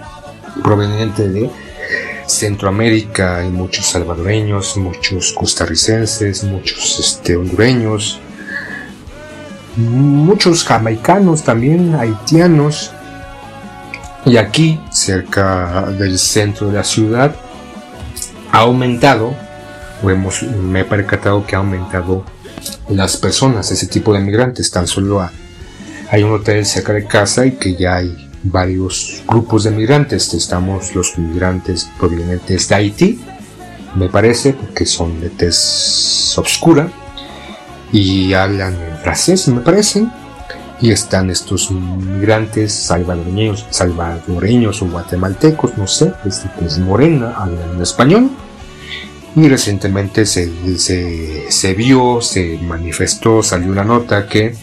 proveniente 0.64 1.30
de 1.30 1.50
Centroamérica, 2.28 3.38
hay 3.38 3.50
muchos 3.50 3.86
salvadoreños, 3.86 4.76
muchos 4.78 5.32
costarricenses, 5.32 6.44
muchos 6.44 7.00
este, 7.00 7.38
hondureños, 7.38 8.20
muchos 9.78 10.66
jamaicanos 10.66 11.44
también, 11.44 11.96
haitianos. 11.96 12.92
Y 14.26 14.36
aquí, 14.36 14.80
cerca 14.92 15.84
del 15.98 16.20
centro 16.20 16.68
de 16.68 16.74
la 16.74 16.84
ciudad, 16.84 17.34
ha 18.52 18.60
aumentado, 18.60 19.34
hemos, 20.04 20.44
me 20.44 20.82
he 20.82 20.86
percatado 20.86 21.46
que 21.46 21.56
ha 21.56 21.60
aumentado 21.60 22.26
las 22.90 23.16
personas, 23.16 23.72
ese 23.72 23.88
tipo 23.88 24.14
de 24.14 24.20
migrantes. 24.20 24.70
Tan 24.70 24.86
solo 24.86 25.26
hay 26.10 26.24
un 26.24 26.34
hotel 26.34 26.66
cerca 26.66 26.92
de 26.92 27.06
casa 27.06 27.46
y 27.46 27.52
que 27.52 27.76
ya 27.76 27.96
hay 27.96 28.27
varios 28.52 29.24
grupos 29.28 29.64
de 29.64 29.72
migrantes. 29.72 30.34
Estamos 30.34 30.96
los 30.96 31.18
migrantes 31.18 31.90
provenientes 31.98 32.68
de 32.70 32.76
Haití, 32.76 33.20
me 33.96 34.10
parece, 34.10 34.54
porque 34.54 34.86
son 34.86 35.20
de 35.20 35.30
tez 35.30 36.38
obscura 36.38 36.90
y 37.92 38.34
hablan 38.34 38.74
en 38.74 38.98
francés, 38.98 39.48
me 39.48 39.62
parece. 39.62 40.06
Y 40.80 40.92
están 40.92 41.32
estos 41.32 41.72
migrantes 41.72 42.72
salvadoreños, 42.72 43.66
salvadoreños 43.72 44.82
o 44.84 44.88
guatemaltecos, 44.88 45.76
no 45.76 45.88
sé, 45.88 46.14
este 46.24 46.50
pues 46.60 46.78
morena, 46.78 47.34
hablan 47.36 47.76
en 47.76 47.82
español. 47.82 48.30
Y 49.36 49.48
recientemente 49.48 50.26
se, 50.26 50.78
se, 50.78 51.52
se 51.52 51.74
vio, 51.74 52.22
se 52.22 52.60
manifestó, 52.60 53.42
salió 53.42 53.72
una 53.72 53.84
nota 53.84 54.28
que 54.28 54.56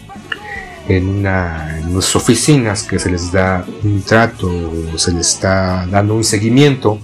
en, 0.87 1.07
una, 1.07 1.79
en 1.79 1.89
unas 1.89 2.15
oficinas 2.15 2.83
que 2.83 2.99
se 2.99 3.09
les 3.09 3.31
da 3.31 3.65
un 3.83 4.01
trato, 4.01 4.49
se 4.97 5.11
les 5.11 5.29
está 5.29 5.87
dando 5.89 6.15
un 6.15 6.23
seguimiento 6.23 6.99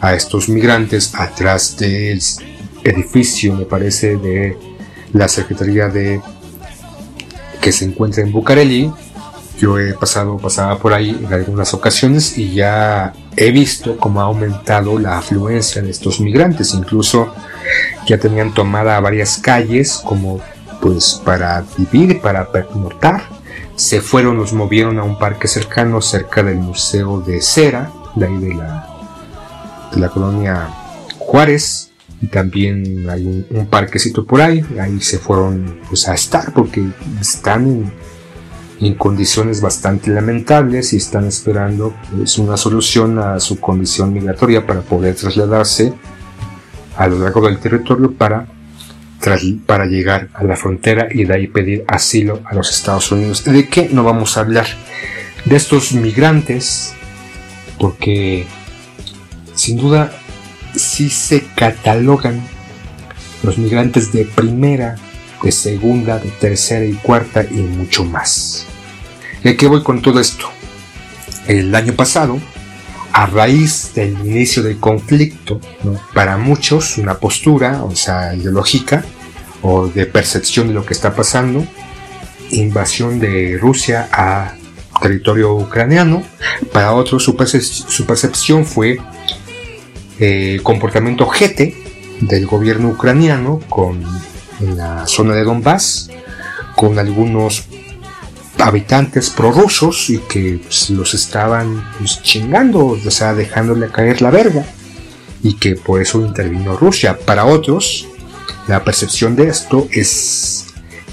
a 0.00 0.14
estos 0.14 0.48
migrantes 0.48 1.14
atrás 1.14 1.76
del 1.76 2.20
edificio, 2.84 3.54
me 3.54 3.64
parece, 3.64 4.16
de 4.16 4.56
la 5.12 5.28
Secretaría 5.28 5.88
de 5.88 6.20
que 7.60 7.72
se 7.72 7.84
encuentra 7.84 8.22
en 8.22 8.32
Bucareli. 8.32 8.90
Yo 9.58 9.78
he 9.78 9.92
pasado, 9.92 10.38
pasaba 10.38 10.78
por 10.78 10.94
ahí 10.94 11.10
en 11.10 11.32
algunas 11.32 11.74
ocasiones 11.74 12.38
y 12.38 12.54
ya 12.54 13.12
he 13.36 13.50
visto 13.50 13.98
cómo 13.98 14.22
ha 14.22 14.24
aumentado 14.24 14.98
la 14.98 15.18
afluencia 15.18 15.82
de 15.82 15.90
estos 15.90 16.20
migrantes. 16.20 16.72
Incluso 16.72 17.34
ya 18.06 18.16
tenían 18.16 18.54
tomada 18.54 18.98
varias 19.00 19.36
calles 19.36 20.00
como 20.02 20.40
pues 20.80 21.20
para 21.24 21.64
vivir, 21.76 22.20
para 22.20 22.50
pernoctar. 22.50 23.22
Se 23.76 24.00
fueron, 24.00 24.36
los 24.36 24.52
movieron 24.52 24.98
a 24.98 25.04
un 25.04 25.18
parque 25.18 25.48
cercano 25.48 26.00
cerca 26.02 26.42
del 26.42 26.58
Museo 26.58 27.20
de 27.20 27.40
Cera, 27.40 27.90
de 28.14 28.26
ahí 28.26 28.36
de 28.36 28.54
la, 28.54 30.08
colonia 30.08 30.68
Juárez. 31.18 31.90
Y 32.22 32.26
también 32.26 33.08
hay 33.08 33.46
un, 33.50 33.66
parquecito 33.66 34.26
por 34.26 34.42
ahí, 34.42 34.62
ahí 34.78 35.00
se 35.00 35.18
fueron 35.18 35.80
pues, 35.88 36.06
a 36.06 36.12
estar 36.12 36.52
porque 36.52 36.86
están 37.18 37.66
en, 37.66 37.92
en 38.80 38.94
condiciones 38.94 39.62
bastante 39.62 40.10
lamentables 40.10 40.92
y 40.92 40.98
están 40.98 41.26
esperando 41.26 41.94
pues, 42.14 42.36
una 42.36 42.58
solución 42.58 43.18
a 43.18 43.40
su 43.40 43.58
condición 43.58 44.12
migratoria 44.12 44.66
para 44.66 44.82
poder 44.82 45.14
trasladarse 45.14 45.94
a 46.96 47.06
lo 47.06 47.18
largo 47.18 47.40
del 47.46 47.58
territorio 47.58 48.12
para 48.12 48.46
para 49.66 49.86
llegar 49.86 50.28
a 50.34 50.44
la 50.44 50.56
frontera 50.56 51.08
y 51.10 51.24
de 51.24 51.34
ahí 51.34 51.46
pedir 51.46 51.84
asilo 51.86 52.40
a 52.44 52.54
los 52.54 52.70
Estados 52.70 53.12
Unidos. 53.12 53.44
¿De 53.44 53.68
qué 53.68 53.88
no 53.92 54.02
vamos 54.02 54.36
a 54.36 54.40
hablar? 54.40 54.66
De 55.44 55.56
estos 55.56 55.92
migrantes, 55.92 56.94
porque 57.78 58.46
sin 59.54 59.76
duda 59.76 60.12
sí 60.74 61.10
se 61.10 61.44
catalogan 61.54 62.40
los 63.42 63.58
migrantes 63.58 64.12
de 64.12 64.24
primera, 64.24 64.96
de 65.42 65.52
segunda, 65.52 66.18
de 66.18 66.30
tercera 66.30 66.84
y 66.84 66.94
cuarta 66.94 67.44
y 67.44 67.56
mucho 67.56 68.04
más. 68.04 68.66
¿Y 69.42 69.48
a 69.48 69.56
qué 69.56 69.66
voy 69.66 69.82
con 69.82 70.02
todo 70.02 70.20
esto? 70.20 70.50
El 71.46 71.74
año 71.74 71.94
pasado, 71.94 72.38
a 73.12 73.26
raíz 73.26 73.92
del 73.94 74.12
inicio 74.26 74.62
del 74.62 74.78
conflicto, 74.78 75.60
para 76.14 76.36
muchos 76.36 76.98
una 76.98 77.18
postura, 77.18 77.82
o 77.84 77.94
sea, 77.94 78.34
ideológica 78.34 79.04
o 79.62 79.88
de 79.88 80.06
percepción 80.06 80.68
de 80.68 80.74
lo 80.74 80.84
que 80.84 80.94
está 80.94 81.14
pasando, 81.14 81.64
invasión 82.50 83.20
de 83.20 83.58
Rusia 83.60 84.08
a 84.12 84.54
territorio 85.00 85.54
ucraniano, 85.54 86.22
para 86.72 86.92
otros 86.92 87.24
su, 87.24 87.36
percepción 87.36 88.64
fue 88.64 88.98
eh, 90.18 90.60
comportamiento 90.62 91.26
jete 91.26 91.74
del 92.20 92.46
gobierno 92.46 92.88
ucraniano 92.88 93.60
con 93.68 94.04
en 94.60 94.76
la 94.76 95.06
zona 95.06 95.34
de 95.34 95.44
Donbass 95.44 96.10
con 96.76 96.98
algunos 96.98 97.64
habitantes 98.60 99.30
prorrusos 99.30 100.10
y 100.10 100.18
que 100.18 100.60
pues, 100.62 100.90
los 100.90 101.14
estaban 101.14 101.84
pues, 101.98 102.22
chingando, 102.22 102.86
o 102.86 103.10
sea, 103.10 103.34
dejándole 103.34 103.88
caer 103.88 104.22
la 104.22 104.30
verga 104.30 104.64
y 105.42 105.54
que 105.54 105.74
por 105.76 106.00
eso 106.00 106.20
intervino 106.20 106.76
Rusia. 106.76 107.18
Para 107.18 107.44
otros, 107.44 108.06
la 108.68 108.84
percepción 108.84 109.36
de 109.36 109.48
esto 109.48 109.88
es 109.90 110.66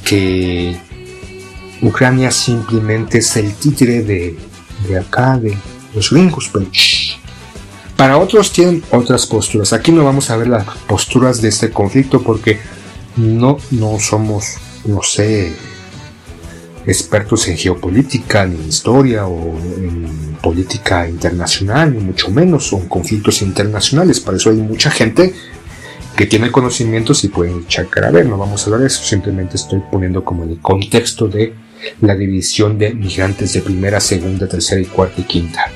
que 0.03 0.77
Ucrania 1.81 2.31
simplemente 2.31 3.19
es 3.19 3.35
el 3.37 3.53
títere 3.55 4.03
de, 4.03 4.37
de 4.87 4.99
acá, 4.99 5.37
de 5.37 5.57
los 5.93 6.11
gringos, 6.11 6.49
pero 6.51 6.67
para 7.95 8.17
otros 8.17 8.51
tienen 8.51 8.83
otras 8.91 9.25
posturas. 9.25 9.73
Aquí 9.73 9.91
no 9.91 10.05
vamos 10.05 10.29
a 10.29 10.37
ver 10.37 10.47
las 10.47 10.65
posturas 10.87 11.41
de 11.41 11.49
este 11.49 11.71
conflicto 11.71 12.21
porque 12.21 12.59
no, 13.15 13.57
no 13.71 13.99
somos, 13.99 14.55
no 14.85 15.01
sé, 15.01 15.55
expertos 16.88 17.47
en 17.49 17.57
geopolítica, 17.57 18.45
ni 18.45 18.55
en 18.55 18.69
historia 18.69 19.27
o 19.27 19.57
en 19.77 20.38
política 20.41 21.07
internacional, 21.07 21.93
ni 21.93 21.99
mucho 21.99 22.31
menos, 22.31 22.71
o 22.73 22.77
en 22.77 22.88
conflictos 22.88 23.41
internacionales. 23.41 24.19
Para 24.21 24.38
eso 24.38 24.49
hay 24.49 24.57
mucha 24.57 24.89
gente 24.89 25.33
que 26.15 26.25
tiene 26.25 26.51
conocimientos 26.51 27.23
y 27.23 27.27
pueden 27.27 27.67
checar 27.67 28.05
a 28.05 28.11
ver, 28.11 28.25
no 28.25 28.38
vamos 28.38 28.61
a 28.61 28.65
hablar 28.65 28.81
de 28.81 28.88
eso, 28.88 29.03
simplemente 29.03 29.57
estoy 29.57 29.81
poniendo 29.91 30.23
como 30.23 30.45
el 30.45 30.59
contexto 30.59 31.27
de 31.27 31.53
la 32.01 32.15
división 32.15 32.79
de 32.79 32.93
migrantes 32.93 33.53
de 33.53 33.61
primera, 33.61 33.99
segunda, 33.99 34.47
tercera 34.47 34.81
y 34.81 34.85
cuarta 34.85 35.21
y 35.21 35.25
quinta. 35.25 35.71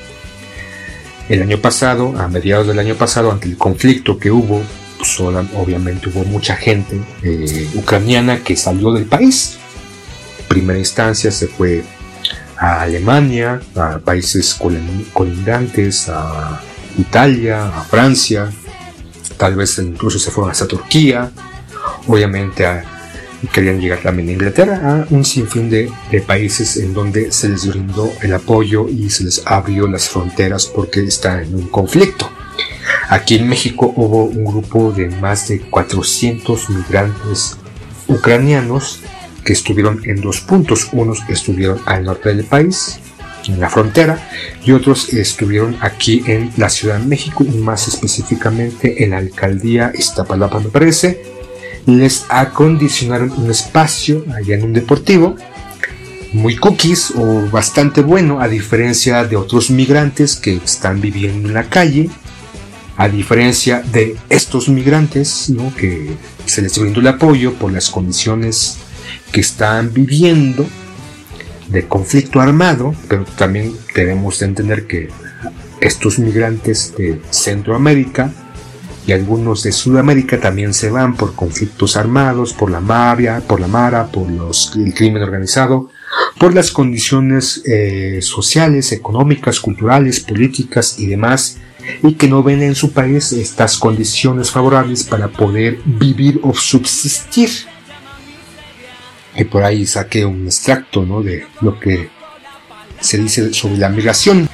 El 1.28 1.42
año 1.42 1.58
pasado, 1.58 2.14
a 2.18 2.26
mediados 2.26 2.66
del 2.66 2.80
año 2.80 2.96
pasado, 2.96 3.30
ante 3.30 3.48
el 3.48 3.56
conflicto 3.56 4.18
que 4.18 4.32
hubo, 4.32 4.60
pues, 4.98 5.20
obviamente 5.20 6.08
hubo 6.08 6.24
mucha 6.24 6.56
gente 6.56 7.00
eh, 7.22 7.68
ucraniana 7.74 8.42
que 8.42 8.56
salió 8.56 8.92
del 8.92 9.04
país. 9.04 9.58
Primera 10.52 10.78
instancia 10.78 11.30
se 11.30 11.46
fue 11.46 11.82
a 12.58 12.82
Alemania, 12.82 13.58
a 13.74 13.98
países 14.00 14.54
colindantes, 15.14 16.10
a 16.10 16.60
Italia, 16.98 17.68
a 17.68 17.82
Francia, 17.84 18.52
tal 19.38 19.54
vez 19.54 19.78
incluso 19.78 20.18
se 20.18 20.30
fueron 20.30 20.50
hasta 20.50 20.66
Turquía, 20.66 21.30
obviamente 22.06 22.66
a 22.66 22.84
querían 23.50 23.80
llegar 23.80 24.00
también 24.02 24.28
a 24.28 24.32
Inglaterra, 24.32 25.06
a 25.08 25.14
un 25.14 25.24
sinfín 25.24 25.70
de, 25.70 25.90
países 26.26 26.76
en 26.76 26.92
donde 26.92 27.32
se 27.32 27.48
les 27.48 27.66
brindó 27.66 28.12
el 28.20 28.34
apoyo 28.34 28.90
y 28.90 29.08
se 29.08 29.24
les 29.24 29.40
abrió 29.46 29.86
las 29.86 30.10
fronteras 30.10 30.66
porque 30.66 31.02
está 31.02 31.40
en 31.40 31.54
un 31.54 31.68
conflicto. 31.68 32.30
Aquí 33.08 33.36
en 33.36 33.48
México 33.48 33.90
hubo 33.96 34.24
un 34.24 34.44
grupo 34.44 34.92
de 34.92 35.08
más 35.08 35.48
de 35.48 35.62
400 35.62 36.68
migrantes 36.68 37.56
ucranianos 38.06 39.00
que 39.44 39.52
estuvieron 39.52 40.00
en 40.04 40.20
dos 40.20 40.40
puntos. 40.40 40.88
Unos 40.92 41.22
estuvieron 41.28 41.80
al 41.86 42.04
norte 42.04 42.34
del 42.34 42.44
país, 42.44 43.00
en 43.48 43.60
la 43.60 43.68
frontera, 43.68 44.28
y 44.64 44.72
otros 44.72 45.12
estuvieron 45.12 45.76
aquí 45.80 46.22
en 46.26 46.52
la 46.56 46.68
Ciudad 46.68 46.98
de 46.98 47.06
México, 47.06 47.44
y 47.44 47.56
más 47.58 47.88
específicamente 47.88 49.04
en 49.04 49.10
la 49.10 49.18
alcaldía 49.18 49.92
Iztapalapa, 49.94 50.60
me 50.60 50.68
parece, 50.68 51.22
les 51.86 52.24
acondicionaron 52.28 53.32
un 53.32 53.50
espacio 53.50 54.24
allá 54.34 54.54
en 54.54 54.64
un 54.64 54.72
deportivo 54.72 55.36
muy 56.32 56.56
cookies 56.56 57.12
o 57.16 57.46
bastante 57.50 58.00
bueno 58.00 58.40
a 58.40 58.48
diferencia 58.48 59.24
de 59.24 59.36
otros 59.36 59.70
migrantes 59.70 60.36
que 60.36 60.54
están 60.56 61.00
viviendo 61.00 61.48
en 61.48 61.54
la 61.54 61.64
calle 61.64 62.08
a 62.96 63.08
diferencia 63.08 63.82
de 63.92 64.16
estos 64.30 64.68
migrantes 64.68 65.50
¿no? 65.50 65.74
que 65.74 66.10
se 66.46 66.62
les 66.62 66.78
brindó 66.78 67.00
el 67.00 67.08
apoyo 67.08 67.54
por 67.54 67.72
las 67.72 67.90
condiciones 67.90 68.78
que 69.32 69.40
están 69.40 69.92
viviendo 69.92 70.66
de 71.68 71.88
conflicto 71.88 72.40
armado 72.40 72.94
pero 73.08 73.24
también 73.24 73.74
debemos 73.94 74.38
de 74.38 74.46
entender 74.46 74.86
que 74.86 75.08
estos 75.80 76.18
migrantes 76.18 76.94
de 76.96 77.20
Centroamérica 77.30 78.32
y 79.06 79.12
algunos 79.12 79.64
de 79.64 79.72
Sudamérica 79.72 80.38
también 80.38 80.74
se 80.74 80.90
van 80.90 81.16
por 81.16 81.34
conflictos 81.34 81.96
armados, 81.96 82.52
por 82.52 82.70
la 82.70 82.80
mafia, 82.80 83.40
por 83.40 83.60
la 83.60 83.66
mara, 83.66 84.06
por 84.06 84.30
los, 84.30 84.72
el 84.76 84.94
crimen 84.94 85.22
organizado, 85.22 85.90
por 86.38 86.54
las 86.54 86.70
condiciones 86.70 87.62
eh, 87.66 88.20
sociales, 88.22 88.92
económicas, 88.92 89.58
culturales, 89.58 90.20
políticas 90.20 90.98
y 90.98 91.06
demás, 91.06 91.58
y 92.02 92.14
que 92.14 92.28
no 92.28 92.44
ven 92.44 92.62
en 92.62 92.76
su 92.76 92.92
país 92.92 93.32
estas 93.32 93.76
condiciones 93.76 94.52
favorables 94.52 95.02
para 95.02 95.28
poder 95.28 95.78
vivir 95.84 96.38
o 96.44 96.54
subsistir. 96.54 97.50
Y 99.36 99.44
por 99.44 99.64
ahí 99.64 99.86
saqué 99.86 100.24
un 100.24 100.46
extracto 100.46 101.04
¿no? 101.04 101.22
de 101.22 101.46
lo 101.60 101.78
que 101.78 102.10
se 103.00 103.18
dice 103.18 103.52
sobre 103.52 103.78
la 103.78 103.88
migración. 103.88 104.48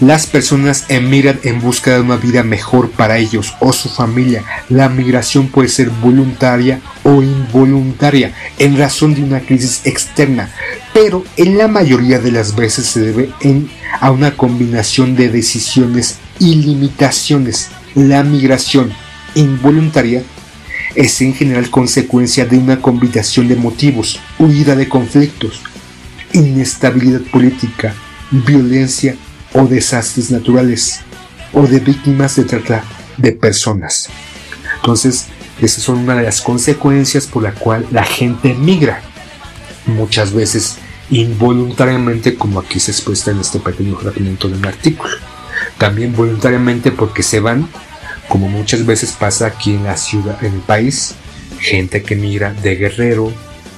Las 0.00 0.26
personas 0.26 0.86
emigran 0.88 1.38
en 1.44 1.60
busca 1.60 1.94
de 1.94 2.00
una 2.00 2.16
vida 2.16 2.42
mejor 2.42 2.90
para 2.90 3.18
ellos 3.18 3.54
o 3.60 3.72
su 3.72 3.88
familia. 3.88 4.42
La 4.68 4.88
migración 4.88 5.46
puede 5.46 5.68
ser 5.68 5.90
voluntaria 5.90 6.80
o 7.04 7.22
involuntaria 7.22 8.34
en 8.58 8.76
razón 8.76 9.14
de 9.14 9.22
una 9.22 9.40
crisis 9.40 9.82
externa, 9.84 10.50
pero 10.92 11.24
en 11.36 11.56
la 11.56 11.68
mayoría 11.68 12.18
de 12.18 12.32
las 12.32 12.56
veces 12.56 12.86
se 12.86 13.00
debe 13.00 13.30
a 14.00 14.10
una 14.10 14.36
combinación 14.36 15.14
de 15.14 15.28
decisiones 15.28 16.16
y 16.40 16.56
limitaciones. 16.56 17.68
La 17.94 18.24
migración 18.24 18.92
involuntaria 19.36 20.24
es 20.94 21.20
en 21.20 21.34
general 21.34 21.70
consecuencia 21.70 22.44
de 22.44 22.58
una 22.58 22.80
combinación 22.80 23.48
de 23.48 23.56
motivos, 23.56 24.20
huida 24.38 24.74
de 24.76 24.88
conflictos, 24.88 25.60
inestabilidad 26.32 27.20
política, 27.20 27.94
violencia 28.30 29.16
o 29.54 29.66
desastres 29.66 30.30
naturales 30.30 31.00
o 31.52 31.66
de 31.66 31.80
víctimas 31.80 32.36
de 32.36 32.44
trata 32.44 32.84
de 33.16 33.32
personas. 33.32 34.08
Entonces, 34.76 35.26
esas 35.60 35.84
son 35.84 35.98
una 35.98 36.16
de 36.16 36.22
las 36.22 36.40
consecuencias 36.40 37.26
por 37.26 37.42
la 37.42 37.52
cual 37.52 37.86
la 37.90 38.04
gente 38.04 38.54
migra. 38.54 39.02
Muchas 39.86 40.32
veces 40.32 40.76
involuntariamente, 41.10 42.36
como 42.36 42.60
aquí 42.60 42.80
se 42.80 42.90
expuesta 42.90 43.30
en 43.30 43.40
este 43.40 43.60
pequeño 43.60 43.96
fragmento 43.96 44.48
de 44.48 44.56
un 44.56 44.66
artículo. 44.66 45.12
También 45.76 46.14
voluntariamente 46.14 46.90
porque 46.90 47.22
se 47.22 47.40
van, 47.40 47.68
como 48.32 48.48
muchas 48.48 48.86
veces 48.86 49.12
pasa 49.12 49.46
aquí 49.46 49.74
en 49.74 49.84
la 49.84 49.98
ciudad, 49.98 50.42
en 50.42 50.54
el 50.54 50.60
país, 50.60 51.14
gente 51.60 52.02
que 52.02 52.16
migra 52.16 52.54
de 52.54 52.76
Guerrero, 52.76 53.30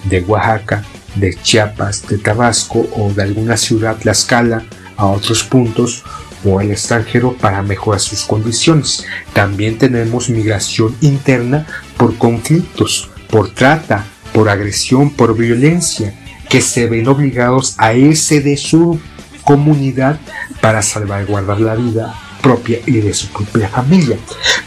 de 0.05 0.21
Oaxaca, 0.21 0.85
de 1.17 1.35
Chiapas, 1.35 2.07
de 2.07 2.19
Tabasco 2.19 2.87
o 2.97 3.13
de 3.13 3.25
alguna 3.25 3.57
ciudad, 3.57 3.97
Tlaxcala, 3.97 4.65
a 4.97 5.07
otros 5.07 5.43
puntos 5.43 6.05
o 6.45 6.61
al 6.61 6.71
extranjero 6.71 7.33
para 7.37 7.63
mejorar 7.63 7.99
sus 7.99 8.23
condiciones. 8.23 9.05
También 9.33 9.77
tenemos 9.77 10.31
migración 10.31 10.95
interna 11.01 11.67
por 11.97 12.17
conflictos, 12.17 13.11
por 13.29 13.53
trata, 13.53 14.07
por 14.33 14.49
agresión, 14.49 15.11
por 15.11 15.37
violencia, 15.37 16.15
que 16.49 16.61
se 16.61 16.87
ven 16.87 17.09
obligados 17.09 17.75
a 17.77 17.95
irse 17.95 18.41
de 18.41 18.57
su 18.57 19.01
comunidad 19.43 20.21
para 20.61 20.81
salvaguardar 20.81 21.61
la 21.61 21.75
vida 21.75 22.15
propia 22.45 22.79
y 22.85 23.01
de 23.01 23.15
su 23.15 23.29
propia 23.29 23.69
familia. 23.69 24.19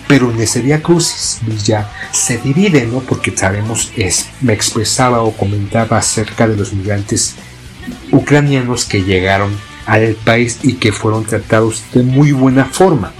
Pero 0.08 0.32
en 0.32 0.42
ese 0.42 0.64
día 0.64 0.82
crucis 0.82 1.40
ya 1.64 1.94
se 2.12 2.40
divide, 2.40 2.88
¿no? 2.88 3.02
Porque 3.02 3.38
sabemos, 3.38 3.92
es, 3.96 4.26
me 4.42 4.54
expresaba 4.54 5.22
o 5.22 5.38
comentaba 5.38 6.00
acerca 6.00 6.48
de 6.48 6.58
los 6.58 6.74
migrantes 6.74 7.36
ucranianos 8.12 8.86
que 8.86 9.04
llegaron 9.04 9.56
al 9.86 10.16
país 10.16 10.60
y 10.64 10.74
que 10.74 10.92
fueron 10.92 11.24
tratados 11.24 11.84
de 11.94 12.02
muy 12.02 12.32
buena 12.32 12.66
forma. 12.66 13.14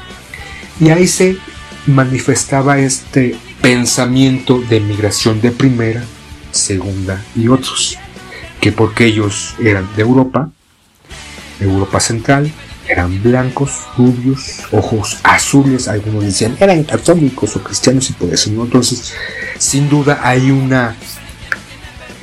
Y 0.80 0.90
ahí 0.90 1.08
se 1.08 1.38
manifestaba 1.86 2.80
este 2.80 3.36
pensamiento 3.62 4.60
de 4.60 4.80
migración 4.80 5.40
de 5.40 5.52
primera, 5.52 6.04
segunda 6.52 7.24
y 7.36 7.48
otros, 7.48 7.98
que 8.60 8.72
porque 8.72 9.06
ellos 9.06 9.54
eran 9.64 9.88
de 9.96 10.02
Europa, 10.02 10.50
Europa 11.60 12.00
Central, 12.00 12.52
Eran 12.88 13.22
blancos, 13.22 13.82
rubios, 13.98 14.64
ojos 14.72 15.20
azules, 15.24 15.88
algunos 15.88 16.24
decían 16.24 16.56
eran 16.60 16.84
católicos 16.84 17.56
o 17.56 17.64
cristianos 17.64 18.10
y 18.10 18.14
por 18.14 18.34
eso 18.34 18.50
no. 18.52 18.64
Entonces, 18.64 19.14
sin 19.58 19.90
duda 19.90 20.22
hay 20.24 20.52
una 20.52 20.96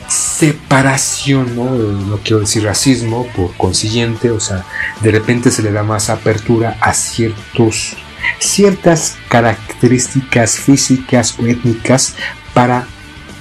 separación, 0.09 1.57
¿no? 1.57 1.65
no 1.71 2.19
quiero 2.19 2.41
decir 2.41 2.65
racismo, 2.65 3.27
por 3.35 3.55
consiguiente, 3.57 4.31
o 4.31 4.41
sea, 4.41 4.65
de 5.01 5.11
repente 5.11 5.51
se 5.51 5.63
le 5.63 5.73
da 5.73 5.83
más 5.83 6.11
apertura 6.11 6.77
a 6.81 6.95
ciertos, 6.95 7.97
ciertas 8.39 9.17
características 9.29 10.59
físicas 10.59 11.37
o 11.39 11.47
étnicas 11.47 12.15
para 12.53 12.87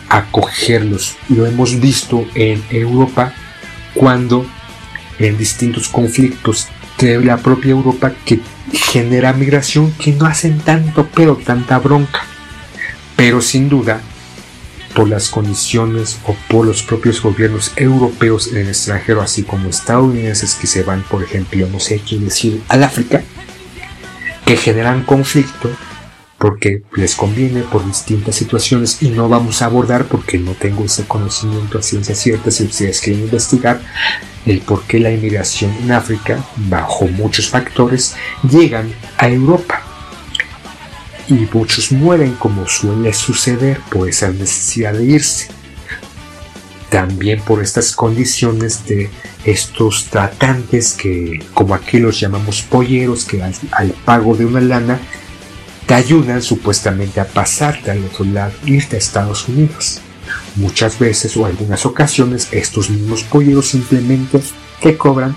acogerlos. 0.10 1.16
Lo 1.30 1.46
hemos 1.46 1.80
visto 1.80 2.26
en 2.36 2.64
Europa 2.70 3.34
cuando 3.94 4.46
en 5.20 5.38
distintos 5.38 5.90
conflictos 5.90 6.68
de 7.04 7.24
la 7.24 7.38
propia 7.38 7.72
Europa 7.72 8.14
que 8.26 8.39
genera 8.72 9.34
migración 9.34 9.91
que 9.91 10.14
no 10.14 10.26
hacen 10.26 10.60
tanto 10.60 11.08
pero 11.14 11.36
tanta 11.36 11.78
bronca. 11.80 12.22
Pero 13.16 13.41
sin 13.41 13.70
duda 13.70 14.01
por 14.95 15.10
las 15.10 15.30
condiciones 15.30 16.20
o 16.26 16.36
por 16.49 16.66
los 16.66 16.84
propios 16.84 17.22
gobiernos 17.22 17.72
europeos 17.76 18.47
en 18.47 18.58
el 18.58 18.68
extranjero, 18.70 19.22
así 19.22 19.43
como 19.43 19.70
estadounidenses 19.70 20.56
que 20.56 20.68
se 20.68 20.84
van, 20.84 21.04
por 21.04 21.24
ejemplo, 21.24 21.68
no 21.72 21.80
sé 21.80 21.99
qué 21.99 22.18
decir, 22.20 22.62
al 22.70 22.84
África, 22.84 23.24
que 24.45 24.56
generan 24.56 25.04
conflicto 25.04 25.70
porque 26.44 26.84
les 26.98 27.16
conviene 27.16 27.62
por 27.62 27.86
distintas 27.86 28.36
situaciones 28.36 29.02
y 29.02 29.12
no 29.12 29.30
vamos 29.30 29.62
a 29.62 29.68
abordar 29.68 30.04
porque 30.04 30.38
no 30.38 30.52
tengo 30.52 30.84
ese 30.84 31.06
conocimiento 31.06 31.80
a 31.80 31.82
ciencia 31.82 32.16
cierta 32.16 32.52
si 32.52 32.66
ustedes 32.66 33.00
quieren 33.00 33.24
investigar 33.24 33.80
el 34.46 34.60
por 34.60 34.84
qué 34.84 35.00
la 35.00 35.10
inmigración 35.10 35.72
en 35.82 35.94
África, 35.94 36.44
bajo 36.58 37.08
muchos 37.08 37.50
factores, 37.50 38.18
llegan 38.44 38.94
a 39.18 39.30
Europa 39.30 39.84
y 41.30 41.48
muchos 41.54 41.94
mueren 41.94 42.34
como 42.34 42.68
suele 42.68 43.14
suceder 43.14 43.80
por 43.89 44.10
esa 44.10 44.30
necesidad 44.30 44.91
de 44.91 45.06
irse. 45.06 45.48
También 46.89 47.39
por 47.39 47.64
estas 47.64 47.96
condiciones 47.96 48.86
de 48.86 49.10
estos 49.46 50.08
tratantes 50.08 50.91
que, 50.91 51.41
como 51.54 51.74
aquí 51.74 52.00
los 52.00 52.20
llamamos 52.20 52.64
polleros, 52.64 53.24
que 53.24 53.41
al, 53.41 53.91
pago 54.04 54.36
de 54.36 54.46
una 54.46 54.60
lana 54.60 55.00
te 55.86 55.94
ayudan 55.94 56.42
supuestamente 56.42 57.20
a 57.20 57.28
pasarte 57.28 57.92
al 57.92 58.04
otro 58.06 58.26
lado, 58.26 58.54
irte 58.66 58.96
a 58.96 59.00
Estados 59.00 59.48
Unidos. 59.48 60.02
Muchas 60.56 61.00
veces 61.00 61.36
o 61.36 61.46
algunas 61.46 61.86
ocasiones 61.86 62.48
estos 62.52 62.90
mismos 62.90 63.24
polleros 63.24 63.68
simplemente 63.68 64.42
te 64.82 64.98
cobran, 64.98 65.36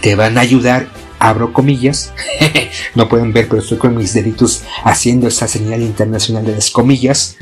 te 0.00 0.14
van 0.14 0.38
a 0.38 0.42
ayudar 0.42 0.88
abro 1.18 1.52
comillas, 1.52 2.12
no 2.94 3.08
pueden 3.08 3.32
ver, 3.32 3.48
pero 3.48 3.62
estoy 3.62 3.78
con 3.78 3.96
mis 3.96 4.12
deditos 4.12 4.62
haciendo 4.84 5.28
esa 5.28 5.48
señal 5.48 5.82
internacional 5.82 6.44
de 6.44 6.54
las 6.54 6.70
comillas, 6.70 7.36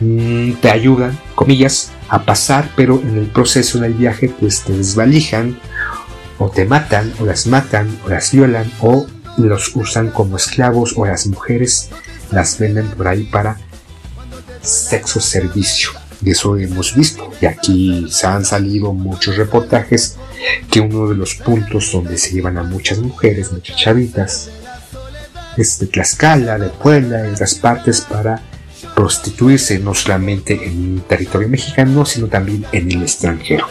mm, 0.00 0.52
te 0.54 0.70
ayudan, 0.70 1.18
comillas, 1.34 1.90
a 2.08 2.24
pasar, 2.24 2.70
pero 2.76 3.00
en 3.00 3.16
el 3.16 3.26
proceso 3.26 3.78
del 3.78 3.94
viaje 3.94 4.28
pues 4.28 4.62
te 4.62 4.72
desvalijan, 4.72 5.58
o 6.38 6.50
te 6.50 6.64
matan, 6.64 7.12
o 7.20 7.24
las 7.24 7.46
matan, 7.46 7.98
o 8.04 8.08
las 8.10 8.32
violan, 8.32 8.70
o 8.80 9.06
los 9.38 9.74
usan 9.74 10.10
como 10.10 10.36
esclavos, 10.36 10.94
o 10.96 11.06
las 11.06 11.26
mujeres 11.26 11.90
las 12.30 12.58
venden 12.58 12.88
por 12.88 13.08
ahí 13.08 13.24
para 13.24 13.58
sexo 14.62 15.20
servicio. 15.20 15.90
Y 16.24 16.30
eso 16.30 16.56
hemos 16.56 16.94
visto. 16.94 17.30
Y 17.40 17.46
aquí 17.46 18.06
se 18.08 18.26
han 18.26 18.44
salido 18.44 18.92
muchos 18.92 19.36
reportajes 19.36 20.16
que 20.70 20.80
uno 20.80 21.08
de 21.08 21.16
los 21.16 21.34
puntos 21.34 21.90
donde 21.92 22.16
se 22.16 22.32
llevan 22.32 22.58
a 22.58 22.62
muchas 22.62 22.98
mujeres, 22.98 23.52
muchas 23.52 23.76
chavitas, 23.76 24.50
es 25.56 25.78
de 25.78 25.86
Tlaxcala, 25.86 26.58
de 26.58 26.68
Puebla, 26.68 27.18
de 27.18 27.32
otras 27.32 27.54
partes 27.54 28.00
para 28.02 28.40
prostituirse 28.94 29.78
no 29.78 29.94
solamente 29.94 30.66
en 30.66 31.00
territorio 31.00 31.48
mexicano, 31.48 32.04
sino 32.04 32.28
también 32.28 32.64
en 32.72 32.90
el 32.90 33.02
extranjero. 33.02 33.66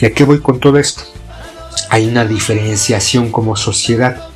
¿Y 0.00 0.06
a 0.06 0.12
qué 0.12 0.24
voy 0.24 0.40
con 0.40 0.60
todo 0.60 0.78
esto? 0.78 1.02
Hay 1.90 2.06
una 2.06 2.24
diferenciación 2.24 3.30
como 3.30 3.56
sociedad. 3.56 4.28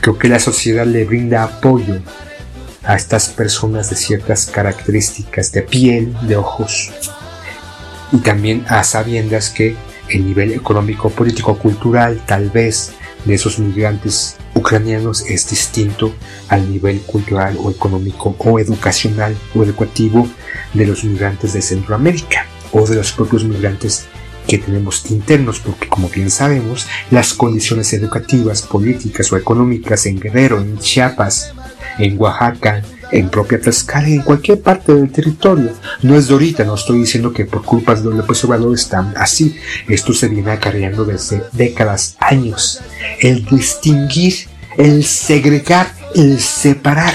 Creo 0.00 0.18
que 0.18 0.28
la 0.28 0.38
sociedad 0.38 0.86
le 0.86 1.04
brinda 1.04 1.42
apoyo 1.42 2.00
a 2.82 2.96
estas 2.96 3.28
personas 3.28 3.90
de 3.90 3.96
ciertas 3.96 4.46
características 4.46 5.52
de 5.52 5.62
piel, 5.62 6.14
de 6.22 6.36
ojos, 6.36 6.92
y 8.12 8.18
también 8.18 8.64
a 8.68 8.84
sabiendas 8.84 9.50
que 9.50 9.76
el 10.08 10.26
nivel 10.26 10.52
económico, 10.52 11.08
político, 11.10 11.58
cultural, 11.58 12.22
tal 12.26 12.50
vez, 12.50 12.92
de 13.24 13.34
esos 13.34 13.58
migrantes 13.58 14.36
ucranianos 14.54 15.22
es 15.22 15.48
distinto 15.48 16.14
al 16.48 16.70
nivel 16.70 17.00
cultural 17.00 17.56
o 17.58 17.70
económico 17.70 18.36
o 18.38 18.58
educacional 18.58 19.36
o 19.54 19.62
educativo 19.62 20.28
de 20.74 20.86
los 20.86 21.04
migrantes 21.04 21.54
de 21.54 21.62
Centroamérica 21.62 22.46
o 22.72 22.86
de 22.86 22.96
los 22.96 23.12
propios 23.12 23.44
migrantes 23.44 24.06
que 24.46 24.58
tenemos 24.58 25.10
internos, 25.10 25.60
porque 25.60 25.88
como 25.88 26.08
bien 26.08 26.30
sabemos, 26.30 26.86
las 27.10 27.34
condiciones 27.34 27.92
educativas, 27.92 28.62
políticas 28.62 29.32
o 29.32 29.36
económicas 29.36 30.06
en 30.06 30.20
Guerrero, 30.20 30.60
en 30.60 30.78
Chiapas, 30.78 31.52
en 31.98 32.20
Oaxaca, 32.20 32.82
en 33.12 33.28
propia 33.28 33.60
Tlaxcala, 33.60 34.08
en 34.08 34.22
cualquier 34.22 34.60
parte 34.60 34.94
del 34.94 35.10
territorio. 35.10 35.70
No 36.02 36.16
es 36.16 36.26
de 36.28 36.34
ahorita, 36.34 36.64
no 36.64 36.74
estoy 36.74 36.98
diciendo 36.98 37.32
que 37.32 37.44
por 37.44 37.62
culpas 37.62 38.02
de 38.02 38.10
López 38.10 38.44
Obrador 38.44 38.74
están 38.74 39.14
así. 39.16 39.56
Esto 39.88 40.12
se 40.12 40.28
viene 40.28 40.50
acarreando 40.50 41.04
desde 41.04 41.42
décadas, 41.52 42.16
años. 42.18 42.80
El 43.20 43.44
distinguir, 43.44 44.48
el 44.76 45.04
segregar, 45.04 45.94
el 46.14 46.40
separar. 46.40 47.14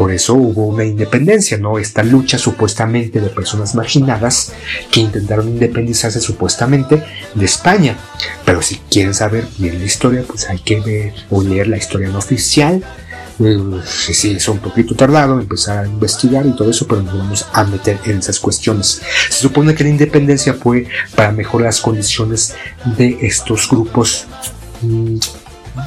Por 0.00 0.12
eso 0.12 0.32
hubo 0.32 0.64
una 0.64 0.86
independencia, 0.86 1.58
¿no? 1.58 1.78
Esta 1.78 2.02
lucha 2.02 2.38
supuestamente 2.38 3.20
de 3.20 3.28
personas 3.28 3.74
marginadas 3.74 4.54
que 4.90 5.00
intentaron 5.00 5.46
independizarse 5.46 6.22
supuestamente 6.22 7.04
de 7.34 7.44
España. 7.44 7.98
Pero 8.46 8.62
si 8.62 8.76
quieren 8.90 9.12
saber 9.12 9.44
bien 9.58 9.78
la 9.78 9.84
historia, 9.84 10.24
pues 10.26 10.48
hay 10.48 10.58
que 10.60 10.80
ver 10.80 11.12
o 11.28 11.42
leer 11.42 11.68
la 11.68 11.76
historia 11.76 12.08
no 12.08 12.16
oficial 12.16 12.82
sí, 13.84 14.14
sí, 14.14 14.30
es 14.36 14.48
un 14.48 14.58
poquito 14.58 14.94
tardado 14.94 15.38
empezar 15.38 15.84
a 15.84 15.86
investigar 15.86 16.46
y 16.46 16.52
todo 16.52 16.70
eso, 16.70 16.86
pero 16.86 17.02
nos 17.02 17.18
vamos 17.18 17.46
a 17.52 17.64
meter 17.64 17.98
en 18.06 18.20
esas 18.20 18.38
cuestiones. 18.38 19.02
Se 19.28 19.40
supone 19.40 19.74
que 19.74 19.84
la 19.84 19.90
independencia 19.90 20.54
fue 20.54 20.86
para 21.14 21.32
mejorar 21.32 21.66
las 21.66 21.80
condiciones 21.82 22.54
de 22.96 23.18
estos 23.20 23.68
grupos, 23.68 24.26
mm, 24.80 25.18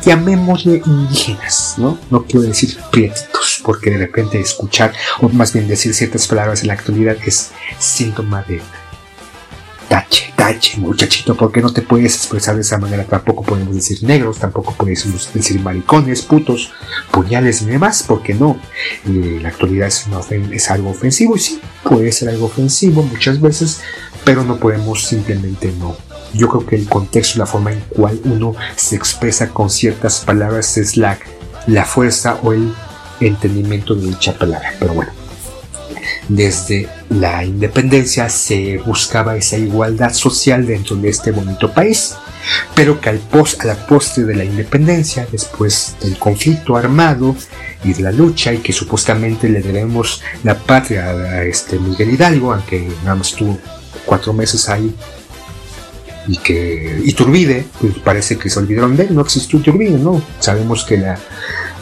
llamémosle 0.04 0.82
indígenas, 0.86 1.76
¿no? 1.78 1.98
No 2.10 2.24
quiero 2.24 2.42
decir 2.42 2.78
prietitos, 2.92 3.62
porque 3.64 3.92
de 3.92 3.98
repente 3.98 4.40
escuchar, 4.40 4.94
o 5.22 5.30
más 5.30 5.54
bien 5.54 5.68
decir 5.68 5.94
ciertas 5.94 6.28
palabras 6.28 6.62
en 6.62 6.68
la 6.68 6.74
actualidad 6.74 7.18
es 7.26 7.52
síntoma 7.80 8.44
de 8.44 8.62
tache, 9.88 10.34
tache, 10.36 10.80
muchachito, 10.80 11.36
¿por 11.36 11.52
qué 11.52 11.62
no 11.62 11.72
te 11.72 11.82
puedes 11.82 12.16
expresar 12.16 12.56
de 12.56 12.62
esa 12.62 12.78
manera? 12.78 13.04
Tampoco 13.04 13.44
podemos 13.44 13.76
decir 13.76 14.04
negros, 14.04 14.40
tampoco 14.40 14.74
podemos 14.74 15.32
decir 15.34 15.60
maricones, 15.62 16.22
putos, 16.24 16.72
puñales 17.12 17.62
y 17.62 17.66
demás, 17.66 18.04
¿por 18.04 18.24
qué 18.24 18.34
no? 18.34 18.60
Eh, 19.08 19.40
la 19.42 19.50
actualidad 19.50 19.88
es, 19.88 20.08
es 20.52 20.72
algo 20.72 20.90
ofensivo 20.90 21.36
y 21.36 21.40
sí, 21.40 21.62
puede 21.84 22.12
ser 22.12 22.30
algo 22.30 22.48
ofensivo 22.48 23.04
muchas 23.04 23.40
veces, 23.40 23.82
pero 24.24 24.44
no 24.44 24.58
podemos 24.58 25.06
simplemente 25.06 25.72
no. 25.80 25.96
Yo 26.34 26.50
creo 26.50 26.66
que 26.66 26.76
el 26.76 26.90
contexto, 26.90 27.40
la 27.40 27.46
forma 27.46 27.72
en 27.72 27.80
cual 27.82 28.20
uno 28.26 28.56
se 28.76 28.96
expresa 28.96 29.50
con 29.50 29.70
ciertas 29.70 30.22
palabras 30.22 30.78
es 30.78 30.98
la, 30.98 31.18
la 31.68 31.86
fuerza 31.86 32.40
o 32.42 32.54
el 32.54 32.74
entendimiento 33.20 33.96
de 33.96 34.08
dicha 34.08 34.38
palabra, 34.38 34.74
pero 34.80 34.94
bueno. 34.94 35.12
Desde 36.28 36.88
la 37.10 37.44
independencia 37.44 38.30
se 38.30 38.78
buscaba 38.78 39.36
esa 39.36 39.58
igualdad 39.58 40.14
social 40.14 40.66
dentro 40.66 40.96
de 40.96 41.10
este 41.10 41.32
bonito 41.32 41.72
país, 41.74 42.16
pero 42.76 43.00
que 43.00 43.10
al 43.10 43.20
post, 43.20 43.62
a 43.62 43.66
la 43.66 43.88
postre 43.88 44.24
de 44.24 44.36
la 44.36 44.44
independencia, 44.44 45.28
después 45.32 45.96
del 46.02 46.18
conflicto 46.18 46.76
armado 46.76 47.36
y 47.84 47.94
de 47.94 48.04
la 48.04 48.12
lucha, 48.12 48.54
y 48.54 48.60
que 48.60 48.74
supuestamente 48.74 49.50
le 49.50 49.62
debemos 49.62 50.22
la 50.44 50.58
patria 50.58 51.10
a 51.10 51.44
este 51.44 51.78
Miguel 51.78 52.12
Hidalgo, 52.12 52.54
aunque 52.54 52.90
nada 53.04 53.16
más 53.16 53.32
estuvo 53.32 53.58
cuatro 54.06 54.34
meses 54.34 54.70
ahí, 54.70 54.96
y 56.28 56.38
que 56.38 57.02
Iturbide, 57.04 57.66
pues 57.80 57.96
parece 58.04 58.38
que 58.38 58.50
se 58.50 58.60
olvidaron 58.60 58.96
de 58.96 59.04
él, 59.04 59.16
no 59.16 59.22
existió 59.22 59.60
Iturbide, 59.60 59.98
¿no? 59.98 60.22
Sabemos 60.40 60.84
que 60.86 60.98
la 60.98 61.20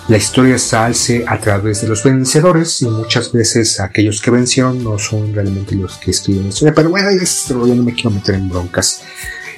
la 0.07 0.17
historia 0.17 0.57
se 0.57 1.23
a 1.25 1.39
través 1.39 1.81
de 1.81 1.87
los 1.87 2.03
vencedores 2.03 2.81
y 2.81 2.85
muchas 2.85 3.31
veces 3.31 3.79
aquellos 3.79 4.21
que 4.21 4.31
vencieron 4.31 4.83
no 4.83 4.99
son 4.99 5.33
realmente 5.33 5.75
los 5.75 5.97
que 5.97 6.11
escriben 6.11 6.43
la 6.43 6.49
historia. 6.49 6.73
Pero 6.73 6.89
bueno, 6.89 7.09
yo 7.11 7.75
no 7.75 7.83
me 7.83 7.93
quiero 7.93 8.09
meter 8.09 8.35
en 8.35 8.49
broncas 8.49 9.03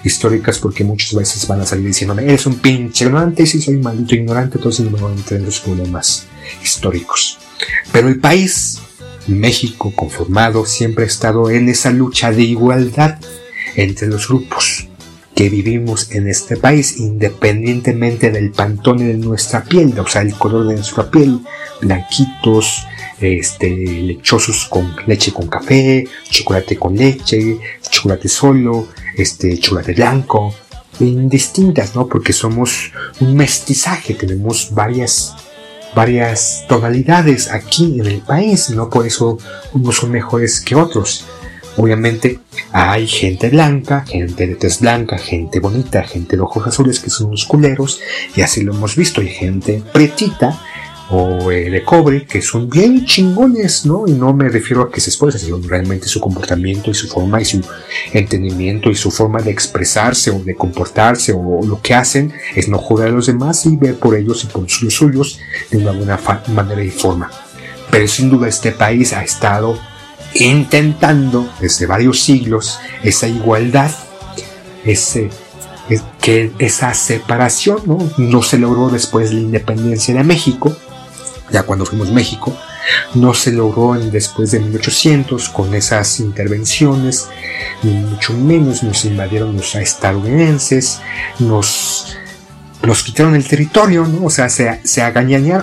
históricas 0.04 0.60
porque 0.60 0.84
muchas 0.84 1.16
veces 1.16 1.48
van 1.48 1.62
a 1.62 1.66
salir 1.66 1.88
diciéndome, 1.88 2.24
eres 2.26 2.46
un 2.46 2.60
pinche 2.60 3.06
ignorante 3.06 3.44
y 3.44 3.48
si 3.48 3.62
soy 3.62 3.78
maldito 3.78 4.16
ignorante, 4.16 4.58
entonces 4.58 4.86
no 4.86 4.92
me 4.92 5.00
voy 5.00 5.14
a 5.14 5.16
meter 5.16 5.40
en 5.40 5.46
los 5.46 5.60
problemas 5.60 6.26
históricos. 6.62 7.40
Pero 7.92 8.10
el 8.10 8.20
país, 8.20 8.80
México 9.28 9.94
conformado, 9.96 10.66
siempre 10.66 11.06
ha 11.06 11.08
estado 11.08 11.50
en 11.50 11.70
esa 11.70 11.90
lucha 11.90 12.32
de 12.32 12.44
igualdad 12.44 13.18
entre 13.76 14.08
los 14.08 14.28
grupos 14.28 14.88
que 15.36 15.50
vivimos 15.50 16.12
en 16.12 16.28
este 16.28 16.58
país, 16.58 16.98
independientemente 16.98 18.30
del 18.30 18.52
pantone 18.52 19.06
de 19.06 19.18
nuestra 19.18 19.64
piel, 19.64 19.98
o 20.00 20.08
sea, 20.08 20.22
el 20.22 20.36
color 20.36 20.68
de 20.68 20.76
nuestra 20.76 21.10
piel, 21.10 21.40
blanquitos, 21.82 22.86
este, 23.20 23.70
lechosos 23.70 24.66
con 24.66 24.96
leche 25.08 25.32
con 25.32 25.48
café, 25.48 26.06
chocolate 26.30 26.78
con 26.78 26.96
leche, 26.96 27.58
chocolate 27.90 28.28
solo, 28.28 28.90
este, 29.18 29.58
chocolate 29.58 29.94
blanco, 29.94 30.54
indistintas, 31.00 31.96
¿no? 31.96 32.08
Porque 32.08 32.34
somos 32.34 32.92
un 33.20 33.36
mestizaje, 33.36 34.14
tenemos 34.14 34.74
varias, 34.74 35.36
varias 35.96 36.66
tonalidades 36.68 37.50
aquí 37.50 38.00
en 38.00 38.06
el 38.06 38.22
país, 38.22 38.70
¿no? 38.70 38.90
Por 38.90 39.08
eso 39.08 39.38
unos 39.74 39.96
son 39.96 40.12
mejores 40.12 40.62
que 40.62 40.76
otros. 40.76 41.26
Obviamente 41.78 42.40
hay 42.72 43.08
gente 43.08 43.50
blanca, 43.50 44.06
gente 44.06 44.48
de 44.48 44.56
tez 44.56 44.80
blanca, 44.80 45.18
gente 45.18 45.60
bonita, 45.60 46.04
gente 46.04 46.36
de 46.36 46.42
ojos 46.42 46.68
azules 46.68 47.00
que 47.00 47.10
son 47.10 47.28
unos 47.28 47.46
culeros, 47.46 48.00
y 48.36 48.42
así 48.42 48.62
lo 48.62 48.74
hemos 48.74 48.96
visto. 48.96 49.22
Hay 49.22 49.30
gente 49.30 49.82
pretita 49.92 50.60
o 51.10 51.52
eh, 51.52 51.70
de 51.70 51.84
cobre 51.84 52.26
que 52.26 52.42
son 52.42 52.70
bien 52.70 53.06
chingones, 53.06 53.86
¿no? 53.86 54.08
Y 54.08 54.14
no 54.14 54.34
me 54.34 54.50
refiero 54.50 54.84
a 54.84 54.92
que 54.92 55.02
se 55.02 55.10
esfuercen, 55.10 55.42
sino 55.42 55.60
realmente 55.60 56.08
su 56.08 56.20
comportamiento 56.20 56.92
y 56.92 56.94
su 56.94 57.08
forma 57.08 57.42
y 57.42 57.46
su 57.46 57.62
entendimiento 58.14 58.90
y 58.90 58.96
su 58.96 59.12
forma 59.12 59.42
de 59.42 59.52
expresarse 59.52 60.32
o 60.32 60.40
de 60.40 60.56
comportarse 60.56 61.34
o 61.34 61.66
lo 61.66 61.82
que 61.82 61.94
hacen 61.94 62.34
es 62.56 62.68
no 62.68 62.78
joder 62.78 63.10
a 63.10 63.12
los 63.12 63.28
demás 63.28 63.66
y 63.66 63.76
ver 63.78 63.96
por 63.96 64.16
ellos 64.16 64.44
y 64.44 64.48
por 64.48 64.64
los 64.64 64.94
suyos 64.94 65.40
de 65.70 65.78
una 65.78 65.92
buena 65.92 66.20
manera 66.48 66.84
y 66.84 66.90
forma. 66.90 67.30
Pero 67.92 68.08
sin 68.08 68.30
duda 68.30 68.48
este 68.48 68.72
país 68.72 69.14
ha 69.14 69.24
estado 69.24 69.78
intentando 70.36 71.50
desde 71.60 71.86
varios 71.86 72.22
siglos 72.22 72.80
esa 73.04 73.28
igualdad, 73.28 73.92
ese, 74.86 75.30
que 76.22 76.52
esa 76.60 76.94
separación 76.94 77.82
¿no? 77.86 77.98
no 78.18 78.42
se 78.42 78.58
logró 78.58 78.90
después 78.90 79.30
de 79.30 79.36
la 79.36 79.42
independencia 79.42 80.14
de 80.14 80.24
México, 80.24 80.76
ya 81.52 81.64
cuando 81.64 81.86
fuimos 81.86 82.12
México, 82.12 82.56
no 83.14 83.34
se 83.34 83.52
logró 83.52 83.94
después 83.94 84.52
de 84.52 84.60
1800 84.60 85.50
con 85.50 85.74
esas 85.76 86.20
intervenciones, 86.20 87.28
ni 87.82 87.94
mucho 87.94 88.34
menos 88.34 88.84
nos 88.84 89.06
invadieron 89.06 89.56
los 89.56 89.76
estadounidenses, 89.76 91.00
nos 91.40 92.18
nos 92.84 93.04
quitaron 93.04 93.36
el 93.36 93.48
territorio, 93.48 94.06
¿no? 94.06 94.26
O 94.26 94.30
sea, 94.30 94.50
se, 94.50 94.80
se, 94.84 95.02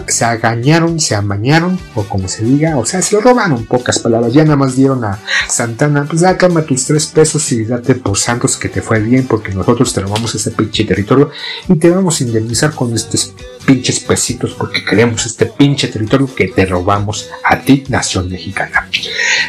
se 0.08 0.24
agañaron, 0.24 0.98
se 0.98 1.14
amañaron, 1.14 1.78
o 1.94 2.04
como 2.04 2.28
se 2.28 2.44
diga, 2.44 2.78
o 2.78 2.86
sea, 2.86 3.02
se 3.02 3.14
lo 3.14 3.20
robaron, 3.20 3.66
pocas 3.66 3.98
palabras. 3.98 4.32
Ya 4.32 4.44
nada 4.44 4.56
más 4.56 4.74
dieron 4.74 5.04
a 5.04 5.18
Santana, 5.48 6.06
pues 6.08 6.22
ya 6.22 6.36
cama 6.38 6.62
tus 6.62 6.86
tres 6.86 7.06
pesos 7.06 7.52
y 7.52 7.64
date 7.64 7.94
por 7.94 8.18
santos 8.18 8.56
que 8.56 8.68
te 8.68 8.80
fue 8.80 9.00
bien, 9.00 9.26
porque 9.26 9.52
nosotros 9.52 9.92
te 9.92 10.00
robamos 10.00 10.34
ese 10.34 10.50
pinche 10.50 10.84
territorio 10.84 11.30
y 11.68 11.76
te 11.76 11.90
vamos 11.90 12.20
a 12.20 12.24
indemnizar 12.24 12.74
con 12.74 12.94
estos 12.94 13.34
pinches 13.66 14.00
pesitos 14.00 14.54
porque 14.54 14.84
queremos 14.84 15.26
este 15.26 15.46
pinche 15.46 15.88
territorio 15.88 16.34
que 16.34 16.48
te 16.48 16.64
robamos 16.64 17.28
a 17.44 17.60
ti, 17.60 17.84
nación 17.88 18.28
mexicana. 18.30 18.88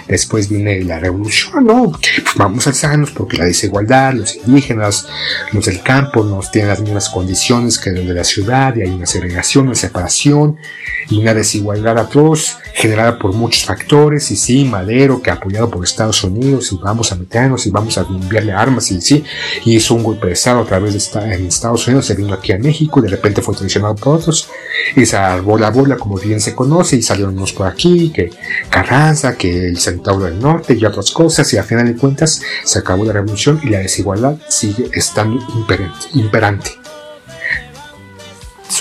Después 0.08 0.50
viene 0.50 0.84
la 0.84 1.00
revolución, 1.00 1.66
¿no? 1.66 1.92
Pues 1.92 2.36
vamos 2.36 2.68
a 2.68 2.72
alzarnos 2.72 3.12
porque 3.12 3.38
la 3.38 3.46
desigualdad, 3.46 4.14
los 4.14 4.36
indígenas, 4.36 5.08
los 5.54 5.66
del 5.66 5.82
campo 5.82 6.24
no 6.24 6.42
tienen 6.52 6.70
las 6.70 6.82
mismas 6.82 7.10
condiciones 7.10 7.61
que 7.80 7.92
de 7.92 8.14
la 8.14 8.24
ciudad 8.24 8.76
y 8.76 8.82
hay 8.82 8.90
una 8.90 9.06
segregación, 9.06 9.68
una 9.68 9.76
separación 9.76 10.58
y 11.10 11.20
una 11.20 11.34
desigualdad 11.34 11.98
atroz 11.98 12.58
generada 12.74 13.20
por 13.20 13.34
muchos 13.34 13.66
factores 13.66 14.32
y 14.32 14.36
sí, 14.36 14.66
Madero 14.66 15.22
que 15.22 15.30
apoyado 15.30 15.70
por 15.70 15.84
Estados 15.84 16.24
Unidos 16.24 16.72
y 16.72 16.78
vamos 16.78 17.12
a 17.12 17.16
meternos 17.16 17.66
y 17.66 17.70
vamos 17.72 17.98
a 17.98 18.02
enviarle 18.02 18.54
armas 18.54 18.92
y 18.92 19.02
sí, 19.02 19.24
y 19.66 19.76
hizo 19.76 19.94
un 19.94 20.04
golpe 20.04 20.28
de 20.28 20.34
estado 20.34 20.62
a 20.62 20.66
través 20.66 20.94
de 20.94 20.98
esta, 20.98 21.34
Estados 21.34 21.88
Unidos, 21.88 22.06
se 22.06 22.16
vino 22.16 22.34
aquí 22.34 22.52
a 22.52 22.58
México 22.58 23.00
y 23.00 23.04
de 23.04 23.10
repente 23.10 23.42
fue 23.42 23.56
traicionado 23.56 23.96
por 23.96 24.16
otros 24.16 24.50
y 24.96 25.06
se 25.06 25.18
armó 25.18 25.58
la 25.58 25.70
bola 25.70 25.98
como 25.98 26.18
bien 26.18 26.40
se 26.40 26.56
conoce 26.56 26.96
y 26.96 27.02
salieron 27.02 27.38
unos 27.38 27.54
por 27.54 27.68
aquí, 27.68 28.12
que 28.12 28.32
Carranza, 28.70 29.38
que 29.38 29.68
el 29.68 29.78
Centauro 29.78 30.26
del 30.26 30.40
Norte 30.40 30.74
y 30.74 30.84
otras 30.86 31.12
cosas 31.12 31.52
y 31.54 31.58
a 31.58 31.64
final 31.64 31.86
de 31.86 31.96
cuentas 31.96 32.42
se 32.64 32.80
acabó 32.80 33.06
la 33.06 33.14
revolución 33.14 33.60
y 33.64 33.70
la 33.70 33.80
desigualdad 33.80 34.38
sigue 34.50 34.90
estando 34.94 35.40
imperante 36.14 36.81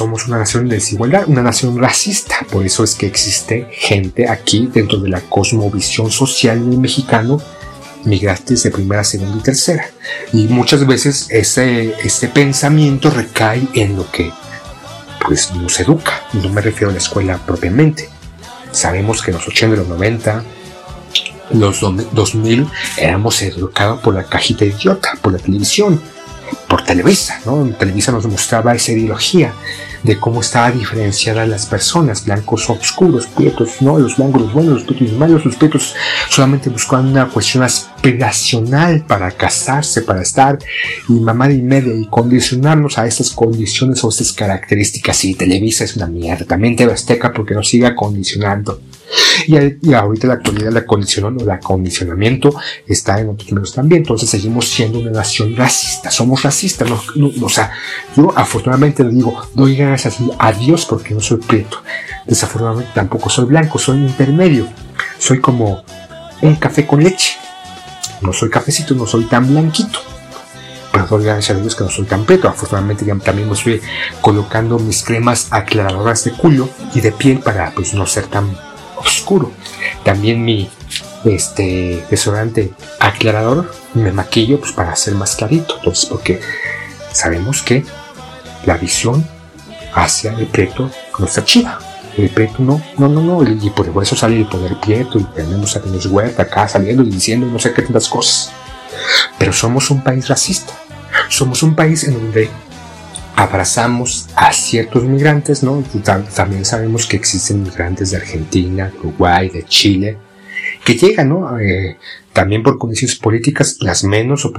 somos 0.01 0.27
una 0.29 0.39
nación 0.39 0.67
de 0.67 0.77
desigualdad, 0.77 1.25
una 1.27 1.43
nación 1.43 1.79
racista. 1.79 2.37
Por 2.51 2.65
eso 2.65 2.85
es 2.85 2.95
que 2.95 3.07
existe 3.07 3.69
gente 3.71 4.31
aquí 4.31 4.67
dentro 4.73 4.99
de 4.99 5.11
la 5.11 5.21
cosmovisión 5.21 6.11
social 6.11 6.71
del 6.71 6.79
mexicano, 6.79 7.39
migrantes 8.05 8.63
de 8.63 8.71
primera, 8.71 9.05
segunda 9.05 9.37
y 9.37 9.43
tercera. 9.43 9.91
Y 10.33 10.47
muchas 10.47 10.87
veces 10.87 11.27
ese, 11.29 11.95
ese 12.03 12.29
pensamiento 12.29 13.11
recae 13.11 13.69
en 13.75 13.97
lo 13.97 14.11
que 14.11 14.33
pues 15.23 15.53
nos 15.53 15.79
educa. 15.81 16.23
No 16.33 16.49
me 16.49 16.63
refiero 16.63 16.89
a 16.89 16.93
la 16.93 16.99
escuela 16.99 17.37
propiamente. 17.37 18.09
Sabemos 18.73 19.21
que 19.21 19.33
en 19.33 19.37
los 19.37 19.47
80 19.49 19.75
y 19.75 19.79
los 19.81 19.89
90 19.89 20.45
los 21.51 21.81
2000 21.81 22.67
éramos 22.97 23.43
educados 23.43 24.01
por 24.01 24.15
la 24.15 24.25
cajita 24.25 24.65
idiota, 24.65 25.19
por 25.21 25.35
la 25.35 25.39
televisión, 25.39 26.01
por 26.69 26.85
Televisa, 26.85 27.41
¿no? 27.45 27.69
Televisa 27.79 28.13
nos 28.13 28.27
mostraba 28.27 28.75
esa 28.75 28.93
ideología 28.93 29.53
de 30.03 30.19
cómo 30.19 30.41
estaba 30.41 30.71
diferenciada 30.71 31.47
las 31.47 31.67
personas, 31.67 32.25
blancos 32.25 32.71
oscuros, 32.71 33.27
prietos, 33.27 33.83
no, 33.83 33.99
los 33.99 34.17
blancos 34.17 34.43
los 34.43 34.53
buenos, 34.53 34.75
los 34.75 34.85
prietos 34.85 35.11
los 35.11 35.19
malos, 35.19 35.45
los 35.45 35.57
prietos 35.57 35.95
solamente 36.29 36.71
buscaban 36.71 37.09
una 37.09 37.29
cuestión 37.29 37.65
aspiracional 37.65 39.05
para 39.07 39.31
casarse, 39.31 40.03
para 40.03 40.23
estar 40.23 40.59
y 41.09 41.13
mamá 41.13 41.51
y 41.53 41.61
media 41.61 41.95
y 41.95 42.07
condicionarnos 42.07 42.99
a 42.99 43.07
estas 43.07 43.31
condiciones 43.31 44.03
o 44.03 44.09
estas 44.09 44.33
características. 44.33 45.25
Y 45.25 45.35
Televisa 45.35 45.85
es 45.85 45.97
una 45.97 46.07
mierda, 46.07 46.47
también 46.47 46.77
TV 46.77 46.93
Azteca 46.93 47.33
porque 47.33 47.55
nos 47.55 47.69
siga 47.69 47.95
condicionando. 47.95 48.81
Y, 49.47 49.93
ahorita 49.93 50.27
la 50.27 50.35
actualidad 50.35 50.73
la 50.73 50.87
condición 50.87 51.41
o 51.41 51.45
la 51.45 51.55
acondicionamiento 51.55 52.55
está 52.87 53.21
en 53.21 53.31
otros 53.31 53.53
medios 53.53 53.75
también. 53.75 54.03
Entonces 54.03 54.31
seguimos 54.31 54.69
siendo 54.69 54.99
una 54.99 55.11
nación 55.11 55.57
racista. 55.57 56.11
Somos 56.11 56.43
racistas. 56.43 56.91
O 56.91 57.49
sea, 57.49 57.73
yo 58.17 58.33
afortunadamente 58.37 59.05
le 59.05 59.11
digo, 59.11 59.41
doy 59.55 59.77
gracias 59.77 60.19
a 60.39 60.53
Dios 60.53 60.87
porque 60.87 61.15
no 61.15 61.21
soy 61.21 61.39
prieto. 61.39 61.83
Desafortunadamente 62.27 62.93
tampoco 62.95 63.31
soy 63.31 63.47
blanco, 63.47 63.79
soy 63.79 63.99
intermedio. 63.99 64.67
Soy 65.19 65.41
como 65.41 65.85
un 66.43 66.57
café 66.57 66.87
con 66.87 67.03
leche. 67.03 67.35
No 68.21 68.33
soy 68.33 68.51
cafecito, 68.51 68.95
no 68.95 69.07
soy 69.07 69.25
tan 69.25 69.49
blanquito. 69.49 69.99
Pero 70.93 71.07
doy 71.07 71.25
gracias 71.25 71.57
a 71.57 71.61
Dios 71.61 71.75
que 71.75 71.85
no 71.85 71.91
soy 71.91 72.05
tan 72.05 72.25
prieto. 72.25 72.49
Afortunadamente 72.49 73.05
ya 73.05 73.15
también 73.17 73.49
me 73.49 73.55
estoy 73.55 73.81
colocando 74.21 74.79
mis 74.79 75.03
cremas 75.03 75.49
aclaradoras 75.51 76.25
de 76.25 76.33
culo 76.33 76.69
y 76.95 77.01
de 77.01 77.13
piel 77.13 77.39
para 77.39 77.73
pues 77.73 77.95
no 77.95 78.07
ser 78.07 78.27
tan 78.27 78.51
oscuro. 79.01 79.53
También 80.05 80.45
mi 80.45 80.71
este 81.25 82.05
desodorante 82.11 82.73
aclarador 82.99 83.71
me 83.95 84.13
maquillo 84.13 84.61
pues 84.61 84.73
para 84.73 84.97
ser 84.97 85.15
más 85.15 85.37
clarito. 85.37 85.77
Entonces, 85.79 86.07
porque 86.07 86.41
sabemos 87.13 87.63
que 87.63 87.85
la 88.65 88.77
visión 88.77 89.27
hacia 89.95 90.33
el 90.33 90.47
prieto 90.47 90.91
no 91.19 91.27
está 91.27 91.45
chida. 91.45 91.79
El 92.17 92.31
prieto 92.31 92.57
no, 92.59 92.83
no, 92.99 93.09
no, 93.09 93.21
no. 93.21 93.43
Y 93.43 93.71
por 93.71 94.03
eso 94.03 94.17
sale 94.17 94.39
el 94.39 94.47
poder 94.47 94.79
prieto 94.81 95.19
y 95.19 95.25
tenemos 95.25 95.77
a 95.77 95.83
Tenis 95.83 96.07
Huerta 96.07 96.43
acá 96.43 96.69
saliendo 96.69 97.03
y 97.03 97.11
diciendo 97.11 97.47
no 97.47 97.59
sé 97.59 97.73
qué 97.73 97.83
tantas 97.83 98.09
cosas. 98.09 98.53
Pero 99.39 99.53
somos 99.53 99.91
un 99.91 100.03
país 100.03 100.29
racista. 100.29 100.73
Somos 101.29 101.63
un 101.63 101.75
país 101.75 102.05
en 102.05 102.15
donde 102.15 102.51
abrazamos 103.41 104.29
a 104.37 104.53
ciertos 104.53 105.05
migrantes, 105.05 105.63
¿no? 105.63 105.83
También 106.35 106.67
sabemos 106.67 107.07
que 107.07 107.17
existen 107.17 107.63
migrantes 107.63 108.11
de 108.11 108.19
Argentina, 108.19 108.93
Uruguay, 108.99 109.49
de 109.49 109.65
Chile, 109.65 110.19
que 110.85 110.95
llegan, 110.95 111.31
¿no? 111.31 111.59
Eh, 111.59 111.97
también 112.35 112.63
por 112.63 112.77
condiciones 112.77 113.17
políticas, 113.17 113.79
las 113.81 114.05
menos, 114.05 114.45
o 114.45 114.53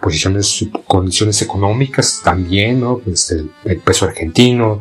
posiciones, 0.00 0.66
condiciones 0.86 1.40
económicas 1.40 2.20
también, 2.22 2.80
¿no? 2.80 2.98
Pues 2.98 3.30
el, 3.30 3.78
peso 3.78 4.04
argentino, 4.04 4.80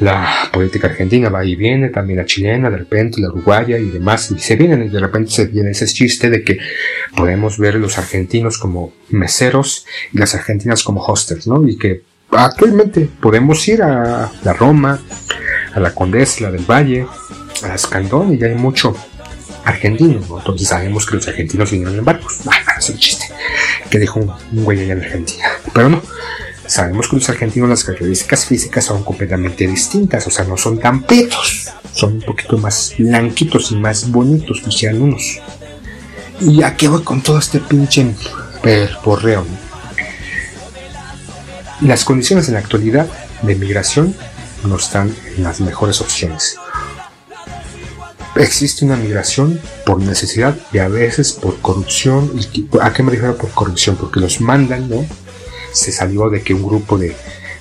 la 0.00 0.50
política 0.52 0.88
argentina 0.88 1.28
va 1.28 1.44
y 1.44 1.54
viene, 1.54 1.90
también 1.90 2.18
la 2.18 2.26
chilena, 2.26 2.70
de 2.70 2.78
repente 2.78 3.20
la 3.20 3.28
uruguaya 3.28 3.78
y 3.78 3.88
demás, 3.88 4.32
y 4.32 4.40
se 4.40 4.56
vienen, 4.56 4.82
y 4.82 4.88
de 4.88 4.98
repente 4.98 5.30
se 5.30 5.46
viene 5.46 5.70
ese 5.70 5.86
chiste 5.86 6.28
de 6.28 6.42
que 6.42 6.58
podemos 7.16 7.56
ver 7.56 7.76
los 7.76 7.98
argentinos 7.98 8.58
como 8.58 8.92
meseros 9.10 9.86
y 10.12 10.18
las 10.18 10.34
argentinas 10.34 10.82
como 10.82 11.04
hostels, 11.04 11.46
¿no? 11.46 11.68
Y 11.68 11.78
que 11.78 12.13
actualmente 12.38 13.08
podemos 13.20 13.66
ir 13.68 13.82
a 13.82 14.30
la 14.42 14.52
Roma, 14.52 15.00
a 15.74 15.80
la 15.80 15.94
Condesa, 15.94 16.44
la 16.44 16.50
del 16.50 16.64
Valle, 16.64 17.06
a 17.62 17.74
Escandón 17.74 18.34
y 18.34 18.38
ya 18.38 18.46
hay 18.46 18.54
mucho 18.54 18.94
argentino, 19.64 20.20
entonces 20.38 20.68
sabemos 20.68 21.06
que 21.06 21.16
los 21.16 21.26
argentinos 21.26 21.70
vinieron 21.70 21.98
en 21.98 22.04
barcos. 22.04 22.40
Ah, 22.46 22.78
es 22.78 22.90
un 22.90 22.98
chiste 22.98 23.26
que 23.90 23.98
dijo 23.98 24.20
un, 24.20 24.64
güey 24.64 24.80
allá 24.80 24.94
en 24.94 25.02
Argentina, 25.02 25.44
pero 25.72 25.88
no. 25.88 26.02
Sabemos 26.66 27.08
que 27.08 27.16
los 27.16 27.28
argentinos 27.28 27.68
las 27.68 27.84
características 27.84 28.46
físicas 28.46 28.84
son 28.84 29.04
completamente 29.04 29.66
distintas, 29.66 30.26
o 30.26 30.30
sea, 30.30 30.44
no 30.46 30.56
son 30.56 30.78
tan 30.78 31.02
petos, 31.02 31.68
son 31.92 32.14
un 32.14 32.22
poquito 32.22 32.56
más 32.56 32.94
blanquitos 32.98 33.70
y 33.70 33.76
más 33.76 34.10
bonitos, 34.10 34.62
quisieran 34.62 35.02
unos. 35.02 35.40
¿Y 36.40 36.62
a 36.62 36.74
qué 36.74 36.88
voy 36.88 37.02
con 37.02 37.22
todo 37.22 37.38
este 37.38 37.60
pinche 37.60 38.14
porreo? 39.04 39.44
Las 41.80 42.04
condiciones 42.04 42.48
en 42.48 42.54
la 42.54 42.60
actualidad 42.60 43.06
de 43.42 43.54
migración 43.54 44.14
no 44.64 44.76
están 44.76 45.14
en 45.36 45.42
las 45.42 45.60
mejores 45.60 46.00
opciones. 46.00 46.56
Existe 48.36 48.84
una 48.84 48.96
migración 48.96 49.60
por 49.86 50.00
necesidad 50.00 50.56
y 50.72 50.78
a 50.78 50.88
veces 50.88 51.32
por 51.32 51.60
corrupción. 51.60 52.32
¿Y 52.52 52.66
¿A 52.80 52.92
qué 52.92 53.02
me 53.02 53.12
refiero 53.12 53.36
por 53.36 53.50
corrupción? 53.50 53.96
Porque 53.96 54.20
los 54.20 54.40
mandan, 54.40 54.88
¿no? 54.88 55.04
Se 55.72 55.92
salió 55.92 56.28
de 56.30 56.42
que 56.42 56.54
un 56.54 56.64
grupo 56.64 56.98
de, 56.98 57.14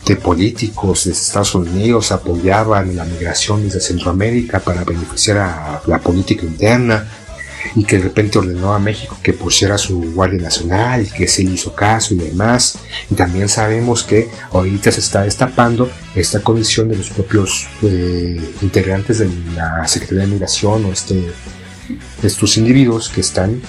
de 0.05 0.15
políticos 0.15 1.05
de 1.05 1.11
Estados 1.11 1.53
Unidos 1.53 2.11
apoyaban 2.11 2.95
la 2.95 3.05
migración 3.05 3.63
desde 3.63 3.81
Centroamérica 3.81 4.59
para 4.59 4.83
beneficiar 4.83 5.37
a 5.37 5.81
la 5.85 5.99
política 5.99 6.43
interna 6.45 7.07
y 7.75 7.83
que 7.83 7.97
de 7.97 8.03
repente 8.03 8.37
ordenó 8.37 8.73
a 8.73 8.79
México 8.79 9.17
que 9.21 9.33
pusiera 9.33 9.77
su 9.77 10.13
Guardia 10.13 10.41
Nacional 10.41 11.03
y 11.03 11.09
que 11.09 11.27
se 11.27 11.43
hizo 11.43 11.73
caso 11.73 12.13
y 12.13 12.17
demás. 12.17 12.77
Y 13.09 13.15
también 13.15 13.49
sabemos 13.49 14.03
que 14.03 14.29
ahorita 14.51 14.91
se 14.91 14.99
está 14.99 15.23
destapando 15.23 15.89
esta 16.15 16.41
condición 16.41 16.89
de 16.89 16.97
los 16.97 17.09
propios 17.09 17.67
eh, 17.81 18.41
integrantes 18.61 19.19
de 19.19 19.29
la 19.55 19.87
Secretaría 19.87 20.25
de 20.25 20.31
Migración 20.31 20.85
o 20.85 20.91
este, 20.91 21.31
estos 22.21 22.57
individuos 22.57 23.09
que 23.09 23.21
están, 23.21 23.61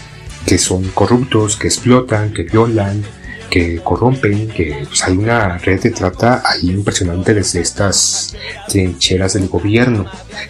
que 0.47 0.59
son 0.59 0.85
corruptos, 0.91 1.57
que 1.57 1.69
explotan, 1.69 2.33
que 2.33 2.43
violan, 2.43 3.03
que 3.51 3.81
corrompen, 3.83 4.49
que 4.49 4.85
pues, 4.87 5.03
hay 5.05 5.17
una 5.17 5.59
red 5.59 5.81
de 5.81 5.91
trata 5.91 6.43
ahí 6.45 6.71
impresionante 6.71 7.35
desde 7.35 7.61
estas 7.61 8.35
trincheras 8.69 9.35
del 9.35 9.49
gobierno, 9.49 10.07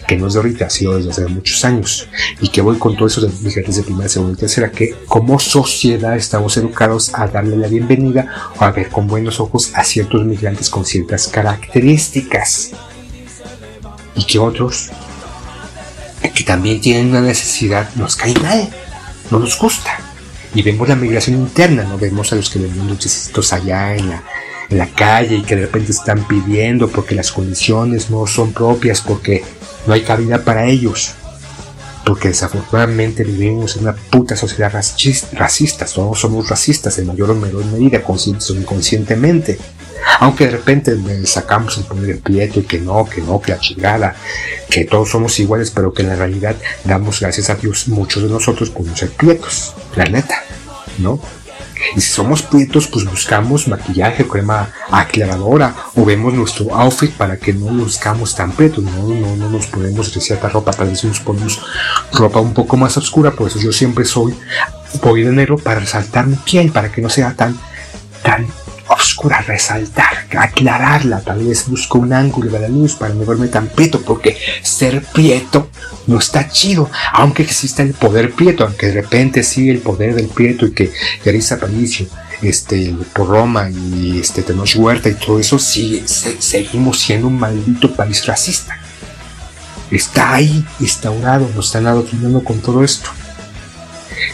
que 0.07 0.17
no 0.17 0.27
es 0.27 0.33
de 0.33 0.39
ahorita, 0.39 0.65
ha 0.65 0.69
sido 0.69 0.97
desde 0.97 1.11
hace 1.11 1.27
muchos 1.27 1.63
años, 1.65 2.07
y 2.41 2.49
que 2.49 2.61
voy 2.61 2.77
con 2.77 2.95
todo 2.95 3.07
eso 3.07 3.21
de 3.21 3.29
de 3.29 3.83
primera, 3.83 4.09
segunda 4.09 4.33
y 4.33 4.39
tercera, 4.39 4.71
que 4.71 4.95
como 5.07 5.39
sociedad 5.39 6.15
estamos 6.15 6.57
educados 6.57 7.11
a 7.13 7.27
darle 7.27 7.57
la 7.57 7.67
bienvenida 7.67 8.51
o 8.59 8.63
a 8.63 8.71
ver 8.71 8.89
con 8.89 9.07
buenos 9.07 9.39
ojos 9.39 9.71
a 9.75 9.83
ciertos 9.83 10.25
migrantes 10.25 10.69
con 10.69 10.85
ciertas 10.85 11.27
características, 11.27 12.71
y 14.15 14.23
que 14.25 14.39
otros, 14.39 14.91
que 16.33 16.43
también 16.43 16.81
tienen 16.81 17.09
una 17.09 17.21
necesidad, 17.21 17.89
nos 17.95 18.15
caen 18.15 18.41
mal, 18.41 18.69
no 19.31 19.39
nos 19.39 19.57
gusta 19.59 20.04
y 20.55 20.63
vemos 20.63 20.87
la 20.87 20.95
migración 20.95 21.35
interna, 21.35 21.83
no 21.83 21.97
vemos 21.97 22.31
a 22.31 22.37
los 22.37 22.49
que 22.49 22.59
venden 22.59 22.87
dulcecitos 22.87 23.51
allá 23.51 23.93
en 23.93 24.09
la, 24.09 24.23
en 24.69 24.77
la 24.77 24.87
calle 24.87 25.35
y 25.35 25.41
que 25.41 25.57
de 25.57 25.63
repente 25.63 25.91
están 25.91 26.25
pidiendo 26.27 26.87
porque 26.87 27.13
las 27.13 27.33
condiciones 27.33 28.09
no 28.09 28.25
son 28.25 28.53
propias, 28.53 29.01
porque 29.01 29.43
no 29.85 29.93
hay 29.93 30.01
cabida 30.01 30.43
para 30.45 30.65
ellos. 30.65 31.13
Porque 32.05 32.29
desafortunadamente 32.29 33.23
vivimos 33.23 33.75
en 33.75 33.83
una 33.83 33.95
puta 33.95 34.37
sociedad 34.37 34.71
racista, 34.71 35.85
todos 35.87 36.19
somos 36.19 36.47
racistas 36.47 36.97
en 36.99 37.07
mayor 37.07 37.31
o 37.31 37.35
menor 37.35 37.65
medida, 37.65 38.01
conscientes 38.01 38.49
o 38.51 38.55
inconscientemente. 38.55 39.59
Aunque 40.19 40.45
de 40.45 40.51
repente 40.51 40.95
sacamos 41.25 41.77
el 41.77 41.83
poder 41.85 42.19
prieto 42.19 42.59
y 42.59 42.63
que 42.63 42.79
no, 42.79 43.05
que 43.05 43.21
no, 43.21 43.41
que 43.41 43.51
la 43.51 43.59
chingada, 43.59 44.15
que 44.69 44.85
todos 44.85 45.09
somos 45.09 45.39
iguales, 45.39 45.71
pero 45.71 45.93
que 45.93 46.03
en 46.03 46.09
la 46.09 46.15
realidad 46.15 46.55
damos 46.83 47.19
gracias 47.19 47.49
a 47.49 47.55
Dios 47.55 47.87
muchos 47.87 48.23
de 48.23 48.29
nosotros 48.29 48.69
por 48.69 48.85
no 48.85 48.95
ser 48.95 49.09
prietos, 49.11 49.73
la 49.95 50.05
neta, 50.05 50.43
¿no? 50.99 51.19
Y 51.95 52.01
si 52.01 52.11
somos 52.11 52.41
prietos, 52.41 52.87
pues 52.87 53.05
buscamos 53.05 53.67
maquillaje, 53.67 54.25
crema 54.27 54.69
aclaradora 54.89 55.75
o 55.95 56.05
vemos 56.05 56.33
nuestro 56.33 56.73
outfit 56.73 57.11
para 57.11 57.37
que 57.37 57.53
no 57.53 57.71
luzcamos 57.71 58.35
tan 58.35 58.51
prietos. 58.51 58.83
No, 58.83 59.07
no, 59.07 59.35
no 59.35 59.49
nos 59.49 59.67
podemos 59.67 60.07
decir 60.07 60.21
cierta 60.21 60.49
ropa, 60.49 60.71
tal 60.71 60.89
vez 60.89 61.03
nos 61.03 61.19
ponemos 61.19 61.61
ropa 62.13 62.39
un 62.39 62.53
poco 62.53 62.77
más 62.77 62.97
oscura. 62.97 63.31
Por 63.31 63.47
eso 63.47 63.59
yo 63.59 63.71
siempre 63.71 64.05
soy, 64.05 64.33
voy 65.01 65.23
de 65.23 65.31
negro 65.31 65.57
para 65.57 65.81
resaltar 65.81 66.27
mi 66.27 66.35
piel, 66.37 66.71
para 66.71 66.91
que 66.91 67.01
no 67.01 67.09
sea 67.09 67.33
tan, 67.33 67.57
tan 68.23 68.47
oscura, 68.87 69.41
resaltar, 69.41 70.27
aclararla. 70.37 71.21
Tal 71.21 71.43
vez 71.43 71.67
busco 71.67 71.99
un 71.99 72.13
ángulo 72.13 72.51
de 72.51 72.59
la 72.59 72.67
luz 72.67 72.95
para 72.95 73.13
no 73.13 73.25
verme 73.25 73.47
tan 73.47 73.67
prieto, 73.67 74.01
porque 74.01 74.37
ser 74.61 75.01
prieto 75.03 75.69
no 76.07 76.19
está 76.19 76.47
chido. 76.49 76.89
Aunque 77.13 77.43
exista 77.43 77.83
el 77.83 77.93
poder 77.93 78.33
prieto, 78.33 78.63
aunque 78.63 78.87
de 78.87 78.93
repente 78.93 79.43
sí 79.43 79.69
el 79.69 79.79
poder 79.79 80.15
del 80.15 80.27
prieto 80.27 80.65
y 80.65 80.71
que 80.71 80.91
Yarisa 81.23 81.59
Palicio, 81.59 82.07
este, 82.41 82.93
por 83.13 83.27
Roma 83.27 83.69
y 83.69 84.19
este, 84.19 84.43
Tenoch 84.43 84.75
Huerta 84.75 85.09
y 85.09 85.15
todo 85.15 85.39
eso, 85.39 85.57
sí, 85.57 86.03
seguimos 86.05 86.99
siendo 86.99 87.27
un 87.27 87.39
maldito 87.39 87.95
país 87.95 88.25
racista. 88.25 88.77
Está 89.91 90.35
ahí 90.35 90.65
instaurado, 90.79 91.49
nos 91.55 91.67
están 91.67 91.87
adoctrinando 91.87 92.43
con 92.43 92.59
todo 92.59 92.83
esto. 92.83 93.09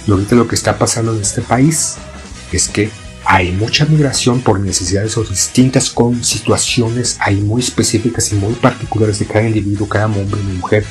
Y 0.07 0.11
ahorita 0.11 0.35
lo 0.35 0.47
que 0.47 0.55
está 0.55 0.77
pasando 0.77 1.13
en 1.13 1.21
este 1.21 1.41
país 1.41 1.97
es 2.51 2.69
que 2.69 2.89
hay 3.25 3.51
mucha 3.51 3.85
migración 3.85 4.41
por 4.41 4.59
necesidades 4.59 5.17
o 5.17 5.23
distintas 5.23 5.89
con 5.89 6.23
situaciones 6.23 7.17
ahí 7.19 7.37
muy 7.37 7.61
específicas 7.61 8.31
y 8.31 8.35
muy 8.35 8.53
particulares 8.53 9.19
de 9.19 9.25
cada 9.25 9.47
individuo, 9.47 9.87
cada 9.87 10.07
hombre 10.07 10.41
y 10.41 10.57
mujer 10.57 10.85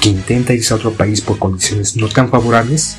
que 0.00 0.10
intenta 0.10 0.52
irse 0.52 0.74
a 0.74 0.76
otro 0.76 0.92
país 0.92 1.20
por 1.20 1.38
condiciones 1.38 1.96
no 1.96 2.08
tan 2.08 2.28
favorables 2.30 2.96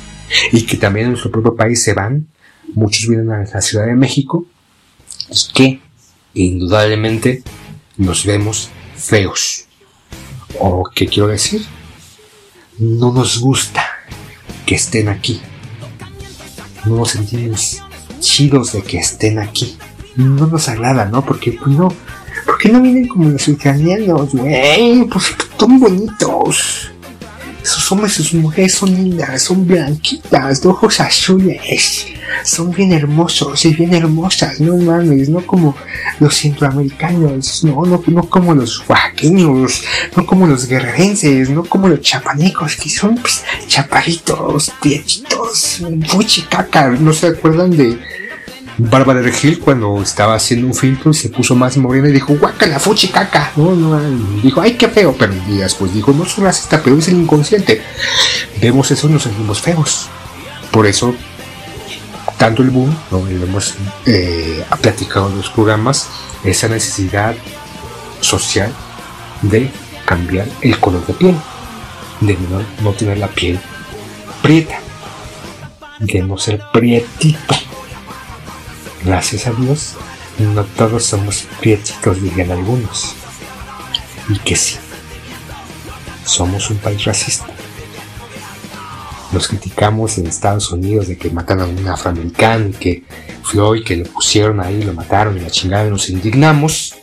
y 0.52 0.62
que 0.66 0.76
también 0.76 1.06
en 1.06 1.12
nuestro 1.12 1.30
propio 1.30 1.54
país 1.54 1.82
se 1.82 1.94
van. 1.94 2.26
Muchos 2.74 3.08
vienen 3.08 3.30
a 3.30 3.44
la 3.44 3.60
Ciudad 3.60 3.86
de 3.86 3.94
México 3.94 4.46
y 5.30 5.52
que 5.52 5.80
indudablemente 6.34 7.42
nos 7.96 8.26
vemos 8.26 8.70
feos. 8.96 9.66
¿O 10.58 10.90
qué 10.94 11.06
quiero 11.06 11.28
decir? 11.28 11.64
No 12.78 13.12
nos 13.12 13.38
gusta 13.38 13.84
que 14.66 14.74
estén 14.74 15.08
aquí. 15.08 15.40
No 16.84 16.96
nos 16.96 17.10
sentimos 17.10 17.80
chidos 18.26 18.72
de 18.72 18.82
que 18.82 18.98
estén 18.98 19.38
aquí. 19.38 19.78
No 20.16 20.46
nos 20.46 20.68
agrada, 20.68 21.04
¿no? 21.04 21.24
Porque 21.24 21.52
pues 21.52 21.76
no, 21.76 21.92
porque 22.44 22.68
no 22.68 22.82
vienen 22.82 23.06
como 23.06 23.28
los 23.28 23.46
ucranianos, 23.48 24.32
güey, 24.32 25.04
pues 25.04 25.34
son 25.58 25.78
bonitos. 25.78 26.90
Esos 27.62 27.92
hombres 27.92 28.18
y 28.18 28.24
sus 28.24 28.34
mujeres 28.34 28.74
son 28.74 28.94
lindas, 28.94 29.42
son 29.42 29.66
blanquitas, 29.66 30.62
de 30.62 30.68
ojos 30.68 31.00
azules, 31.00 32.06
son 32.42 32.70
bien 32.70 32.92
hermosos 32.92 33.64
y 33.64 33.74
bien 33.74 33.94
hermosas, 33.94 34.60
no 34.60 34.76
mames, 34.76 35.28
no 35.28 35.44
como 35.46 35.76
los 36.20 36.34
centroamericanos, 36.36 37.64
no, 37.64 37.84
no, 37.84 38.02
no 38.06 38.22
como 38.28 38.54
los 38.54 38.82
oaxaqueños, 38.88 39.82
no 40.16 40.26
como 40.26 40.46
los 40.46 40.66
guerrerenses, 40.66 41.50
no 41.50 41.64
como 41.64 41.88
los 41.88 42.00
chapanecos, 42.00 42.76
que 42.76 42.88
son 42.88 43.16
pues, 43.16 43.44
chaparritos, 43.66 44.72
piecitos, 44.80 45.82
fuchicaca, 46.08 46.88
¿no 46.90 47.12
se 47.12 47.28
acuerdan 47.28 47.70
de 47.70 47.98
Bárbara 48.78 49.20
de 49.20 49.26
Regil 49.26 49.58
cuando 49.58 50.02
estaba 50.02 50.34
haciendo 50.34 50.66
un 50.66 50.74
filtro 50.74 51.10
y 51.10 51.14
se 51.14 51.30
puso 51.30 51.54
más 51.54 51.78
morena 51.78 52.08
y 52.08 52.12
dijo, 52.12 52.36
guácala, 52.36 52.78
fuchi 52.78 53.08
caca. 53.08 53.50
No, 53.56 53.74
no, 53.74 53.98
dijo, 54.42 54.60
ay, 54.60 54.74
qué 54.74 54.88
feo. 54.88 55.14
Pero 55.18 55.32
después 55.48 55.94
dijo, 55.94 56.12
no 56.12 56.26
soy 56.26 56.44
racista, 56.44 56.82
pero 56.82 56.98
es 56.98 57.08
el 57.08 57.14
inconsciente. 57.14 57.80
Vemos 58.60 58.90
eso 58.90 59.08
y 59.08 59.12
nos 59.12 59.22
sentimos 59.22 59.62
feos. 59.62 60.08
Por 60.70 60.86
eso, 60.86 61.14
tanto 62.38 62.62
el 62.62 62.70
boom, 62.70 62.96
¿no? 63.10 63.18
lo 63.18 63.44
hemos 63.44 63.74
eh, 64.06 64.64
platicado 64.80 65.30
en 65.30 65.38
los 65.38 65.50
programas, 65.50 66.08
esa 66.44 66.68
necesidad 66.68 67.34
social 68.20 68.72
de 69.42 69.70
cambiar 70.04 70.48
el 70.60 70.78
color 70.78 71.06
de 71.06 71.14
piel, 71.14 71.36
de 72.20 72.34
no, 72.34 72.62
no 72.82 72.92
tener 72.92 73.18
la 73.18 73.28
piel 73.28 73.58
prieta, 74.42 74.78
de 76.00 76.22
no 76.22 76.36
ser 76.38 76.60
prietito 76.72 77.56
Gracias 79.06 79.46
a 79.46 79.52
Dios, 79.52 79.94
no 80.38 80.64
todos 80.64 81.04
somos 81.04 81.46
prietitos, 81.60 82.20
dirían 82.20 82.50
algunos. 82.50 83.14
Y 84.28 84.36
que 84.40 84.56
sí, 84.56 84.78
somos 86.24 86.70
un 86.70 86.78
país 86.78 87.04
racista. 87.04 87.46
Nos 89.36 89.48
criticamos 89.48 90.16
en 90.16 90.26
Estados 90.26 90.72
Unidos 90.72 91.08
de 91.08 91.18
que 91.18 91.28
matan 91.28 91.60
a 91.60 91.66
un 91.66 91.86
afroamericano 91.86 92.70
y 92.70 92.72
que 92.72 93.02
Floyd, 93.42 93.84
que 93.84 93.96
lo 93.96 94.04
pusieron 94.04 94.60
ahí, 94.60 94.82
lo 94.82 94.94
mataron 94.94 95.36
y 95.36 95.40
la 95.40 95.50
chingada, 95.50 95.90
nos 95.90 96.08
indignamos. 96.08 96.94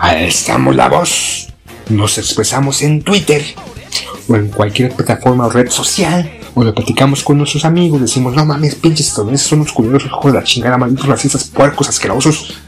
Alzamos 0.00 0.74
la 0.74 0.88
voz, 0.88 1.46
nos 1.88 2.18
expresamos 2.18 2.82
en 2.82 3.02
Twitter 3.02 3.40
o 4.26 4.34
en 4.34 4.48
cualquier 4.48 4.90
plataforma 4.96 5.46
o 5.46 5.48
red 5.48 5.70
social 5.70 6.28
o 6.54 6.64
lo 6.64 6.74
platicamos 6.74 7.22
con 7.22 7.38
nuestros 7.38 7.64
amigos, 7.64 8.00
decimos, 8.00 8.34
no 8.34 8.44
mames, 8.44 8.74
pinches 8.74 9.06
estadounidenses 9.06 9.46
son 9.46 9.60
los 9.60 9.72
culeros, 9.72 10.04
hijos 10.06 10.32
de 10.32 10.40
la 10.40 10.42
chingada, 10.42 10.76
malditos 10.76 11.06
racistas, 11.06 11.44
puercos, 11.44 11.88
asquerosos. 11.88 12.58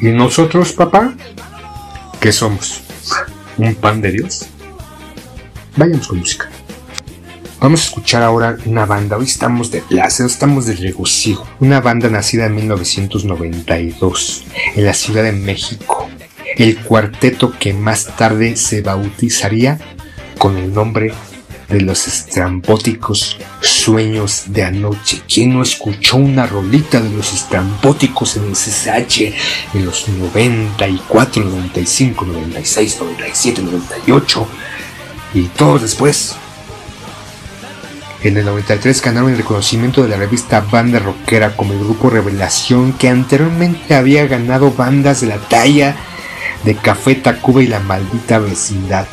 ¿Y 0.00 0.06
nosotros, 0.10 0.72
papá? 0.72 1.14
¿Qué 2.20 2.30
somos? 2.30 2.80
¿Un 3.58 3.74
pan 3.74 4.00
de 4.00 4.12
Dios? 4.12 4.46
Vayamos 5.76 6.06
con 6.06 6.20
música. 6.20 6.48
Vamos 7.58 7.80
a 7.80 7.84
escuchar 7.84 8.22
ahora 8.22 8.58
una 8.66 8.84
banda. 8.84 9.16
Hoy 9.16 9.24
estamos 9.24 9.70
de 9.70 9.80
placer, 9.80 10.26
estamos 10.26 10.66
de 10.66 10.74
regocijo. 10.74 11.48
Una 11.58 11.80
banda 11.80 12.10
nacida 12.10 12.46
en 12.46 12.54
1992 12.54 14.44
en 14.74 14.84
la 14.84 14.92
Ciudad 14.92 15.22
de 15.22 15.32
México. 15.32 16.06
El 16.56 16.76
cuarteto 16.76 17.54
que 17.58 17.72
más 17.72 18.14
tarde 18.16 18.56
se 18.56 18.82
bautizaría 18.82 19.78
con 20.36 20.58
el 20.58 20.74
nombre 20.74 21.14
de 21.70 21.80
los 21.80 22.06
estrambóticos 22.06 23.38
sueños 23.62 24.44
de 24.48 24.64
anoche. 24.64 25.22
¿Quién 25.26 25.54
no 25.54 25.62
escuchó 25.62 26.18
una 26.18 26.46
rolita 26.46 27.00
de 27.00 27.08
los 27.10 27.32
estrambóticos 27.32 28.36
en 28.36 28.44
el 28.44 28.52
CSH 28.52 29.32
en 29.72 29.86
los 29.86 30.08
94, 30.08 31.42
95, 31.42 32.26
96, 32.26 32.98
97, 33.00 33.62
98 33.62 34.46
y 35.32 35.42
todos 35.44 35.80
después? 35.80 36.36
En 38.26 38.36
el 38.36 38.44
93 38.44 39.02
ganaron 39.02 39.30
el 39.30 39.36
reconocimiento 39.36 40.02
de 40.02 40.08
la 40.08 40.16
revista 40.16 40.60
Banda 40.60 40.98
Rockera 40.98 41.54
como 41.54 41.74
el 41.74 41.78
grupo 41.78 42.10
Revelación 42.10 42.92
que 42.92 43.08
anteriormente 43.08 43.94
había 43.94 44.26
ganado 44.26 44.72
bandas 44.72 45.20
de 45.20 45.28
la 45.28 45.38
talla 45.38 45.94
de 46.64 46.74
Café 46.74 47.14
Tacuba 47.14 47.62
y 47.62 47.68
la 47.68 47.78
maldita 47.78 48.40
vecindad. 48.40 49.06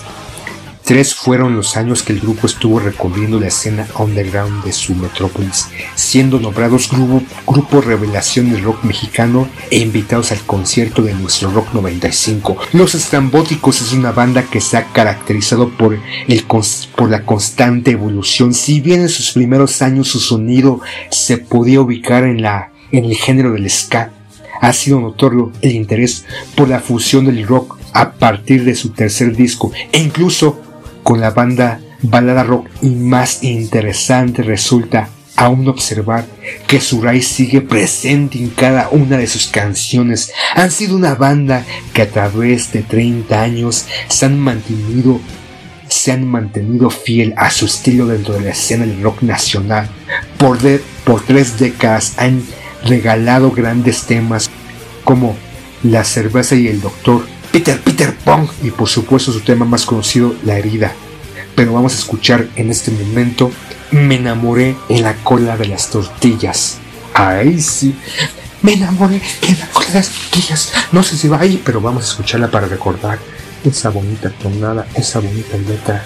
Tres 0.83 1.15
fueron 1.15 1.55
los 1.55 1.77
años 1.77 2.03
que 2.03 2.11
el 2.11 2.19
grupo 2.19 2.45
estuvo 2.45 2.77
recorriendo 2.77 3.39
la 3.39 3.47
escena 3.47 3.87
underground 3.97 4.65
de 4.65 4.73
su 4.73 4.93
metrópolis, 4.95 5.69
siendo 5.95 6.41
nombrados 6.41 6.89
grupo, 6.91 7.23
grupo 7.47 7.79
revelación 7.79 8.51
del 8.51 8.63
rock 8.63 8.83
mexicano 8.83 9.47
e 9.71 9.79
invitados 9.79 10.33
al 10.33 10.41
concierto 10.41 11.01
de 11.01 11.13
nuestro 11.13 11.51
Rock 11.51 11.73
95. 11.73 12.57
Los 12.73 12.95
Estrambóticos 12.95 13.81
es 13.81 13.93
una 13.93 14.11
banda 14.11 14.43
que 14.43 14.59
se 14.59 14.75
ha 14.75 14.87
caracterizado 14.87 15.69
por, 15.69 15.97
el, 16.27 16.45
por 16.97 17.09
la 17.09 17.25
constante 17.25 17.91
evolución. 17.91 18.53
Si 18.53 18.81
bien 18.81 19.01
en 19.01 19.09
sus 19.09 19.31
primeros 19.31 19.81
años 19.81 20.09
su 20.09 20.19
sonido 20.19 20.81
se 21.09 21.37
podía 21.37 21.79
ubicar 21.79 22.25
en, 22.25 22.41
la, 22.41 22.73
en 22.91 23.05
el 23.05 23.15
género 23.15 23.53
del 23.53 23.69
ska, 23.69 24.11
ha 24.59 24.73
sido 24.73 24.99
notorio 24.99 25.53
el 25.61 25.71
interés 25.71 26.25
por 26.55 26.67
la 26.67 26.81
fusión 26.81 27.25
del 27.25 27.47
rock 27.47 27.77
a 27.93 28.11
partir 28.11 28.65
de 28.65 28.75
su 28.75 28.89
tercer 28.89 29.35
disco 29.35 29.71
e 29.91 29.99
incluso 29.99 30.61
con 31.03 31.19
la 31.19 31.31
banda 31.31 31.79
balada 32.01 32.43
rock 32.43 32.67
y 32.81 32.89
más 32.89 33.43
interesante 33.43 34.41
resulta 34.41 35.09
aún 35.35 35.67
observar 35.67 36.25
que 36.67 36.79
su 36.79 37.01
raíz 37.01 37.27
sigue 37.27 37.61
presente 37.61 38.37
en 38.37 38.49
cada 38.49 38.89
una 38.89 39.17
de 39.17 39.27
sus 39.27 39.47
canciones. 39.47 40.31
Han 40.55 40.71
sido 40.71 40.95
una 40.95 41.15
banda 41.15 41.65
que 41.93 42.03
a 42.03 42.09
través 42.09 42.71
de 42.71 42.83
30 42.83 43.41
años 43.41 43.85
se 44.07 44.25
han 44.25 44.39
mantenido 44.39 45.19
se 45.89 46.11
han 46.11 46.27
mantenido 46.27 46.89
fiel 46.89 47.35
a 47.37 47.51
su 47.51 47.65
estilo 47.65 48.07
dentro 48.07 48.33
de 48.33 48.41
la 48.41 48.49
escena 48.49 48.85
del 48.85 49.03
rock 49.03 49.21
nacional. 49.21 49.87
Por, 50.37 50.57
por 51.03 51.23
tres 51.23 51.59
décadas 51.59 52.13
han 52.17 52.41
regalado 52.83 53.51
grandes 53.51 54.03
temas 54.03 54.49
como 55.03 55.35
La 55.83 56.03
cerveza 56.03 56.55
y 56.55 56.67
el 56.67 56.81
doctor, 56.81 57.25
Peter 57.53 57.79
Peter 57.79 58.15
Pong 58.15 58.49
y 58.63 58.71
por 58.71 58.89
supuesto 58.89 59.31
su 59.31 59.41
tema 59.41 59.63
más 59.63 59.85
conocido, 59.85 60.33
La 60.43 60.57
herida. 60.57 60.91
Pero 61.55 61.71
vamos 61.71 61.93
a 61.93 61.99
escuchar 61.99 62.47
en 62.55 62.71
este 62.71 62.89
momento 62.89 63.51
Me 63.91 64.15
enamoré 64.15 64.75
en 64.89 65.03
la 65.03 65.13
cola 65.17 65.55
de 65.55 65.67
las 65.67 65.91
tortillas. 65.91 66.79
Ay, 67.13 67.61
sí. 67.61 67.95
Me 68.63 68.73
enamoré 68.73 69.21
en 69.43 69.59
la 69.59 69.67
cola 69.67 69.85
de 69.85 69.93
las 69.93 70.09
tortillas. 70.09 70.73
No 70.91 71.03
sé 71.03 71.15
si 71.15 71.27
va 71.27 71.41
ahí, 71.41 71.61
pero 71.63 71.79
vamos 71.79 72.05
a 72.05 72.07
escucharla 72.07 72.49
para 72.49 72.67
recordar 72.67 73.19
esa 73.63 73.89
bonita 73.89 74.31
tonada, 74.31 74.87
esa 74.95 75.19
bonita 75.19 75.55
letra 75.55 76.03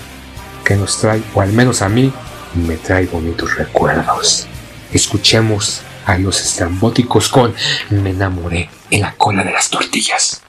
que 0.65 0.75
nos 0.75 0.99
trae, 0.99 1.23
o 1.33 1.39
al 1.39 1.53
menos 1.53 1.81
a 1.81 1.87
mí, 1.87 2.11
me 2.55 2.75
trae 2.75 3.05
bonitos 3.05 3.55
recuerdos. 3.55 4.47
Escuchemos 4.91 5.81
a 6.05 6.17
los 6.17 6.41
estrambóticos 6.41 7.29
con 7.29 7.55
Me 7.89 8.09
enamoré 8.09 8.69
en 8.91 8.99
la 8.99 9.13
cola 9.13 9.45
de 9.45 9.53
las 9.53 9.69
tortillas. 9.69 10.41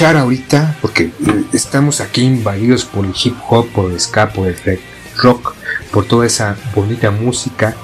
Escuchar 0.00 0.16
ahorita, 0.16 0.78
porque 0.80 1.02
eh, 1.04 1.44
estamos 1.52 2.00
aquí 2.00 2.22
invadidos 2.22 2.86
por 2.86 3.04
el 3.04 3.12
hip 3.22 3.36
hop, 3.50 3.68
por 3.68 3.92
el 3.92 4.00
ska, 4.00 4.32
por 4.32 4.48
el 4.48 4.80
rock, 5.18 5.54
por 5.92 6.06
toda 6.06 6.24
esa 6.26 6.56
bonita 6.74 7.10
música 7.10 7.76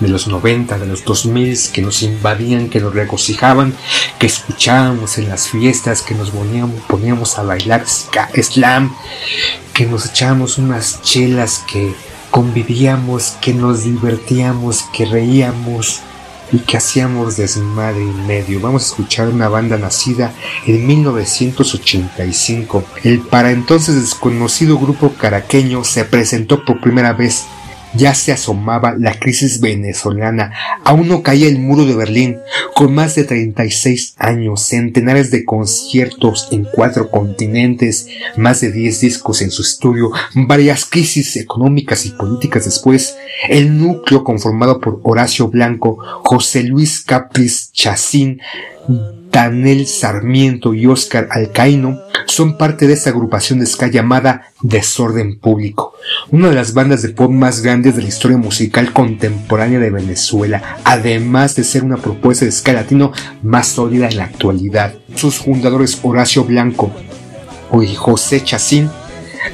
de 0.00 0.08
los 0.08 0.28
90, 0.28 0.78
de 0.78 0.86
los 0.86 1.06
2000 1.06 1.70
que 1.72 1.80
nos 1.80 2.02
invadían, 2.02 2.68
que 2.68 2.80
nos 2.80 2.92
regocijaban, 2.92 3.72
que 4.18 4.26
escuchábamos 4.26 5.16
en 5.16 5.30
las 5.30 5.48
fiestas, 5.48 6.02
que 6.02 6.14
nos 6.14 6.30
poníamos, 6.30 6.78
poníamos 6.82 7.38
a 7.38 7.42
bailar 7.42 7.88
ska, 7.88 8.28
slam, 8.42 8.94
que 9.72 9.86
nos 9.86 10.04
echábamos 10.04 10.58
unas 10.58 11.00
chelas, 11.00 11.64
que 11.72 11.94
convivíamos, 12.30 13.30
que 13.40 13.54
nos 13.54 13.84
divertíamos, 13.84 14.84
que 14.92 15.06
reíamos 15.06 16.02
y 16.52 16.58
que 16.58 16.76
hacíamos 16.76 17.36
desmadre 17.36 18.02
y 18.02 18.26
medio. 18.26 18.60
Vamos 18.60 18.82
a 18.82 18.86
escuchar 18.86 19.28
una 19.28 19.48
banda 19.48 19.76
nacida 19.78 20.32
en 20.66 20.86
1985. 20.86 22.84
El 23.04 23.20
para 23.20 23.50
entonces 23.50 23.94
desconocido 23.96 24.78
grupo 24.78 25.12
caraqueño 25.14 25.84
se 25.84 26.04
presentó 26.04 26.64
por 26.64 26.80
primera 26.80 27.12
vez 27.12 27.46
ya 27.98 28.14
se 28.14 28.32
asomaba 28.32 28.94
la 28.96 29.18
crisis 29.18 29.60
venezolana, 29.60 30.52
aún 30.84 31.08
no 31.08 31.22
caía 31.22 31.48
el 31.48 31.58
muro 31.58 31.84
de 31.84 31.96
Berlín, 31.96 32.38
con 32.74 32.94
más 32.94 33.16
de 33.16 33.24
36 33.24 34.14
años, 34.18 34.62
centenares 34.62 35.30
de 35.30 35.44
conciertos 35.44 36.48
en 36.52 36.66
cuatro 36.72 37.10
continentes, 37.10 38.06
más 38.36 38.60
de 38.60 38.70
10 38.70 39.00
discos 39.00 39.42
en 39.42 39.50
su 39.50 39.62
estudio, 39.62 40.12
varias 40.34 40.84
crisis 40.84 41.36
económicas 41.36 42.06
y 42.06 42.10
políticas 42.10 42.64
después, 42.64 43.16
el 43.48 43.76
núcleo 43.78 44.22
conformado 44.24 44.80
por 44.80 45.00
Horacio 45.02 45.48
Blanco, 45.48 45.98
José 46.22 46.62
Luis 46.62 47.02
Capris 47.02 47.72
Chacín, 47.72 48.40
Daniel 49.30 49.86
Sarmiento 49.86 50.74
y 50.74 50.86
Oscar 50.86 51.28
Alcaino 51.30 52.00
son 52.26 52.56
parte 52.56 52.86
de 52.86 52.94
esta 52.94 53.10
agrupación 53.10 53.60
de 53.60 53.66
ska 53.66 53.88
llamada 53.88 54.52
Desorden 54.62 55.38
Público, 55.38 55.94
una 56.30 56.48
de 56.48 56.54
las 56.54 56.74
bandas 56.74 57.02
de 57.02 57.10
pop 57.10 57.30
más 57.30 57.62
grandes 57.62 57.96
de 57.96 58.02
la 58.02 58.08
historia 58.08 58.36
musical 58.36 58.92
contemporánea 58.92 59.78
de 59.78 59.90
Venezuela, 59.90 60.78
además 60.84 61.56
de 61.56 61.64
ser 61.64 61.84
una 61.84 61.96
propuesta 61.96 62.44
de 62.44 62.52
ska 62.52 62.72
latino 62.72 63.12
más 63.42 63.68
sólida 63.68 64.08
en 64.08 64.16
la 64.16 64.24
actualidad. 64.24 64.94
Sus 65.14 65.36
fundadores 65.36 65.98
Horacio 66.02 66.44
Blanco 66.44 66.92
y 67.82 67.94
José 67.94 68.42
Chacín 68.42 68.90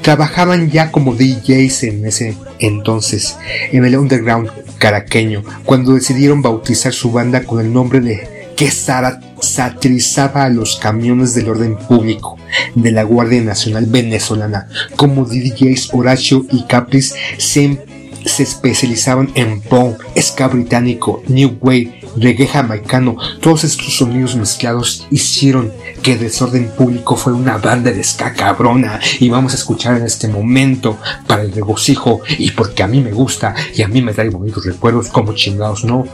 trabajaban 0.03 0.71
ya 0.71 0.91
como 0.91 1.15
DJs 1.15 1.85
en 1.85 2.07
ese 2.07 2.37
entonces 2.59 3.37
en 3.73 3.85
el 3.85 3.97
underground 3.97 4.51
caraqueño 4.79 5.43
cuando 5.65 5.95
decidieron 5.95 6.43
bautizar 6.43 6.93
su 6.93 7.11
banda 7.13 7.45
con 7.45 7.61
el 7.61 7.73
nombre 7.73 8.01
de 8.01 8.34
que 8.57 8.71
satirizaba 8.71 10.45
a 10.45 10.49
los 10.49 10.77
camiones 10.77 11.35
del 11.35 11.49
orden 11.49 11.77
público 11.77 12.37
de 12.75 12.93
la 12.93 13.03
Guardia 13.03 13.43
Nacional 13.43 13.87
Venezolana, 13.87 14.69
como 14.97 15.25
DJs 15.25 15.91
Horacio 15.93 16.45
y 16.51 16.65
Capris 16.65 17.15
se, 17.39 17.79
especializaban 18.25 19.31
en 19.35 19.61
punk, 19.61 19.99
ska 20.19 20.49
británico, 20.49 21.23
new 21.29 21.59
wave, 21.61 22.01
reggae 22.17 22.47
jamaicano, 22.47 23.17
todos 23.41 23.65
estos 23.65 23.97
sonidos 23.97 24.37
mezclados 24.37 25.07
hicieron 25.11 25.73
que 26.03 26.17
Desorden 26.17 26.71
Público 26.71 27.17
fue 27.17 27.33
una 27.33 27.59
banda 27.59 27.91
de 27.91 28.03
ska 28.05 28.33
cabrona. 28.33 29.01
Y 29.21 29.29
vamos 29.29 29.53
a 29.53 29.57
escuchar 29.57 29.97
en 29.97 30.05
este 30.05 30.29
momento 30.29 30.99
para 31.27 31.43
el 31.43 31.53
regocijo 31.53 32.21
y 32.39 32.51
porque 32.53 32.83
a 32.83 32.87
mí 32.87 33.01
me 33.01 33.13
gusta 33.13 33.55
y 33.75 33.83
a 33.83 33.89
mí 33.89 34.01
me 34.01 34.13
trae 34.13 34.31
bonitos 34.31 34.65
recuerdos 34.65 35.09
como 35.09 35.35
chingados 35.35 35.85
no, 35.85 36.07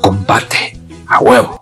combate 0.00 0.78
a 1.06 1.20
huevo. 1.20 1.61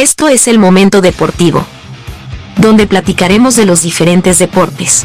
Esto 0.00 0.28
es 0.28 0.48
el 0.48 0.58
momento 0.58 1.02
deportivo, 1.02 1.62
donde 2.56 2.86
platicaremos 2.86 3.54
de 3.54 3.66
los 3.66 3.82
diferentes 3.82 4.38
deportes. 4.38 5.04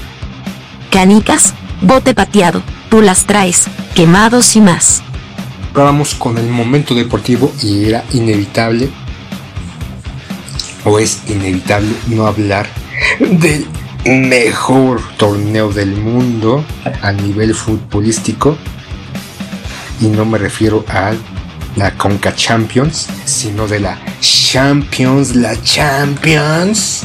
Canicas, 0.89 1.53
bote 1.81 2.13
pateado, 2.13 2.63
tú 2.89 3.01
las 3.01 3.25
traes, 3.25 3.65
quemados 3.93 4.55
y 4.55 4.61
más. 4.61 5.03
Vamos 5.73 6.15
con 6.15 6.37
el 6.37 6.47
momento 6.47 6.95
deportivo 6.95 7.51
y 7.61 7.89
era 7.89 8.05
inevitable, 8.13 8.89
o 10.85 10.97
es 10.97 11.19
inevitable 11.27 11.93
no 12.07 12.25
hablar 12.25 12.69
del 13.19 13.67
mejor 14.05 15.01
torneo 15.17 15.73
del 15.73 15.93
mundo 15.93 16.63
a 17.01 17.11
nivel 17.11 17.53
futbolístico. 17.53 18.55
Y 19.99 20.05
no 20.05 20.23
me 20.23 20.37
refiero 20.37 20.85
a 20.87 21.11
la 21.75 21.95
Conca 21.97 22.33
Champions, 22.35 23.07
sino 23.25 23.67
de 23.67 23.79
la 23.79 23.97
Champions, 24.21 25.35
la 25.35 25.61
Champions, 25.61 27.03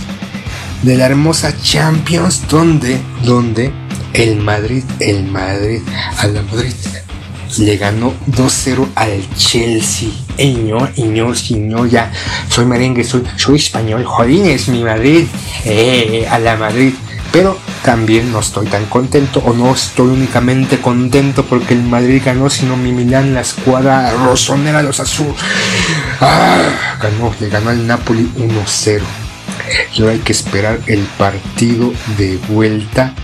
de 0.83 0.97
la 0.97 1.07
hermosa 1.07 1.53
Champions, 1.63 2.43
donde, 2.49 2.99
donde 3.25 3.73
el 4.15 4.37
Madrid, 4.37 4.85
el 5.01 5.25
Madrid, 5.25 5.83
a 6.19 6.27
la 6.27 6.43
Madrid 6.43 6.73
le 7.59 7.77
ganó 7.77 8.15
2-0 8.29 8.89
al 8.95 9.23
Chelsea. 9.37 10.09
Eño, 10.37 10.89
Eño, 10.97 11.35
Señor, 11.35 11.89
ya 11.91 12.11
soy 12.49 12.65
merengue, 12.65 13.05
soy, 13.05 13.23
soy 13.37 13.57
español, 13.57 14.05
jodín, 14.05 14.47
es 14.47 14.69
mi 14.69 14.83
Madrid, 14.83 15.27
eh, 15.65 16.27
a 16.31 16.39
la 16.39 16.57
Madrid. 16.57 16.95
Pero 17.33 17.57
también 17.85 18.33
no 18.33 18.41
estoy 18.41 18.67
tan 18.67 18.87
contento, 18.87 19.41
o 19.41 19.53
no 19.53 19.73
estoy 19.73 20.09
únicamente 20.09 20.81
contento 20.81 21.45
porque 21.45 21.75
el 21.75 21.83
Madrid 21.83 22.23
ganó, 22.25 22.51
sino 22.51 22.77
mi 22.77 22.93
Milán, 22.93 23.35
la 23.35 23.41
escuadra 23.41 24.13
rosonera, 24.13 24.83
los 24.83 24.99
azul. 24.99 25.35
Ah, 26.21 26.99
ganó, 27.01 27.33
le 27.41 27.49
ganó 27.49 27.71
al 27.71 27.87
Napoli 27.87 28.29
1-0. 28.37 29.03
Y 29.95 30.01
ahora 30.01 30.15
hay 30.15 30.19
que 30.19 30.33
esperar 30.33 30.81
el 30.87 31.01
partido 31.19 31.93
de 32.19 32.39
vuelta 32.49 33.15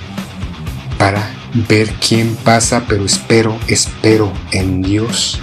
para 0.98 1.28
ver 1.68 1.90
quién 1.94 2.36
pasa, 2.36 2.84
pero 2.88 3.04
espero, 3.04 3.58
espero 3.66 4.32
en 4.52 4.82
Dios, 4.82 5.40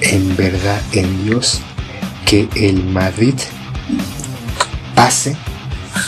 en 0.00 0.36
verdad 0.36 0.80
en 0.92 1.24
Dios, 1.24 1.60
que 2.26 2.48
el 2.54 2.84
Madrid 2.84 3.34
pase 4.94 5.36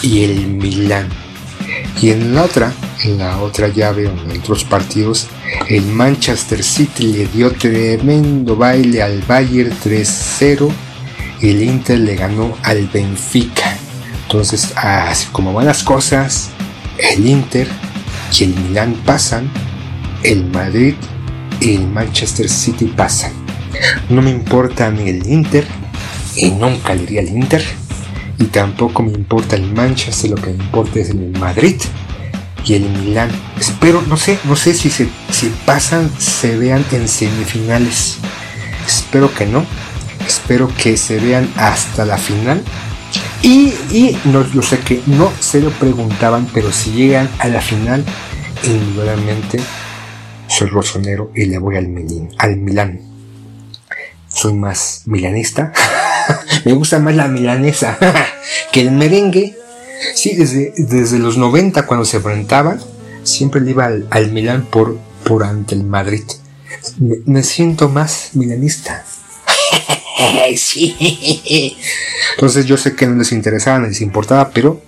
y 0.02 0.24
el 0.24 0.46
Milán. 0.46 1.25
Y 2.00 2.10
en 2.10 2.34
la 2.34 2.44
otra, 2.44 2.72
en 3.04 3.18
la 3.18 3.38
otra 3.38 3.68
llave, 3.68 4.06
en 4.06 4.38
otros 4.38 4.64
partidos, 4.64 5.28
el 5.68 5.86
Manchester 5.86 6.62
City 6.62 7.12
le 7.12 7.26
dio 7.26 7.52
tremendo 7.52 8.56
baile 8.56 9.02
al 9.02 9.22
Bayern 9.22 9.72
3-0 9.84 10.70
y 11.40 11.50
el 11.50 11.62
Inter 11.62 11.98
le 11.98 12.16
ganó 12.16 12.56
al 12.62 12.86
Benfica. 12.88 13.76
Entonces, 14.24 14.72
así 14.76 15.26
como 15.32 15.52
van 15.52 15.66
las 15.66 15.82
cosas, 15.82 16.50
el 16.98 17.26
Inter 17.26 17.68
y 18.38 18.44
el 18.44 18.54
Milán 18.54 18.94
pasan, 19.04 19.50
el 20.22 20.44
Madrid 20.46 20.94
y 21.60 21.76
el 21.76 21.86
Manchester 21.86 22.48
City 22.48 22.86
pasan. 22.86 23.32
No 24.08 24.22
me 24.22 24.30
importa 24.30 24.90
ni 24.90 25.08
el 25.10 25.26
Inter, 25.26 25.66
y 26.34 26.50
nunca 26.50 26.94
le 26.94 27.04
iría 27.04 27.20
al 27.20 27.28
Inter, 27.28 27.64
y 28.38 28.44
tampoco 28.44 29.02
me 29.02 29.12
importa 29.12 29.56
el 29.56 29.72
Manchester, 29.72 30.30
lo 30.30 30.36
que 30.36 30.50
me 30.52 30.64
importa 30.64 31.00
es 31.00 31.10
el 31.10 31.30
Madrid 31.38 31.76
y 32.64 32.74
el 32.74 32.88
Milán. 32.88 33.30
Espero, 33.58 34.02
no 34.02 34.16
sé, 34.16 34.38
no 34.44 34.56
sé 34.56 34.74
si, 34.74 34.90
se, 34.90 35.08
si 35.30 35.52
pasan, 35.64 36.10
se 36.18 36.56
vean 36.56 36.84
en 36.92 37.08
semifinales. 37.08 38.18
Espero 38.86 39.32
que 39.32 39.46
no. 39.46 39.64
Espero 40.26 40.68
que 40.76 40.96
se 40.96 41.18
vean 41.18 41.48
hasta 41.56 42.04
la 42.04 42.18
final 42.18 42.62
y, 43.42 43.74
y 43.90 44.18
no, 44.24 44.44
yo 44.50 44.62
sé 44.62 44.80
que 44.80 45.00
no 45.06 45.30
se 45.38 45.60
lo 45.60 45.70
preguntaban, 45.70 46.48
pero 46.52 46.72
si 46.72 46.90
llegan 46.92 47.30
a 47.38 47.48
la 47.48 47.60
final, 47.60 48.04
indudablemente 48.64 49.60
soy 50.48 50.68
rosonero 50.68 51.30
y 51.34 51.44
le 51.46 51.58
voy 51.58 51.76
al, 51.76 51.88
Milán, 51.88 52.30
al 52.38 52.56
Milán. 52.56 53.00
Soy 54.28 54.54
más 54.54 55.02
milanista. 55.06 55.72
Me 56.66 56.72
gusta 56.72 56.98
más 56.98 57.14
la 57.14 57.28
milanesa 57.28 57.96
que 58.72 58.80
el 58.80 58.90
merengue. 58.90 59.56
Sí, 60.16 60.34
desde, 60.34 60.72
desde 60.76 61.20
los 61.20 61.38
90 61.38 61.86
cuando 61.86 62.04
se 62.04 62.16
enfrentaban, 62.16 62.80
siempre 63.22 63.60
le 63.60 63.70
iba 63.70 63.84
al, 63.84 64.08
al 64.10 64.32
Milán 64.32 64.66
por, 64.66 64.98
por 65.22 65.44
ante 65.44 65.76
el 65.76 65.84
Madrid. 65.84 66.24
Me, 66.98 67.44
siento 67.44 67.88
más 67.88 68.30
milanista. 68.32 69.04
sí. 70.56 71.76
Entonces 72.34 72.66
yo 72.66 72.76
sé 72.76 72.96
que 72.96 73.06
no 73.06 73.14
les 73.14 73.30
interesaba, 73.30 73.78
no 73.78 73.86
les 73.86 74.00
importaba, 74.00 74.50
pero 74.50 74.82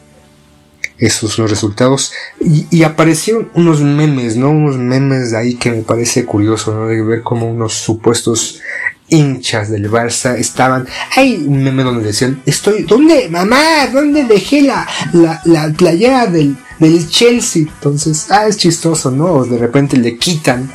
esos 0.99 1.35
son 1.35 1.45
los 1.45 1.53
resultados. 1.53 2.13
Y, 2.41 2.67
y, 2.77 2.83
aparecieron 2.83 3.53
unos 3.55 3.83
memes, 3.83 4.37
¿no? 4.37 4.51
Unos 4.51 4.79
memes 4.79 5.31
de 5.31 5.37
ahí 5.37 5.55
que 5.55 5.71
me 5.71 5.83
parece 5.83 6.25
curioso, 6.25 6.75
¿no? 6.75 6.89
De 6.89 7.01
ver 7.03 7.23
como 7.23 7.49
unos 7.49 7.75
supuestos 7.75 8.63
hinchas 9.09 9.71
del 9.71 9.91
Barça 9.91 10.37
estaban. 10.37 10.87
Hay 11.17 11.37
un 11.47 11.63
meme 11.63 11.83
donde 11.83 12.05
decían, 12.05 12.43
estoy, 12.47 12.83
¿dónde, 12.83 13.29
mamá? 13.29 13.87
¿Dónde 13.93 14.25
dejé 14.25 14.63
la, 14.63 14.87
la, 15.13 15.41
la 15.45 15.73
playera 15.73 16.27
del, 16.27 16.57
del 16.79 17.09
Chelsea? 17.09 17.63
Entonces, 17.63 18.31
ah, 18.31 18.47
es 18.47 18.57
chistoso, 18.57 19.11
¿no? 19.11 19.45
De 19.45 19.59
repente 19.59 19.97
le 19.97 20.17
quitan 20.19 20.71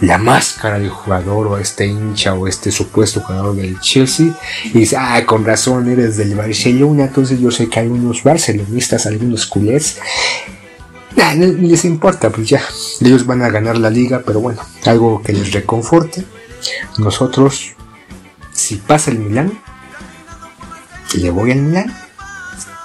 la 0.00 0.18
máscara 0.18 0.78
del 0.78 0.90
jugador 0.90 1.46
o 1.46 1.58
este 1.58 1.86
hincha 1.86 2.34
o 2.34 2.46
este 2.48 2.70
supuesto 2.70 3.20
jugador 3.20 3.54
del 3.56 3.78
Chelsea 3.80 4.34
y 4.64 4.78
dice, 4.78 4.96
ah, 4.98 5.24
con 5.26 5.44
razón 5.44 5.88
eres 5.88 6.16
del 6.16 6.34
Barcelona, 6.34 7.04
entonces 7.04 7.38
yo 7.40 7.50
sé 7.50 7.68
que 7.68 7.80
hay 7.80 7.88
unos 7.88 8.22
barcelonistas, 8.22 9.06
algunos 9.06 9.46
culés. 9.46 9.98
No 11.16 11.46
les 11.46 11.84
importa, 11.84 12.30
pues 12.30 12.48
ya, 12.48 12.62
ellos 13.00 13.26
van 13.26 13.42
a 13.42 13.48
ganar 13.48 13.76
la 13.76 13.90
liga, 13.90 14.22
pero 14.24 14.40
bueno, 14.40 14.60
algo 14.84 15.22
que 15.22 15.32
les 15.32 15.52
reconforte. 15.52 16.24
Nosotros, 16.98 17.72
si 18.52 18.76
pasa 18.76 19.10
el 19.10 19.18
Milán, 19.18 19.60
le 21.14 21.30
voy 21.30 21.52
al 21.52 21.58
Milán. 21.58 21.94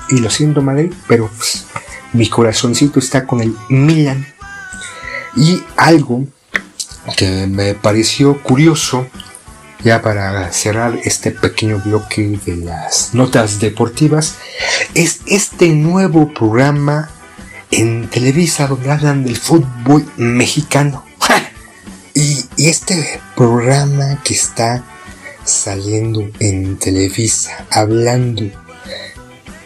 Y 0.09 0.19
lo 0.19 0.29
siento, 0.29 0.61
Madrid, 0.61 0.91
pero 1.07 1.29
pues, 1.35 1.65
mi 2.13 2.27
corazoncito 2.27 2.99
está 2.99 3.25
con 3.25 3.41
el 3.41 3.55
Milán. 3.69 4.25
Y 5.35 5.63
algo 5.77 6.25
que 7.15 7.47
me 7.47 7.75
pareció 7.75 8.41
curioso, 8.41 9.07
ya 9.83 10.01
para 10.01 10.51
cerrar 10.51 10.99
este 11.03 11.31
pequeño 11.31 11.81
bloque 11.83 12.39
de 12.45 12.57
las 12.57 13.13
notas 13.13 13.59
deportivas, 13.59 14.35
es 14.93 15.21
este 15.27 15.69
nuevo 15.69 16.33
programa 16.33 17.09
en 17.71 18.09
Televisa 18.09 18.67
donde 18.67 18.91
hablan 18.91 19.23
del 19.23 19.37
fútbol 19.37 20.05
mexicano. 20.17 21.05
Y, 22.59 22.67
este 22.67 23.21
programa 23.37 24.21
que 24.21 24.33
está 24.33 24.83
saliendo 25.45 26.29
en 26.41 26.77
Televisa 26.77 27.65
hablando 27.71 28.51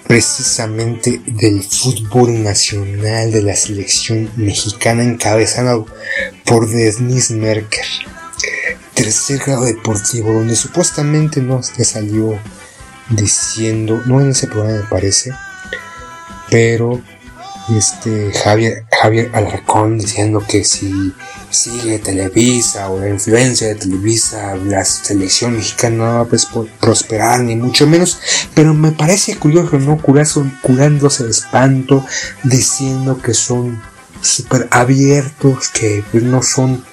precisamente 0.06 1.20
del 1.26 1.64
fútbol 1.64 2.44
nacional 2.44 3.32
de 3.32 3.42
la 3.42 3.56
selección 3.56 4.30
mexicana 4.36 5.02
encabezado 5.02 5.88
por 6.46 6.70
Denise 6.70 7.34
Merker. 7.34 7.86
Tercer 8.94 9.40
grado 9.40 9.66
deportivo, 9.66 10.32
donde 10.32 10.56
supuestamente 10.56 11.42
no 11.42 11.64
se 11.64 11.84
salió 11.86 12.38
diciendo, 13.10 14.04
no 14.06 14.22
en 14.22 14.30
ese 14.30 14.46
programa 14.46 14.84
me 14.84 14.88
parece, 14.88 15.32
pero 16.48 17.02
este 17.76 18.32
Javier, 18.34 18.86
Javier 19.02 19.32
Alarcón 19.34 19.98
diciendo 19.98 20.44
que 20.48 20.64
si 20.64 21.12
sigue 21.54 22.00
Televisa 22.00 22.90
o 22.90 23.00
la 23.00 23.10
influencia 23.10 23.68
de 23.68 23.76
Televisa, 23.76 24.56
la 24.56 24.84
selección 24.84 25.56
mexicana 25.56 25.96
no 25.96 26.04
va 26.04 26.20
a 26.22 26.28
prosperar 26.80 27.42
ni 27.42 27.56
mucho 27.56 27.88
menos, 27.88 28.20
pero 28.54 28.74
me 28.74 28.92
parece 28.92 29.36
curioso, 29.38 29.78
¿no? 29.80 29.98
curándose 29.98 31.24
de 31.24 31.32
espanto, 31.32 32.06
diciendo 32.44 33.22
que 33.22 33.34
son 33.34 33.82
súper 34.22 34.68
abiertos, 34.72 35.70
que 35.70 36.04
pues, 36.12 36.24
no 36.24 36.42
son 36.42 36.84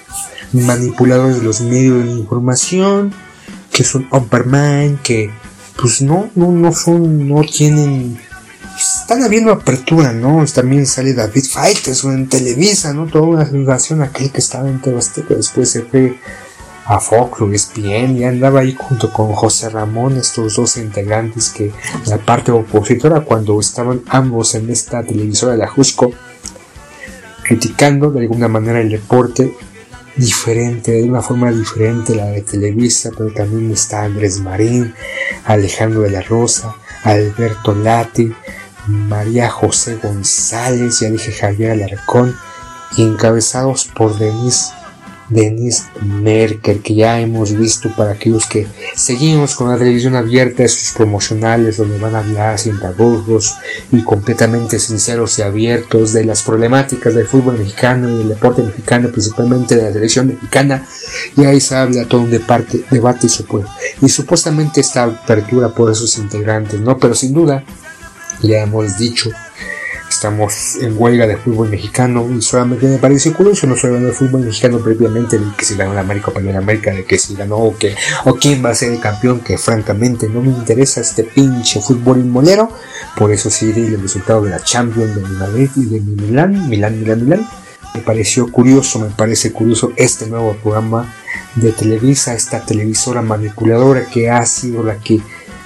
manipuladores 0.53 1.37
de 1.37 1.43
los 1.43 1.61
medios 1.61 2.03
de 2.03 2.11
información, 2.11 3.13
que 3.71 3.83
son 3.83 4.07
mind, 4.45 5.01
que 5.01 5.31
pues 5.79 6.01
no, 6.01 6.29
no, 6.35 6.51
no 6.51 6.73
son, 6.73 7.27
no 7.27 7.41
tienen 7.41 8.19
están 8.77 9.23
habiendo 9.23 9.51
apertura, 9.51 10.13
¿no? 10.13 10.43
También 10.53 10.85
sale 10.85 11.13
David 11.13 11.45
Fighters 11.45 12.03
en 12.03 12.27
Televisa, 12.27 12.93
¿no? 12.93 13.05
Toda 13.07 13.27
una 13.27 13.45
sensación 13.45 14.01
aquel 14.01 14.31
que 14.31 14.39
estaba 14.39 14.67
en 14.69 14.81
Tebasteca, 14.81 15.35
después 15.35 15.69
se 15.69 15.81
fue 15.81 16.17
a 16.85 16.99
Fox, 16.99 17.41
ESPN, 17.41 18.17
y 18.17 18.23
andaba 18.23 18.61
ahí 18.61 18.75
junto 18.77 19.13
con 19.13 19.31
José 19.33 19.69
Ramón, 19.69 20.17
estos 20.17 20.55
dos 20.55 20.77
integrantes 20.77 21.49
que 21.49 21.71
la 22.07 22.17
parte 22.17 22.51
opositora, 22.51 23.21
cuando 23.21 23.59
estaban 23.59 24.01
ambos 24.07 24.55
en 24.55 24.69
esta 24.69 25.03
televisora 25.03 25.53
de 25.53 25.59
la 25.59 25.67
Jusco, 25.67 26.11
criticando 27.43 28.11
de 28.11 28.21
alguna 28.21 28.47
manera 28.47 28.81
el 28.81 28.89
deporte 28.89 29.55
diferente, 30.15 30.91
de 30.91 31.03
una 31.03 31.21
forma 31.21 31.51
diferente 31.51 32.15
la 32.15 32.25
de 32.25 32.41
Televisa, 32.41 33.11
pero 33.17 33.31
también 33.33 33.71
está 33.71 34.03
Andrés 34.03 34.39
Marín, 34.39 34.93
Alejandro 35.45 36.01
de 36.01 36.11
la 36.11 36.21
Rosa, 36.21 36.75
Alberto 37.03 37.73
Lati, 37.73 38.33
María 38.91 39.49
José 39.49 39.97
González, 40.01 40.99
ya 40.99 41.09
dije 41.09 41.31
Javier 41.31 41.71
Alarcón, 41.71 42.35
encabezados 42.97 43.85
por 43.85 44.17
Denise 44.17 44.73
Denise 45.31 45.83
Merkel, 46.01 46.81
que 46.81 46.93
ya 46.93 47.19
hemos 47.21 47.53
visto 47.53 47.89
para 47.95 48.11
aquellos 48.11 48.45
que 48.45 48.67
seguimos 48.95 49.55
con 49.55 49.69
la 49.69 49.77
televisión 49.77 50.15
abierta, 50.15 50.67
sus 50.67 50.91
promocionales 50.91 51.77
donde 51.77 51.97
van 51.97 52.15
a 52.15 52.19
hablar 52.19 52.59
sin 52.59 52.77
tapujos 52.79 53.55
y 53.93 54.01
completamente 54.03 54.77
sinceros 54.77 55.39
y 55.39 55.41
abiertos 55.41 56.11
de 56.11 56.25
las 56.25 56.43
problemáticas 56.43 57.15
del 57.15 57.27
fútbol 57.27 57.57
mexicano 57.57 58.09
y 58.09 58.17
del 58.17 58.29
deporte 58.29 58.61
mexicano, 58.61 59.09
principalmente 59.09 59.75
de 59.75 59.83
la 59.83 59.91
televisión 59.93 60.27
mexicana, 60.27 60.85
y 61.37 61.45
ahí 61.45 61.61
se 61.61 61.75
habla 61.75 62.05
todo 62.05 62.21
un 62.21 62.31
debate, 62.31 62.83
debate 62.91 63.27
y, 63.27 64.05
y 64.05 64.09
supuestamente 64.09 64.81
esta 64.81 65.03
apertura 65.03 65.69
por 65.69 65.91
esos 65.91 66.17
integrantes, 66.17 66.79
¿no? 66.81 66.97
Pero 66.97 67.15
sin 67.15 67.33
duda, 67.33 67.63
ya 68.41 68.61
hemos 68.61 68.97
dicho 68.97 69.31
estamos 70.21 70.75
en 70.75 70.95
huelga 71.01 71.25
de 71.25 71.37
fútbol 71.37 71.69
mexicano 71.69 72.29
y 72.29 72.41
solamente 72.41 72.85
me 72.85 72.99
pareció 72.99 73.33
curioso, 73.33 73.65
no 73.65 73.75
solo 73.75 73.99
de 73.99 74.11
fútbol 74.11 74.41
mexicano 74.41 74.79
previamente, 74.79 75.39
de 75.39 75.45
que 75.57 75.65
si 75.65 75.75
ganó 75.75 75.93
la 75.93 76.01
América 76.01 76.27
o 76.29 76.33
perdió 76.33 76.51
la 76.51 76.59
América, 76.59 76.91
de 76.91 77.05
que 77.05 77.17
si 77.17 77.33
ganó 77.33 77.57
o, 77.57 77.75
que, 77.75 77.95
o 78.25 78.35
quién 78.35 78.63
va 78.63 78.69
a 78.69 78.75
ser 78.75 78.91
el 78.91 78.99
campeón, 78.99 79.39
que 79.39 79.57
francamente 79.57 80.27
no 80.27 80.41
me 80.41 80.49
interesa 80.49 81.01
este 81.01 81.23
pinche 81.23 81.81
fútbol 81.81 82.19
inmolero, 82.19 82.69
por 83.17 83.31
eso 83.31 83.49
sí 83.49 83.71
el 83.75 83.99
resultado 83.99 84.43
de 84.43 84.51
la 84.51 84.59
Champions 84.59 85.15
de 85.15 85.21
Madrid 85.21 85.69
y 85.75 85.85
de 85.85 86.01
Milán, 86.01 86.69
Milán, 86.69 86.99
Milán, 86.99 87.23
Milán. 87.23 87.47
Me 87.95 88.01
pareció 88.01 88.49
curioso, 88.51 88.99
me 88.99 89.09
parece 89.09 89.51
curioso 89.51 89.91
este 89.95 90.27
nuevo 90.27 90.55
programa 90.61 91.13
de 91.55 91.71
Televisa, 91.71 92.33
esta 92.33 92.63
televisora 92.63 93.21
manipuladora 93.21 94.05
que 94.05 94.29
ha 94.29 94.45
sido 94.45 94.83
la 94.83 94.97
que 94.97 95.19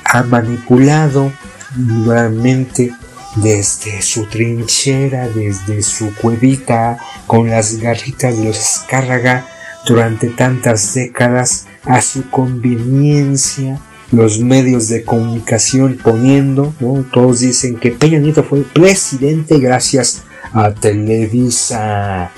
ha 0.05 0.23
manipulado 0.23 1.31
nuevamente 1.75 2.91
desde 3.35 4.01
su 4.01 4.25
trinchera, 4.25 5.27
desde 5.29 5.81
su 5.81 6.13
cuevita, 6.15 6.97
con 7.27 7.49
las 7.49 7.77
garritas 7.77 8.37
de 8.37 8.45
los 8.45 8.57
Escárraga, 8.57 9.47
durante 9.85 10.29
tantas 10.29 10.93
décadas 10.95 11.67
a 11.83 12.01
su 12.01 12.29
conveniencia, 12.29 13.79
los 14.11 14.39
medios 14.39 14.87
de 14.87 15.03
comunicación 15.03 15.99
poniendo, 16.01 16.73
todos 17.11 17.41
dicen 17.41 17.77
que 17.77 17.91
Peña 17.91 18.19
Nieto 18.19 18.43
fue 18.43 18.61
presidente 18.61 19.59
gracias 19.59 20.23
a 20.53 20.71
Televisa. 20.71 22.31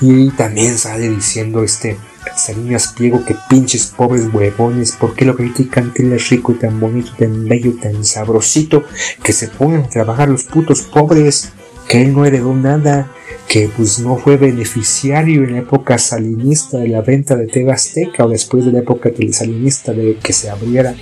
Y 0.00 0.30
también 0.30 0.76
sale 0.78 1.08
diciendo 1.08 1.62
este 1.62 1.96
Salinas 2.36 2.88
Pliego 2.88 3.24
que 3.24 3.36
pinches 3.48 3.86
pobres 3.86 4.28
huevones, 4.32 4.92
¿por 4.92 5.14
qué 5.14 5.24
lo 5.24 5.36
critican 5.36 5.92
que 5.92 6.02
él 6.02 6.12
es 6.12 6.28
rico 6.30 6.52
y 6.52 6.56
tan 6.56 6.80
bonito, 6.80 7.12
tan 7.18 7.46
bello, 7.48 7.74
tan 7.80 8.04
sabrosito, 8.04 8.84
que 9.22 9.32
se 9.32 9.48
pongan 9.48 9.82
a 9.82 9.88
trabajar 9.88 10.28
los 10.28 10.44
putos 10.44 10.82
pobres, 10.82 11.52
que 11.88 12.02
él 12.02 12.14
no 12.14 12.24
heredó 12.24 12.54
nada, 12.54 13.10
que 13.48 13.68
pues 13.76 13.98
no 13.98 14.16
fue 14.16 14.36
beneficiario 14.36 15.44
en 15.44 15.52
la 15.52 15.58
época 15.58 15.98
salinista 15.98 16.78
de 16.78 16.88
la 16.88 17.02
venta 17.02 17.36
de 17.36 17.46
TV 17.46 17.70
Azteca 17.72 18.24
o 18.24 18.28
después 18.28 18.64
de 18.64 18.72
la 18.72 18.78
época 18.78 19.10
salinista 19.30 19.92
de 19.92 20.16
que 20.22 20.32
se 20.32 20.48
abriera 20.48 20.94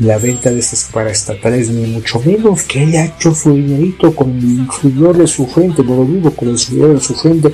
la 0.00 0.18
venta 0.18 0.50
de 0.50 0.58
esas 0.58 0.90
paraestatales, 0.92 1.70
ni 1.70 1.86
mucho 1.86 2.20
menos 2.20 2.64
que 2.64 2.82
él 2.82 2.96
ha 2.96 3.06
hecho 3.06 3.34
su 3.34 3.54
dinerito 3.54 4.14
con 4.14 4.30
el 4.30 4.68
sudor 4.70 5.16
de 5.16 5.26
su 5.26 5.46
frente, 5.46 5.82
no 5.82 5.96
lo 5.96 6.04
digo, 6.04 6.30
con 6.32 6.48
el 6.48 6.58
sudor 6.58 6.94
de 6.94 7.00
su 7.00 7.14
frente, 7.14 7.52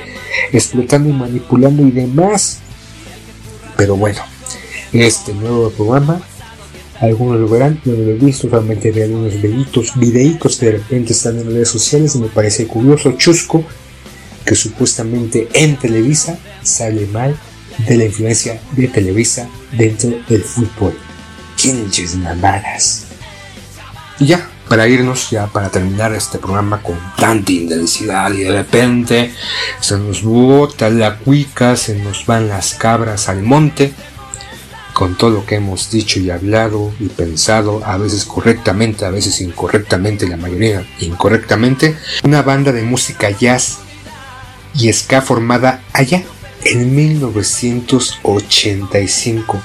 explotando 0.52 1.08
y 1.08 1.12
manipulando 1.12 1.86
y 1.86 1.90
demás. 1.90 2.60
Pero 3.82 3.96
bueno, 3.96 4.20
este 4.92 5.34
nuevo 5.34 5.68
programa, 5.70 6.22
algunos 7.00 7.40
lo 7.40 7.48
verán, 7.48 7.80
yo 7.84 7.94
no 7.94 8.04
lo 8.04 8.10
he 8.12 8.14
visto, 8.14 8.48
solamente 8.48 8.92
veo 8.92 9.06
algunos 9.06 9.42
videitos, 9.42 9.96
videitos 9.96 10.56
que 10.56 10.66
de 10.66 10.72
repente 10.72 11.12
están 11.12 11.40
en 11.40 11.46
redes 11.46 11.70
sociales 11.70 12.14
y 12.14 12.18
me 12.18 12.28
parece 12.28 12.68
curioso, 12.68 13.10
chusco, 13.18 13.64
que 14.44 14.54
supuestamente 14.54 15.48
en 15.52 15.76
Televisa 15.78 16.38
sale 16.62 17.06
mal 17.06 17.36
de 17.88 17.96
la 17.96 18.04
influencia 18.04 18.60
de 18.70 18.86
Televisa 18.86 19.48
dentro 19.72 20.10
del 20.28 20.44
fútbol. 20.44 20.96
Quinches 21.56 22.14
mamadas. 22.14 23.06
Y 24.20 24.26
ya, 24.26 24.48
para 24.68 24.88
irnos, 24.88 25.30
ya 25.30 25.46
para 25.46 25.70
terminar 25.70 26.12
este 26.14 26.38
programa 26.38 26.82
con 26.82 26.98
tanta 27.16 27.52
intensidad 27.52 28.32
y 28.32 28.44
de 28.44 28.52
repente 28.52 29.34
se 29.80 29.98
nos 29.98 30.22
bota 30.22 30.88
la 30.88 31.18
cuica, 31.18 31.76
se 31.76 31.96
nos 31.96 32.24
van 32.26 32.48
las 32.48 32.74
cabras 32.74 33.28
al 33.28 33.42
monte, 33.42 33.92
con 34.92 35.16
todo 35.16 35.30
lo 35.30 35.46
que 35.46 35.54
hemos 35.56 35.90
dicho 35.90 36.20
y 36.20 36.30
hablado 36.30 36.94
y 37.00 37.08
pensado, 37.08 37.82
a 37.84 37.96
veces 37.96 38.24
correctamente, 38.24 39.04
a 39.04 39.10
veces 39.10 39.40
incorrectamente, 39.40 40.28
la 40.28 40.36
mayoría 40.36 40.86
incorrectamente, 41.00 41.96
una 42.22 42.42
banda 42.42 42.70
de 42.72 42.82
música 42.82 43.30
jazz 43.30 43.78
y 44.74 44.92
ska 44.92 45.22
formada 45.22 45.82
allá 45.92 46.22
en 46.64 46.94
1985 46.94 49.60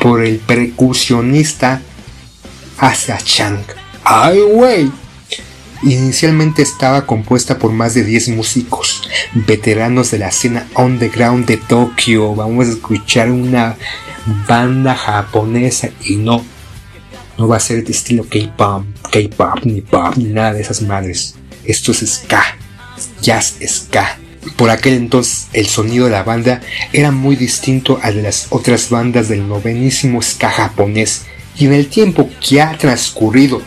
por 0.00 0.24
el 0.24 0.38
percusionista 0.38 1.82
Asa 2.78 3.18
Chang 3.18 3.75
¡Ay! 4.08 4.92
Inicialmente 5.82 6.62
estaba 6.62 7.06
compuesta 7.06 7.58
por 7.58 7.72
más 7.72 7.94
de 7.94 8.04
10 8.04 8.28
músicos, 8.28 9.02
veteranos 9.34 10.12
de 10.12 10.18
la 10.18 10.28
escena 10.28 10.68
underground 10.76 11.44
de 11.44 11.56
Tokio. 11.56 12.32
Vamos 12.36 12.68
a 12.68 12.70
escuchar 12.70 13.32
una 13.32 13.76
banda 14.46 14.94
japonesa 14.94 15.88
y 16.04 16.14
no, 16.14 16.44
no 17.36 17.48
va 17.48 17.56
a 17.56 17.60
ser 17.60 17.82
de 17.84 17.90
estilo 17.90 18.24
K-pop, 18.30 18.84
K-pop, 19.10 19.64
ni 19.64 19.80
pop, 19.80 20.14
ni 20.16 20.26
nada 20.26 20.52
de 20.52 20.60
esas 20.60 20.82
madres. 20.82 21.34
Esto 21.64 21.90
es 21.90 22.08
ska, 22.08 22.44
jazz 23.20 23.56
ska. 23.66 24.20
Por 24.54 24.70
aquel 24.70 24.94
entonces 24.94 25.48
el 25.52 25.66
sonido 25.66 26.04
de 26.04 26.12
la 26.12 26.22
banda 26.22 26.60
era 26.92 27.10
muy 27.10 27.34
distinto 27.34 27.98
al 28.00 28.14
de 28.14 28.22
las 28.22 28.46
otras 28.50 28.88
bandas 28.88 29.28
del 29.28 29.48
novenísimo 29.48 30.22
ska 30.22 30.48
japonés 30.48 31.22
y 31.58 31.66
en 31.66 31.72
el 31.72 31.88
tiempo 31.88 32.30
que 32.40 32.62
ha 32.62 32.78
transcurrido 32.78 33.62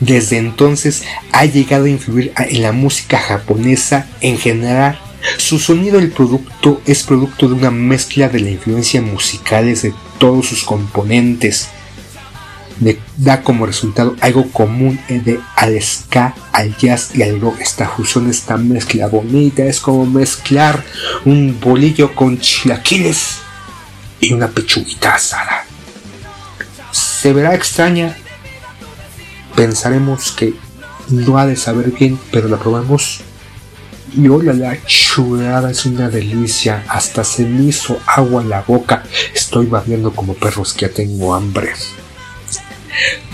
desde 0.00 0.38
entonces 0.38 1.04
ha 1.32 1.44
llegado 1.46 1.84
a 1.84 1.90
influir 1.90 2.32
en 2.36 2.62
la 2.62 2.72
música 2.72 3.18
japonesa 3.18 4.06
en 4.20 4.38
general. 4.38 4.98
Su 5.38 5.58
sonido 5.58 5.98
el 5.98 6.10
producto 6.10 6.80
es 6.86 7.02
producto 7.02 7.48
de 7.48 7.54
una 7.54 7.70
mezcla 7.70 8.28
de 8.28 8.40
la 8.40 8.50
influencia 8.50 9.00
musicales 9.02 9.82
de 9.82 9.94
todos 10.18 10.46
sus 10.46 10.64
componentes. 10.64 11.68
da 13.16 13.42
como 13.42 13.64
resultado 13.64 14.14
algo 14.20 14.50
común 14.52 15.00
de 15.08 15.40
al 15.56 15.80
ska, 15.82 16.34
al 16.52 16.76
jazz 16.76 17.12
y 17.14 17.22
al 17.22 17.40
rock. 17.40 17.60
Esta 17.60 17.88
fusión, 17.88 18.28
esta 18.28 18.56
mezcla 18.58 19.08
bonita 19.08 19.64
es 19.64 19.80
como 19.80 20.04
mezclar 20.04 20.84
un 21.24 21.58
bolillo 21.58 22.14
con 22.14 22.38
chilaquiles 22.38 23.38
y 24.20 24.34
una 24.34 24.48
pechuguita 24.48 25.14
asada. 25.14 25.64
Se 26.92 27.32
verá 27.32 27.54
extraña 27.54 28.16
pensaremos 29.56 30.30
que 30.32 30.54
no 31.08 31.38
ha 31.38 31.46
de 31.46 31.56
saber 31.56 31.90
bien, 31.90 32.18
pero 32.30 32.48
la 32.48 32.58
probamos. 32.58 33.22
Y 34.14 34.28
hola, 34.28 34.52
la 34.52 34.78
chulada 34.86 35.70
es 35.70 35.84
una 35.86 36.08
delicia. 36.08 36.84
Hasta 36.88 37.24
se 37.24 37.44
me 37.44 37.64
hizo 37.64 37.98
agua 38.06 38.42
en 38.42 38.50
la 38.50 38.62
boca. 38.62 39.02
Estoy 39.34 39.66
babeando 39.66 40.12
como 40.12 40.34
perros 40.34 40.72
que 40.74 40.86
ya 40.86 40.92
tengo 40.92 41.34
hambre. 41.34 41.72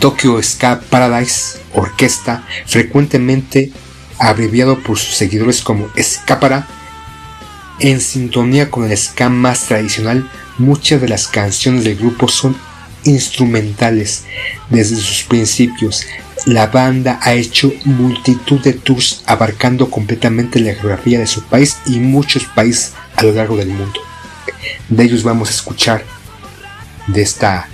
Tokyo 0.00 0.42
Ska 0.42 0.80
Paradise 0.80 1.58
Orquesta, 1.74 2.44
frecuentemente 2.66 3.72
abreviado 4.18 4.78
por 4.78 4.98
sus 4.98 5.14
seguidores 5.14 5.62
como 5.62 5.88
Escápara, 5.94 6.66
en 7.78 8.00
sintonía 8.00 8.70
con 8.70 8.90
el 8.90 8.96
ska 8.96 9.28
más 9.28 9.66
tradicional, 9.66 10.30
muchas 10.58 11.00
de 11.00 11.08
las 11.08 11.26
canciones 11.26 11.84
del 11.84 11.96
grupo 11.96 12.28
son 12.28 12.56
instrumentales 13.04 14.24
desde 14.70 14.96
sus 14.96 15.22
principios. 15.24 16.06
La 16.46 16.66
banda 16.66 17.20
ha 17.22 17.34
hecho 17.34 17.72
multitud 17.84 18.60
de 18.60 18.72
tours 18.72 19.22
abarcando 19.26 19.90
completamente 19.90 20.60
la 20.60 20.74
geografía 20.74 21.18
de 21.18 21.26
su 21.26 21.42
país 21.44 21.78
y 21.86 22.00
muchos 22.00 22.44
países 22.44 22.94
a 23.16 23.22
lo 23.22 23.32
largo 23.32 23.56
del 23.56 23.68
mundo. 23.68 24.00
De 24.88 25.04
ellos 25.04 25.22
vamos 25.22 25.48
a 25.48 25.52
escuchar 25.52 26.04
de 27.06 27.22
esta 27.22 27.68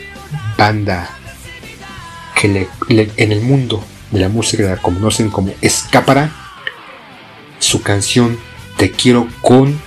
banda 0.56 1.10
que 2.34 2.68
en 3.16 3.32
el 3.32 3.40
mundo 3.40 3.84
de 4.10 4.20
la 4.20 4.28
música 4.28 4.62
la 4.64 4.76
conocen 4.76 5.30
como 5.30 5.52
Escápara, 5.60 6.30
su 7.58 7.82
canción 7.82 8.38
Te 8.76 8.90
quiero 8.92 9.28
con 9.40 9.80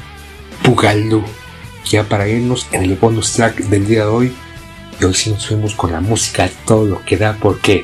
Pugalú. 0.63 1.23
Ya 1.89 2.03
para 2.03 2.27
irnos 2.27 2.68
en 2.72 2.84
el 2.84 2.95
bonus 2.95 3.34
track 3.34 3.57
del 3.57 3.88
día 3.88 4.01
de 4.01 4.09
hoy 4.09 4.34
y 5.02 5.06
hoy 5.06 5.14
sí 5.15 5.32
nos 5.32 5.48
fuimos 5.48 5.73
con 5.73 5.91
la 5.91 5.99
música, 5.99 6.48
todo 6.65 6.86
lo 6.86 7.03
que 7.03 7.18
da, 7.18 7.36
porque, 7.41 7.84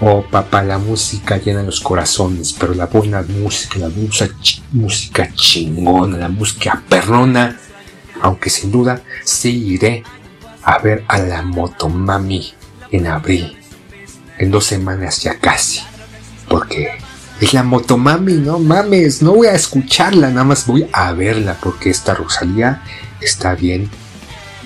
oh 0.00 0.22
papá, 0.22 0.62
la 0.62 0.78
música 0.78 1.36
llena 1.38 1.64
los 1.64 1.80
corazones, 1.80 2.52
pero 2.52 2.74
la 2.74 2.86
buena 2.86 3.22
música, 3.22 3.80
la 3.80 3.90
música, 4.70 5.32
chingona, 5.34 6.16
la 6.18 6.28
música 6.28 6.80
perrona, 6.88 7.58
aunque 8.20 8.50
sin 8.50 8.70
duda 8.70 9.02
sí 9.24 9.66
iré 9.66 10.04
a 10.62 10.78
ver 10.78 11.04
a 11.08 11.18
la 11.18 11.42
Motomami 11.42 12.54
en 12.92 13.06
abril. 13.08 13.58
en 14.38 14.50
dos 14.50 14.64
semanas 14.64 15.22
ya 15.22 15.38
casi. 15.38 15.80
Porque 16.48 16.98
es 17.40 17.52
la 17.54 17.62
motomami, 17.62 18.34
no 18.34 18.58
mames, 18.58 19.22
no 19.22 19.34
voy 19.34 19.46
a 19.48 19.54
escucharla, 19.54 20.30
nada 20.30 20.44
más 20.44 20.66
voy 20.66 20.88
a 20.92 21.12
verla 21.12 21.56
porque 21.60 21.90
esta 21.90 22.14
Rosalía 22.14 22.82
está 23.20 23.54
bien 23.54 23.90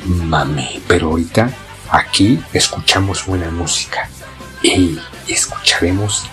mami. 0.07 0.83
Pero 0.89 1.09
ahorita 1.09 1.51
aquí 1.91 2.43
escuchamos 2.53 3.27
buena 3.27 3.51
música 3.51 4.09
y 4.63 4.99
escucharemos 5.29 6.25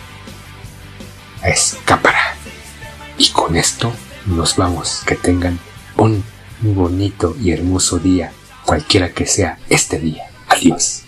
a 1.42 1.50
Escápara. 1.50 2.36
Y 3.18 3.30
con 3.30 3.56
esto 3.56 3.94
nos 4.26 4.56
vamos. 4.56 5.02
Que 5.06 5.16
tengan 5.16 5.60
un 5.98 6.24
bonito 6.62 7.36
y 7.40 7.52
hermoso 7.52 8.00
día, 8.00 8.32
cualquiera 8.66 9.12
que 9.12 9.26
sea 9.26 9.60
este 9.70 10.00
día. 10.00 10.24
Adiós. 10.48 11.03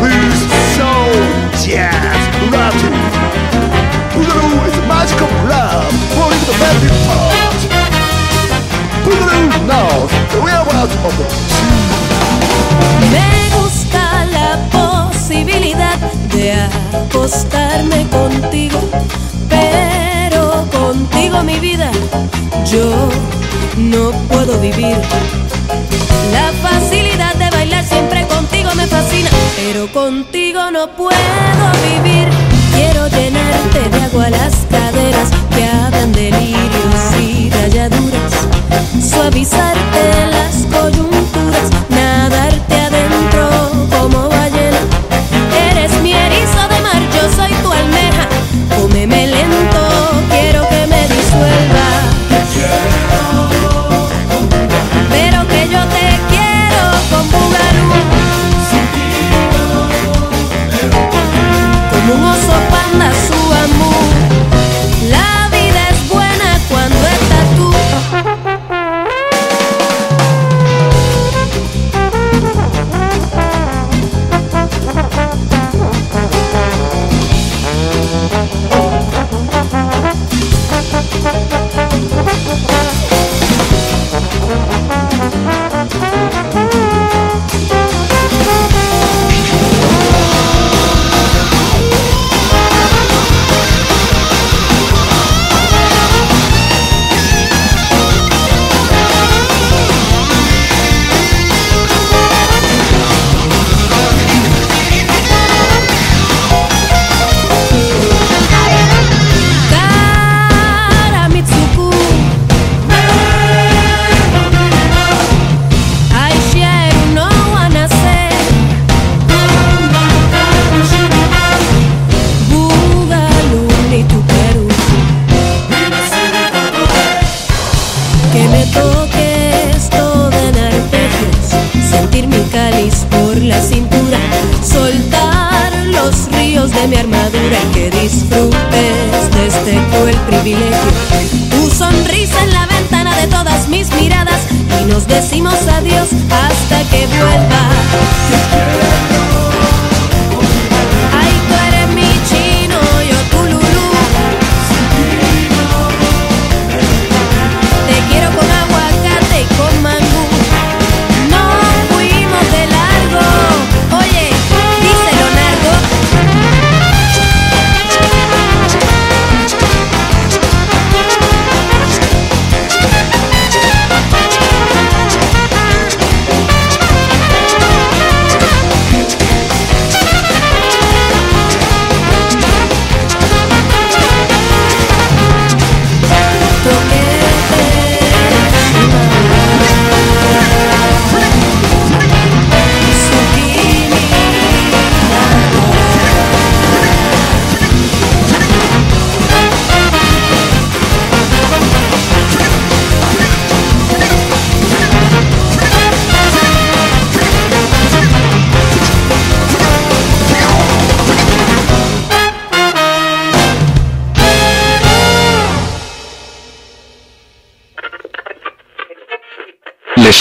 Blues, 0.00 0.42
magical 4.88 5.28
the 10.30 10.40
real 10.40 10.64
of 11.04 11.12
the 11.18 11.24
Me 13.10 13.50
gusta 13.56 14.24
la 14.26 14.50
posibilidad 14.70 15.98
de 16.30 16.52
acostarme 16.52 18.06
contigo, 18.08 18.78
pero 19.48 20.21
contigo 20.70 21.42
mi 21.42 21.58
vida 21.58 21.90
yo 22.70 22.90
no 23.76 24.10
puedo 24.28 24.58
vivir. 24.60 24.96
La 26.32 26.52
facilidad 26.62 27.34
de 27.34 27.50
bailar 27.50 27.84
siempre 27.84 28.26
contigo 28.26 28.70
me 28.74 28.86
fascina, 28.86 29.30
pero 29.56 29.90
contigo 29.92 30.70
no 30.70 30.88
puedo 30.96 31.64
vivir. 31.92 32.28
Quiero 32.74 33.08
llenarte 33.08 33.88
de 33.90 34.02
agua 34.04 34.30
las 34.30 34.54
caderas 34.70 35.30
que 35.54 35.64
hagan 35.64 36.12
delirios 36.12 37.20
y 37.20 37.50
rayaduras, 37.50 38.32
suavizarte 39.00 40.26
las 40.30 40.54
coyunturas, 40.74 41.70
nadarte 41.90 42.74
adentro 42.74 43.50
como 43.90 44.28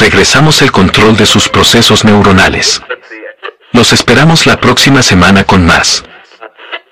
regresamos 0.02 0.64
el 0.64 0.72
control 0.72 1.16
de 1.16 1.28
sus 1.28 1.48
procesos 1.48 2.04
neuronales. 2.04 2.82
Los 3.72 3.94
esperamos 3.94 4.48
la 4.48 4.60
próxima 4.60 5.04
semana 5.04 5.44
con 5.44 5.64
más. 5.64 6.04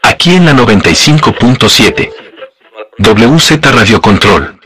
Aquí 0.03 0.35
en 0.35 0.45
la 0.45 0.53
95.7. 0.53 2.11
WZ 2.99 3.71
Radio 3.73 3.99
Control. 3.99 4.58